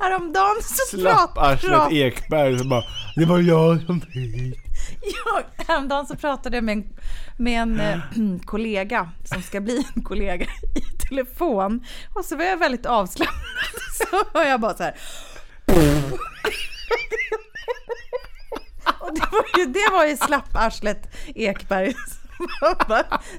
Häromdagen 0.00 0.56
så 0.62 0.96
slapp 0.96 1.38
arslet 1.38 1.92
Ekberg, 1.92 2.58
så 2.58 2.64
bara 2.68 2.82
Det 3.16 3.24
var 3.24 3.38
jag 3.38 3.82
som 3.82 4.00
fick. 4.00 4.58
jag, 5.00 5.66
häromdagen 5.66 6.06
så 6.06 6.16
pratade 6.16 6.56
jag 6.56 6.64
med 6.64 6.72
en, 6.72 6.84
med 7.36 7.62
en 7.62 7.80
äh, 7.80 7.98
kollega 8.44 9.10
som 9.24 9.42
ska 9.42 9.60
bli 9.60 9.86
en 9.94 10.02
kollega 10.02 10.46
i 10.74 10.80
telefon. 11.08 11.84
Och 12.14 12.24
så 12.24 12.36
var 12.36 12.44
jag 12.44 12.56
väldigt 12.56 12.86
avslappnad. 12.86 13.44
Så 13.94 14.24
var 14.32 14.44
jag 14.44 14.60
bara 14.60 14.74
så 14.74 14.82
här. 14.82 14.94
Och 19.00 19.14
det 19.14 19.28
var 19.32 19.58
ju, 19.58 19.66
det 19.66 19.88
var 19.92 20.06
ju 20.06 20.16
slapparslet 20.16 21.16
Ekberg 21.34 21.94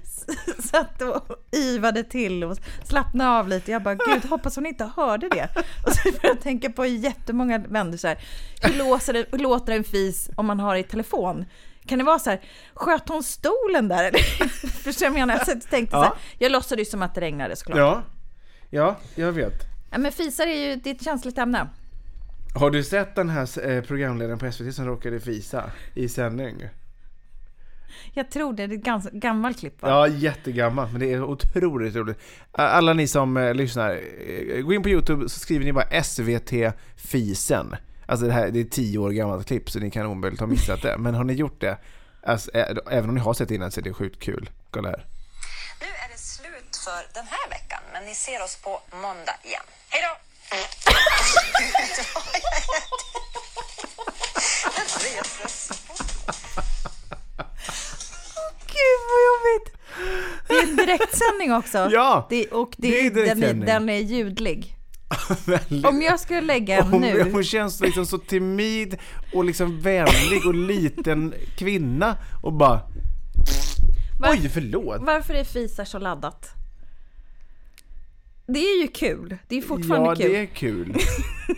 s- 0.04 0.26
satt 0.70 1.02
och 1.02 1.38
yvade 1.56 2.04
till 2.04 2.44
och 2.44 2.58
slappnade 2.84 3.30
av 3.40 3.48
lite. 3.48 3.72
Jag 3.72 3.84
bara, 3.84 3.96
gud, 3.96 4.26
hoppas 4.26 4.56
hon 4.56 4.66
inte 4.66 4.90
hörde 4.96 5.30
det. 5.30 5.50
Och 5.86 5.94
så 5.96 6.02
började 6.04 6.28
jag 6.28 6.42
tänka 6.42 6.70
på 6.70 6.86
jättemånga 6.86 7.58
vänner 7.58 7.98
så 7.98 8.08
här, 8.08 8.18
hur, 8.62 8.78
låser 8.78 9.14
det, 9.14 9.26
hur 9.32 9.40
låter 9.40 9.74
en 9.74 9.84
fis 9.84 10.30
om 10.36 10.46
man 10.46 10.60
har 10.60 10.76
i 10.76 10.84
telefon? 10.84 11.46
Kan 11.88 11.98
det 11.98 12.04
vara 12.06 12.20
så 12.20 12.30
här, 12.30 12.42
sköt 12.74 13.10
hon 13.10 13.24
stolen 13.24 13.88
där? 13.88 14.04
Eller? 14.04 14.20
Förstår 14.84 15.06
du 15.06 15.12
vad 15.12 15.20
jag 15.20 15.28
menar? 15.28 15.46
Så 15.46 15.52
jag 15.52 15.62
tänkte 15.70 15.92
så 15.96 16.02
här, 16.04 16.10
Ja. 16.10 16.16
jag 16.38 16.52
låtsades 16.52 16.88
ju 16.88 16.92
som 16.92 17.02
att 17.02 17.16
det 17.16 17.22
regnade 17.22 17.56
såklart. 17.56 17.78
Ja, 17.78 18.04
ja, 18.70 18.96
jag 19.16 19.32
vet. 19.32 19.54
Ja, 19.92 19.98
men 19.98 20.12
fisar 20.12 20.48
är 20.48 20.70
ju 20.70 20.76
det 20.76 20.90
är 20.90 20.96
ett 20.96 21.04
känsligt 21.04 21.38
ämne. 21.38 21.68
Har 22.56 22.72
du 22.72 22.84
sett 22.84 23.16
den 23.16 23.30
här 23.30 23.70
eh, 23.70 23.82
programledaren 23.84 24.40
på 24.40 24.52
SVT 24.52 24.76
som 24.76 24.86
råkade 24.86 25.20
fisa 25.20 25.64
i 25.94 26.10
sändning? 26.10 26.70
Jag 28.14 28.32
tror 28.32 28.54
det, 28.54 28.68
det 28.68 28.74
är 28.76 28.78
ett 28.78 28.84
ganska 28.84 29.10
gammalt 29.14 29.60
klipp 29.60 29.82
va? 29.82 29.90
Ja, 29.90 30.08
jättegammalt, 30.08 30.92
men 30.92 31.00
det 31.02 31.14
är 31.14 31.24
otroligt 31.24 31.96
roligt. 31.96 32.18
Alla 32.52 32.94
ni 32.94 33.08
som 33.08 33.38
eh, 33.38 33.54
lyssnar, 33.54 33.92
eh, 34.28 34.62
gå 34.62 34.74
in 34.74 34.84
på 34.84 34.90
YouTube 34.90 35.30
så 35.30 35.40
skriver 35.40 35.66
ni 35.66 35.74
bara 35.74 36.04
SVT 36.04 36.74
Fisen. 36.96 37.76
Alltså 38.08 38.26
det 38.26 38.32
här 38.34 38.50
det 38.52 38.60
är 38.60 38.64
tio 38.64 38.98
år 38.98 39.10
gammalt 39.12 39.48
klipp 39.48 39.70
så 39.70 39.80
ni 39.80 39.92
kan 39.92 40.06
omöjligt 40.06 40.40
ha 40.40 40.48
missat 40.48 40.82
det. 40.82 40.98
Men 40.98 41.14
har 41.16 41.24
ni 41.24 41.34
gjort 41.34 41.62
det, 41.62 41.78
alltså, 42.24 42.52
ä- 42.54 42.76
även 42.92 43.10
om 43.10 43.16
ni 43.16 43.22
har 43.22 43.34
sett 43.34 43.48
det 43.50 43.56
innan 43.56 43.72
så 43.72 43.80
är 43.80 43.84
det 43.84 43.94
sjukt 43.94 44.20
kul. 44.20 44.50
Kolla 44.72 44.90
här. 44.90 45.06
Nu 45.82 45.88
är 45.88 46.10
det 46.14 46.20
slut 46.20 46.76
för 46.86 47.14
den 47.14 47.26
här 47.28 47.50
veckan, 47.50 47.80
men 47.94 48.06
ni 48.06 48.16
ser 48.16 48.44
oss 48.44 48.56
på 48.64 48.80
måndag 49.02 49.36
igen. 49.44 49.64
Hej 49.90 50.02
då! 50.02 50.16
direktsändning 60.86 61.54
också. 61.54 61.78
Ja, 61.92 62.28
det, 62.30 62.48
och 62.48 62.74
det, 62.78 62.88
det 62.92 63.00
är 63.06 63.10
den, 63.10 63.20
är, 63.20 63.26
direktsändning. 63.26 63.66
den 63.66 63.90
är 63.90 64.00
ljudlig. 64.00 64.72
Om 65.86 66.02
jag 66.02 66.20
skulle 66.20 66.42
lägga 66.42 66.78
en 66.78 66.88
hon, 66.88 67.02
nu... 67.02 67.32
hon 67.32 67.44
känns 67.44 67.82
liksom 67.82 68.06
så 68.06 68.18
timid 68.18 68.98
och 69.34 69.46
liksom 69.46 69.82
vänlig 69.82 70.46
och 70.46 70.54
liten 70.56 71.34
kvinna 71.58 72.18
och 72.44 72.54
bara 72.54 72.80
Var- 74.20 74.30
Oj, 74.32 74.50
förlåt! 74.54 75.02
Varför 75.02 75.34
är 75.34 75.44
fisar 75.44 75.86
så 75.86 76.00
laddat? 76.00 76.50
Det 78.48 78.60
är 78.60 78.82
ju 78.82 78.88
kul. 78.88 79.38
Det 79.48 79.58
är 79.58 79.62
fortfarande 79.62 80.10
Ja, 80.10 80.16
kul. 80.16 80.32
det 80.32 80.38
är 80.40 80.46
kul. 80.46 80.96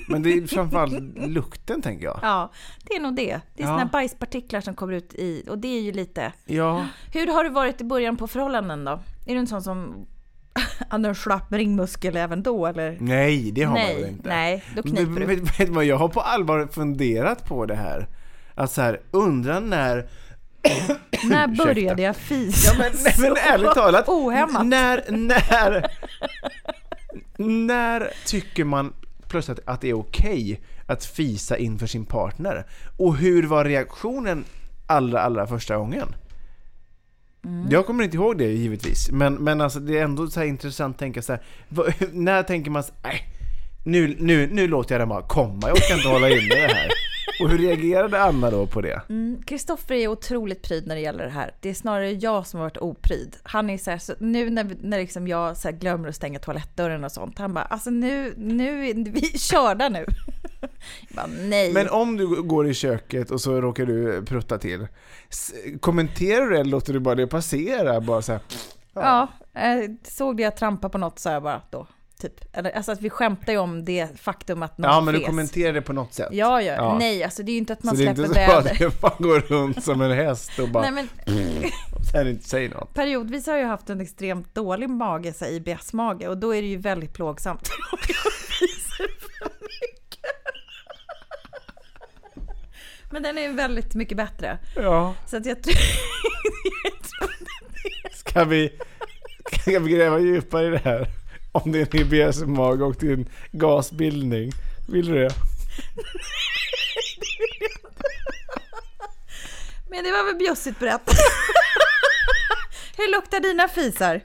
Men 0.08 0.24
det 0.24 0.34
är 0.34 0.48
framförallt 0.48 0.94
lukten 1.28 1.82
tänker 1.82 2.06
jag. 2.06 2.20
Ja, 2.22 2.52
det 2.84 2.96
är 2.96 3.00
nog 3.00 3.16
det. 3.16 3.42
Det 3.56 3.64
är 3.64 3.68
Ja. 3.68 3.74
såna 3.74 3.86
bajspartiklar 3.86 4.62
som 4.62 4.76
kommer 4.76 4.94
ut 4.94 5.14
i, 5.14 5.44
och 5.50 5.58
det 5.58 5.68
är 5.68 5.82
ju 5.82 5.92
lite... 5.92 6.34
Ja, 6.46 6.86
Hur 7.14 7.28
har 7.28 7.44
du 7.44 7.50
varit 7.50 7.82
i 7.82 7.84
början 7.84 8.18
på 8.18 8.28
förhållanden 8.28 8.86
då? 8.86 9.00
Är 9.28 9.34
du 9.34 9.40
en 9.40 9.48
sån 9.48 9.62
som 9.62 10.08
hade 10.90 11.08
en 11.10 11.16
slapp 11.16 11.54
ringmuskel 11.54 12.18
även 12.18 12.44
då 12.44 12.66
eller? 12.68 12.98
nej 13.00 13.52
det 13.52 13.64
har 13.64 13.74
man 13.74 13.84
Nej, 13.86 14.02
väl 14.02 14.10
inte. 14.10 14.30
nej, 14.30 14.64
då 14.76 14.82
kniper 14.82 15.20
du. 15.20 15.26
Vet, 15.26 15.60
vet 15.60 15.70
vad, 15.70 15.86
jag 15.86 15.98
har 15.98 16.08
på 16.08 16.22
allvar 16.22 16.68
funderat 16.72 17.46
på 17.46 17.66
det 17.66 17.76
här. 17.76 18.08
Att 18.56 18.72
så 18.72 18.82
här, 18.82 19.02
undra 19.12 19.60
när... 19.60 20.10
När 21.24 21.48
började 21.66 22.02
jag 22.02 22.16
fisa 22.16 22.72
Ja 22.74 22.80
men, 22.80 22.92
nej, 23.04 23.14
men 23.18 23.36
ärligt 23.54 23.74
talat. 23.74 24.08
ohämmat? 24.10 24.66
När, 24.66 25.04
när... 25.12 25.86
när 27.38 28.10
tycker 28.26 28.64
man 28.64 28.94
plötsligt 29.28 29.60
att 29.66 29.82
det 29.82 29.90
är 29.90 30.00
okej 30.00 30.62
att 30.88 31.06
fisa 31.06 31.58
inför 31.58 31.88
sin 31.88 32.06
partner? 32.06 32.66
Och 32.98 33.16
hur 33.18 33.44
var 33.48 33.66
reaktionen 33.66 34.46
allra, 34.88 35.22
allra 35.22 35.48
första 35.48 35.78
gången? 35.78 36.08
Mm. 37.48 37.68
Jag 37.72 37.86
kommer 37.86 38.04
inte 38.04 38.18
ihåg 38.18 38.38
det 38.38 38.52
givetvis, 38.52 39.12
men, 39.12 39.34
men 39.34 39.62
alltså, 39.62 39.80
det 39.80 39.98
är 39.98 40.04
ändå 40.04 40.28
så 40.28 40.40
här 40.40 40.48
intressant 40.48 40.96
att 40.96 41.00
tänka 41.00 41.22
så 41.22 41.32
här, 41.32 41.42
vad, 41.70 41.94
när 42.14 42.44
tänker 42.44 42.72
man 42.72 42.84
så 42.84 42.92
äh, 43.04 43.20
nu, 43.84 44.16
nu, 44.20 44.48
nu 44.52 44.68
låter 44.68 44.96
jag 44.96 45.02
den 45.02 45.10
bara 45.10 45.22
komma, 45.22 45.68
jag 45.68 45.72
orkar 45.72 45.96
inte 45.96 46.08
hålla 46.08 46.30
inne 46.30 46.56
det 46.56 46.74
här. 46.74 46.90
Och 47.44 47.50
hur 47.50 47.58
reagerade 47.58 48.24
Anna 48.24 48.52
då 48.52 48.68
på 48.68 48.82
det? 48.82 49.02
Mm, 49.10 49.42
Kristoffer 49.46 49.96
är 49.96 50.08
otroligt 50.08 50.62
pryd 50.62 50.88
när 50.88 50.96
det 50.96 51.02
gäller 51.02 51.24
det 51.24 51.30
här. 51.30 51.56
Det 51.62 51.70
är 51.70 51.74
snarare 51.74 52.12
jag 52.12 52.48
som 52.48 52.60
har 52.60 52.66
varit 52.66 52.78
opryd. 52.78 53.36
Han 53.44 53.70
är 53.70 53.78
så 53.78 53.92
här, 53.92 53.98
så 53.98 54.14
nu 54.20 54.50
när, 54.50 54.76
när 54.82 55.00
liksom 55.00 55.28
jag 55.28 55.58
så 55.58 55.68
här 55.68 55.76
glömmer 55.76 56.10
att 56.10 56.16
stänga 56.16 56.40
toalettdörren 56.40 57.04
och 57.04 57.12
sånt. 57.12 57.40
Han 57.40 57.54
bara, 57.54 57.64
alltså 57.64 57.90
nu, 57.90 58.34
nu 58.38 58.94
vi 59.12 59.22
körda 59.22 59.90
nu. 59.90 60.06
Bara, 61.10 61.28
nej. 61.28 61.74
Men 61.74 61.90
om 61.90 62.18
du 62.18 62.42
går 62.42 62.68
i 62.68 62.74
köket 62.74 63.32
och 63.32 63.42
så 63.42 63.62
råkar 63.62 63.86
du 63.86 64.26
prutta 64.26 64.58
till, 64.58 64.88
kommenterar 65.80 66.46
du 66.46 66.50
det 66.50 66.60
eller 66.60 66.72
låter 66.72 66.94
du 66.94 67.00
bara 67.00 67.16
det 67.16 67.28
passera? 67.28 68.02
Bara 68.02 68.22
så 68.22 68.32
här, 68.32 68.42
Ja, 68.94 69.28
eh, 69.54 69.92
såg 70.04 70.38
det 70.38 70.44
jag 70.44 70.58
trampa 70.58 70.90
på 70.90 70.98
något 70.98 71.20
så 71.20 71.30
jag 71.30 71.44
bara 71.44 71.62
då. 71.70 71.88
Typ. 72.22 72.34
Alltså 72.76 72.92
att 72.92 73.02
vi 73.02 73.10
skämtar 73.10 73.54
ju 73.54 73.60
om 73.60 73.86
det 73.86 74.20
faktum 74.20 74.64
att 74.64 74.78
någon 74.78 74.92
ja 74.92 75.02
men 75.02 75.14
du 75.14 75.20
kommenterar 75.20 75.74
det 75.74 75.82
på 75.82 75.94
något 75.94 76.14
sätt? 76.14 76.28
Ja, 76.32 76.62
ja, 76.62 76.74
Ja. 76.74 76.98
nej, 76.98 77.24
alltså 77.24 77.44
det 77.44 77.52
är 77.52 77.54
ju 77.54 77.58
inte 77.60 77.74
att 77.74 77.80
Så 77.82 77.86
man 77.86 77.96
det 77.96 78.04
är 78.04 78.06
släpper 78.16 78.24
inte 78.24 78.36
så 78.36 78.52
att 78.58 78.66
väder. 78.66 78.92
bara 79.02 79.16
går 79.20 79.40
runt 79.40 79.84
som 79.84 80.02
en 80.02 80.12
häst 80.12 80.60
och 80.60 80.70
bara, 80.70 80.90
Nej, 80.90 80.92
men 80.92 81.10
och 81.96 82.06
sen 82.12 82.28
inte 82.28 82.50
säger 82.50 82.70
något? 82.70 82.94
periodvis 82.94 83.48
har 83.48 83.56
jag 83.58 83.68
haft 83.68 83.90
en 83.90 84.02
extremt 84.02 84.56
dålig 84.56 84.90
mage, 84.90 85.34
så 85.34 85.46
IBS-mage, 85.46 86.28
och 86.28 86.38
då 86.38 86.56
är 86.56 86.62
det 86.62 86.68
ju 86.68 86.78
väldigt 86.78 87.14
plågsamt. 87.14 87.70
om 87.92 87.98
jag 88.08 88.34
fiser 88.34 89.08
för 89.20 89.46
mycket. 89.46 90.26
Men 93.12 93.24
den 93.24 93.38
är 93.38 93.54
väldigt 93.54 93.96
mycket 93.96 94.18
bättre. 94.18 94.58
Ja. 94.76 95.14
Så 95.26 95.38
att 95.38 95.46
jag 95.46 95.64
tror... 95.64 95.76
jag 96.84 96.94
tror 97.10 97.30
Ska 98.14 98.44
vi, 98.44 98.74
ska 99.62 99.80
vi 99.80 99.92
gräva 99.92 100.20
djupare 100.20 100.68
i 100.68 100.70
det 100.70 100.78
här? 100.84 101.08
Om 101.64 101.72
det 101.72 101.80
är 101.80 101.96
en 101.96 102.02
IBS-mage 102.02 102.84
och 102.84 103.04
en 103.04 103.30
gasbildning. 103.52 104.52
Vill 104.88 105.06
du 105.06 105.14
det? 105.14 105.30
Men 109.90 110.04
det 110.04 110.12
var 110.12 110.26
väl 110.26 110.36
bjussigt 110.36 110.80
berättat. 110.80 111.16
Hur 112.98 113.12
luktar 113.12 113.40
dina 113.40 113.68
fisar? 113.68 114.22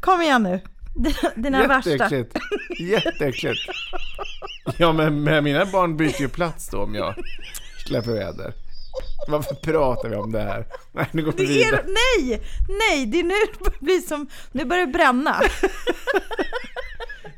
Kom 0.00 0.20
igen 0.20 0.42
nu. 0.42 0.60
Dina, 0.96 1.32
dina 1.36 1.66
värsta. 1.66 1.90
Jätteäckligt. 1.90 2.36
Jätteäckligt. 2.80 3.60
Ja 4.76 4.92
men 4.92 5.22
med 5.22 5.44
mina 5.44 5.66
barn 5.66 5.96
byter 5.96 6.20
ju 6.20 6.28
plats 6.28 6.68
då 6.68 6.82
om 6.82 6.94
jag 6.94 7.14
släpper 7.86 8.10
väder. 8.12 8.52
Varför 9.28 9.54
pratar 9.54 10.08
vi 10.08 10.16
om 10.16 10.32
det 10.32 10.40
här? 10.40 10.66
Nej, 10.92 11.06
nu 11.12 11.22
går 11.24 11.32
vi 11.32 11.46
vidare. 11.46 11.84
nej, 11.86 12.42
nej, 12.68 13.06
det 13.06 13.20
är 13.20 13.24
nu 13.24 13.34
det 13.64 13.80
blir 13.80 14.00
som, 14.00 14.26
nu 14.52 14.64
börjar 14.64 14.86
det 14.86 14.92
bränna. 14.92 15.40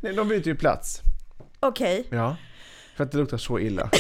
Nej, 0.01 0.15
de 0.15 0.29
byter 0.29 0.47
ju 0.47 0.55
plats. 0.55 1.01
Okej, 1.61 2.07
Ja. 2.11 2.37
För 2.97 3.05
att 3.05 3.13
det 3.13 3.19
luktar 3.19 3.39
så 3.39 3.59
illa. 3.59 3.91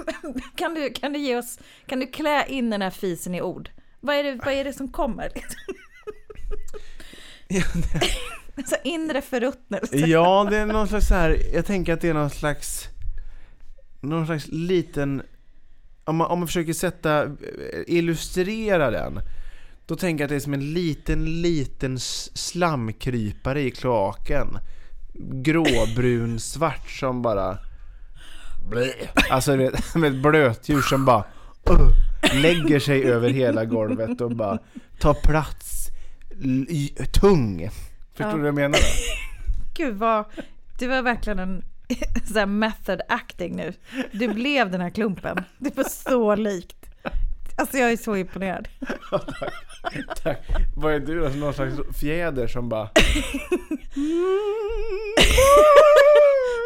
kan, 0.54 0.74
du, 0.74 0.90
kan 0.90 1.12
du 1.12 1.18
ge 1.18 1.36
oss, 1.36 1.58
kan 1.86 2.00
du 2.00 2.06
klä 2.06 2.46
in 2.48 2.70
den 2.70 2.82
här 2.82 2.90
fisen 2.90 3.34
i 3.34 3.42
ord? 3.42 3.70
Vad 4.00 4.16
är 4.16 4.24
det, 4.24 4.40
vad 4.44 4.54
är 4.54 4.64
det 4.64 4.72
som 4.72 4.88
kommer? 4.88 5.28
Så 8.66 8.76
inre 8.84 9.22
förruttnelse. 9.22 9.96
Ja, 9.96 10.46
det 10.50 10.56
är 10.56 10.66
någon 10.66 10.88
slags 10.88 11.08
så 11.08 11.14
här, 11.14 11.36
jag 11.54 11.66
tänker 11.66 11.92
att 11.92 12.00
det 12.00 12.08
är 12.08 12.14
någon 12.14 12.30
slags, 12.30 12.88
någon 14.00 14.26
slags 14.26 14.46
liten, 14.48 15.22
om 16.08 16.16
man, 16.16 16.26
om 16.30 16.38
man 16.38 16.48
försöker 16.48 16.72
sätta, 16.72 17.22
eh, 17.24 17.30
illustrera 17.86 18.90
den, 18.90 19.20
då 19.86 19.96
tänker 19.96 20.22
jag 20.22 20.26
att 20.26 20.30
det 20.30 20.36
är 20.36 20.40
som 20.40 20.54
en 20.54 20.72
liten, 20.72 21.42
liten 21.42 21.98
slamkrypare 22.34 23.60
i 23.60 23.70
kloaken. 23.70 24.58
Gråbrun, 25.32 26.40
svart 26.40 26.90
som 26.90 27.22
bara, 27.22 27.58
alltså 29.30 29.56
vet, 29.56 29.94
med 29.94 30.14
ett 30.14 30.22
blötdjur 30.22 30.80
som 30.80 31.04
bara, 31.04 31.24
uh, 31.70 32.40
lägger 32.42 32.80
sig 32.80 33.04
över 33.04 33.28
hela 33.30 33.64
golvet 33.64 34.20
och 34.20 34.36
bara 34.36 34.58
tar 35.00 35.14
plats, 35.14 35.88
tung. 37.12 37.70
Förstår 38.14 38.26
Ja. 38.30 38.32
du 38.32 38.38
vad 38.38 38.46
jag 38.48 38.54
menar? 38.54 38.78
Gud 39.74 39.94
vad, 39.94 40.24
det 40.78 40.86
var 40.86 41.02
verkligen 41.02 41.38
en 41.38 41.64
så 42.32 42.46
method 42.46 43.00
acting 43.08 43.56
nu. 43.56 43.72
Du 44.12 44.28
blev 44.28 44.70
den 44.70 44.80
här 44.80 44.90
klumpen. 44.90 45.44
Det 45.58 45.76
var 45.76 45.84
så 45.84 46.34
likt. 46.34 46.86
Alltså 47.56 47.76
jag 47.76 47.92
är 47.92 47.96
så 47.96 48.16
imponerad. 48.16 48.68
Tack. 50.22 50.38
Vad 50.76 50.94
är 50.94 51.00
du 51.00 51.20
då? 51.20 51.28
Någon 51.28 51.54
slags 51.54 51.74
fjäder 52.00 52.46
som 52.46 52.68
bara... 52.68 52.88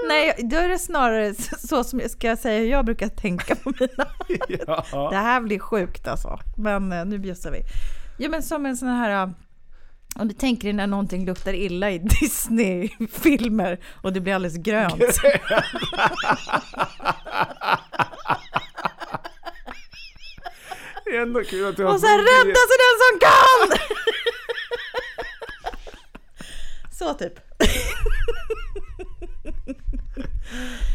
Nej, 0.08 0.34
då 0.42 0.56
är 0.56 0.68
det 0.68 0.78
snarare 0.78 1.34
så 1.58 1.84
som 1.84 2.00
jag 2.00 2.10
ska 2.10 2.36
säga 2.36 2.60
hur 2.60 2.68
jag 2.68 2.84
brukar 2.84 3.08
tänka 3.08 3.54
på 3.54 3.72
mina. 3.80 4.06
Ja. 4.66 5.10
Det 5.10 5.16
här 5.16 5.40
blir 5.40 5.58
sjukt 5.58 6.08
alltså. 6.08 6.38
Men 6.56 6.92
eh, 6.92 7.04
nu 7.04 7.18
bjussar 7.18 7.50
vi. 7.50 7.60
Ja 8.18 8.28
men 8.28 8.42
som 8.42 8.66
en 8.66 8.76
sån 8.76 8.88
här... 8.88 9.32
Om 10.16 10.28
du 10.28 10.34
tänker 10.34 10.62
dig 10.68 10.72
när 10.72 10.86
någonting 10.86 11.26
luktar 11.26 11.52
illa 11.52 11.90
i 11.90 11.98
Disney-filmer 12.20 13.78
och 14.02 14.12
det 14.12 14.20
blir 14.20 14.34
alldeles 14.34 14.56
grönt. 14.56 15.00
Det 21.04 21.16
är 21.16 21.22
ändå 21.22 21.44
kul 21.44 21.64
har 21.64 21.84
Och 21.84 22.00
sen 22.00 22.18
rädda 22.18 22.60
sig 22.68 22.78
den 22.84 22.96
som 22.98 23.18
kan! 23.20 23.78
Så 26.90 27.14
typ. 27.14 27.34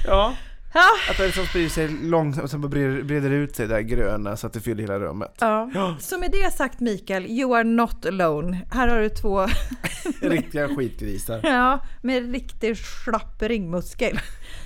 Ja. 0.05 0.35
Ja. 0.77 1.11
Att 1.11 1.17
det 1.17 1.31
som 1.31 1.45
sprider 1.45 1.69
sig 1.69 1.87
långsamt 1.87 2.43
och 2.43 2.49
sen 2.49 2.61
bara 2.61 2.67
breder, 2.67 3.03
breder 3.03 3.29
ut 3.29 3.55
sig 3.55 3.67
det 3.67 3.73
där 3.73 3.81
gröna 3.81 4.37
så 4.37 4.47
att 4.47 4.53
det 4.53 4.59
fyller 4.61 4.81
hela 4.81 4.99
rummet. 4.99 5.33
Ja. 5.39 5.69
Så 5.99 6.19
med 6.19 6.31
det 6.31 6.53
sagt 6.53 6.79
Mikael, 6.79 7.25
you 7.25 7.55
are 7.55 7.63
not 7.63 8.05
alone. 8.05 8.61
Här 8.71 8.87
har 8.87 8.99
du 8.99 9.09
två 9.09 9.47
Riktiga 10.21 10.67
skitgrisar. 10.75 11.39
ja, 11.43 11.79
med 12.01 12.31
riktig 12.31 12.77
slapp 12.77 13.41
ringmuskel 13.41 14.19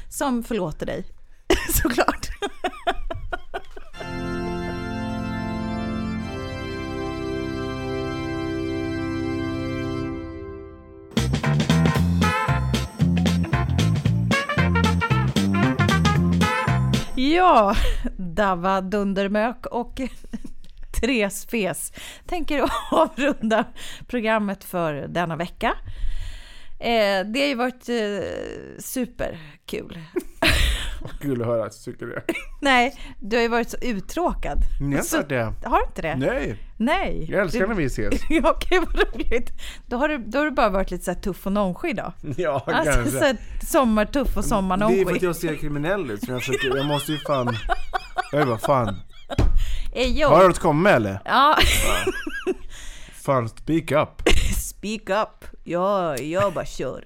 som 0.10 0.44
förlåter 0.44 0.86
dig. 0.86 1.06
Såklart. 1.74 2.28
Ja, 17.30 17.76
Dava 18.18 18.82
Dundermök 18.82 19.66
och 19.66 20.02
Therese 21.02 21.46
Fes 21.46 21.94
tänker 22.26 22.64
avrunda 22.92 23.66
programmet 24.08 24.64
för 24.64 24.94
denna 24.94 25.36
vecka. 25.36 25.74
Eh, 26.80 27.26
det 27.26 27.40
har 27.40 27.48
ju 27.48 27.56
varit 27.56 27.90
eh, 27.90 28.28
superkul. 28.80 30.00
Kul 31.22 31.42
att 31.42 31.48
höra 31.48 31.66
att 31.66 31.72
du 31.86 31.92
tycker 31.92 32.06
det. 32.06 32.24
Nej, 32.62 32.96
du 33.20 33.36
har 33.36 33.42
ju 33.42 33.48
varit 33.48 33.70
så 33.70 33.78
uttråkad. 33.82 34.58
Ni 34.82 34.96
har 34.96 35.04
Så- 35.04 35.18
inte 35.18 35.36
det? 35.36 35.54
Har 35.70 35.78
du 35.80 35.86
inte 35.86 36.02
det? 36.02 36.16
Nej, 36.16 36.58
Nej. 36.78 37.28
jag 37.32 37.42
älskar 37.42 37.68
när 37.68 37.76
vi 37.76 37.86
ses. 37.86 38.14
Ja, 38.30 38.52
okej 38.56 38.80
vad 38.80 38.96
roligt. 39.16 39.52
Då 39.88 39.98
har, 39.98 40.08
du, 40.10 40.18
då 40.18 40.38
har 40.38 40.46
du 40.46 40.52
bara 40.52 40.70
varit 40.70 40.92
lite 40.92 41.04
så 41.06 41.14
tuff 41.16 41.46
och 41.46 41.52
nonchig 41.52 41.96
då. 41.96 42.14
Ja, 42.38 42.64
Alltså 42.68 42.94
kanske. 42.94 43.38
så 43.62 43.66
sommartuff 43.66 44.22
och 44.22 44.26
Det 44.26 44.30
är 44.30 44.34
för 44.34 44.40
att 44.40 44.46
sommarnonchig. 44.46 45.24
jag 45.24 45.36
ser 45.36 45.56
kriminell 45.56 46.12
ut, 46.12 46.24
så 46.26 46.32
jag, 46.32 46.40
försöker, 46.42 46.78
jag 46.78 46.86
måste 46.86 47.12
ju 47.12 47.18
fan... 47.18 47.56
Jag 48.32 48.42
är 48.42 48.46
bara 48.46 48.58
fan. 48.58 48.96
Ey, 49.94 50.22
yo. 50.22 50.28
Har 50.30 50.42
du 50.42 50.48
något 50.48 50.60
komma 50.60 50.90
eller? 50.90 51.20
Ja, 51.26 51.58
Fan, 53.14 53.50
speak 53.50 53.92
up. 53.92 54.30
speak 54.58 55.10
up. 55.10 55.46
Ja, 55.64 56.18
jag 56.18 56.54
bara 56.54 56.66
kör. 56.66 57.04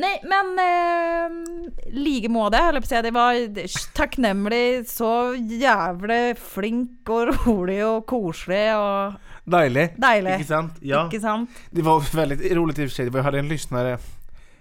Nej, 0.00 0.22
men 0.24 0.58
eh, 0.58 1.92
ligemåte 1.92 2.56
höll 2.56 2.74
jag 2.74 2.88
på 2.88 2.94
att. 2.96 3.02
Det 3.04 3.10
var 3.10 3.92
tacknämlig, 3.94 4.88
så 4.88 5.36
jävla 5.50 6.34
flink 6.34 7.08
och 7.08 7.46
rolig 7.46 7.86
och 7.86 8.06
koselig 8.06 8.76
och 8.76 9.12
Dejlig. 9.44 9.94
dejlig. 9.96 10.32
Inte 10.32 10.44
sant? 10.44 10.72
Ja. 10.80 11.06
Icke 11.06 11.20
sant? 11.20 11.50
Det 11.70 11.82
var 11.82 12.16
väldigt 12.16 12.52
roligt 12.52 12.78
i 12.78 12.86
och 12.86 12.90
för 12.90 12.94
sig, 12.94 13.10
jag 13.14 13.22
hade 13.22 13.38
en 13.38 13.48
lyssnare 13.48 13.98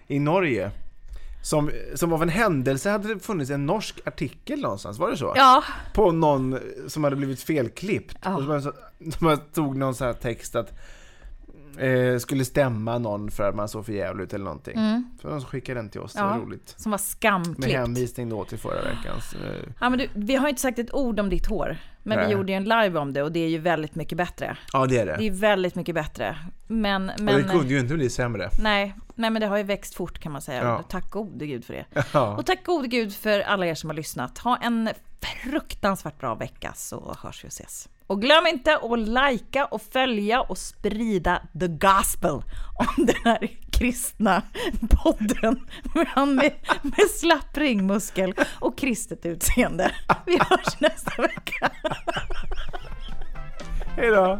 i 0.07 0.19
Norge 0.19 0.71
som, 1.41 1.71
som 1.95 2.13
av 2.13 2.23
en 2.23 2.29
händelse 2.29 2.89
hade 2.89 3.13
det 3.13 3.19
funnits 3.19 3.51
en 3.51 3.65
norsk 3.65 3.99
artikel 4.05 4.61
någonstans, 4.61 4.99
var 4.99 5.11
det 5.11 5.17
så? 5.17 5.33
Ja, 5.35 5.63
På 5.93 6.11
någon 6.11 6.59
som 6.87 7.03
hade 7.03 7.15
blivit 7.15 7.41
felklippt. 7.43 8.17
Ja. 8.23 8.35
Och 8.35 8.63
så, 8.63 8.73
så 9.19 9.37
tog 9.37 9.77
någon 9.77 9.95
sån 9.95 10.07
här 10.07 10.13
text 10.13 10.55
att 10.55 10.73
eh, 11.79 12.17
skulle 12.17 12.45
stämma 12.45 12.97
någon 12.97 13.31
för 13.31 13.49
att 13.49 13.55
man 13.55 13.69
såg 13.69 13.85
för 13.85 13.93
jävligt 13.93 14.25
ut 14.25 14.33
eller 14.33 14.45
någonting. 14.45 15.03
Så 15.21 15.27
de 15.29 15.41
skickade 15.41 15.79
den 15.79 15.89
till 15.89 16.01
oss, 16.01 16.13
det 16.13 16.21
var 16.21 16.31
Mm. 16.31 16.41
Roligt. 16.45 16.73
som 16.77 16.91
var 16.91 16.97
Med 16.97 17.01
skamklippt. 17.01 17.73
hänvisning 17.73 18.29
då 18.29 18.43
till 18.45 18.57
förra 18.57 18.81
veckans. 18.81 19.33
Eh, 19.33 19.69
Ja, 19.81 19.89
men 19.89 19.99
du, 19.99 20.07
vi 20.13 20.35
har 20.35 20.47
inte 20.49 20.61
sagt 20.61 20.79
ett 20.79 20.93
ord 20.93 21.19
om 21.19 21.29
ditt 21.29 21.45
hår. 21.47 21.77
Men 22.03 22.17
Nej. 22.17 22.27
vi 22.27 22.33
gjorde 22.33 22.51
ju 22.51 22.55
en 22.55 22.63
live 22.63 22.99
om 22.99 23.13
det 23.13 23.23
och 23.23 23.31
det 23.31 23.39
är 23.39 23.49
ju 23.49 23.57
väldigt 23.57 23.95
mycket 23.95 24.17
bättre. 24.17 24.57
ja 24.73 24.85
det 24.85 24.97
är 24.99 25.05
det. 25.05 25.15
Det 25.19 25.27
är 25.27 25.31
väldigt 25.31 25.75
mycket 25.75 25.95
bättre. 25.95 26.37
Men, 26.67 27.11
men 27.19 27.35
och 27.35 27.41
det 27.41 27.43
kunde 27.49 27.73
ju 27.73 27.79
inte 27.79 27.93
bli 27.93 28.09
sämre. 28.09 28.49
nej, 28.61 28.95
nej, 29.17 29.29
men 29.29 29.39
det 29.39 29.47
har 29.47 29.57
ju 29.57 29.63
växt 29.63 29.95
fort 29.95 30.19
kan 30.19 30.31
man 30.31 30.41
säga. 30.41 30.63
Ja. 30.63 30.83
Tack 30.89 31.09
gode 31.09 31.47
gud 31.47 31.65
för 31.65 31.73
det. 31.73 31.85
Ja. 32.13 32.37
Och 32.37 32.45
tack 32.45 32.65
gode 32.65 32.87
gud 32.87 33.15
för 33.15 33.39
alla 33.39 33.65
er 33.65 33.75
som 33.75 33.89
har 33.89 33.95
lyssnat. 33.95 34.37
Ha 34.37 34.57
en 34.57 34.89
fruktansvärt 35.43 36.19
bra 36.19 36.35
vecka 36.35 36.73
så 36.75 37.15
hörs 37.23 37.43
vi 37.43 37.47
och 37.47 37.51
ses. 37.51 37.89
Och 38.07 38.21
glöm 38.21 38.47
inte 38.47 38.77
att 38.77 38.99
likea 38.99 39.65
och 39.65 39.81
följa 39.81 40.41
och 40.41 40.57
sprida 40.57 41.41
the 41.59 41.67
gospel 41.67 42.43
om 42.75 43.05
den 43.05 43.15
här 43.23 43.49
kristna 43.71 44.41
podden. 45.03 45.67
med, 46.35 46.53
med 46.81 47.09
slapp 47.19 47.57
ringmuskel 47.57 48.33
och 48.59 48.77
kristet 48.77 49.25
utseende. 49.25 49.91
Vi 50.25 50.37
hörs 50.49 50.79
nästa 50.79 51.21
vecka. 51.21 51.71
Hej 53.95 54.09
då! 54.09 54.39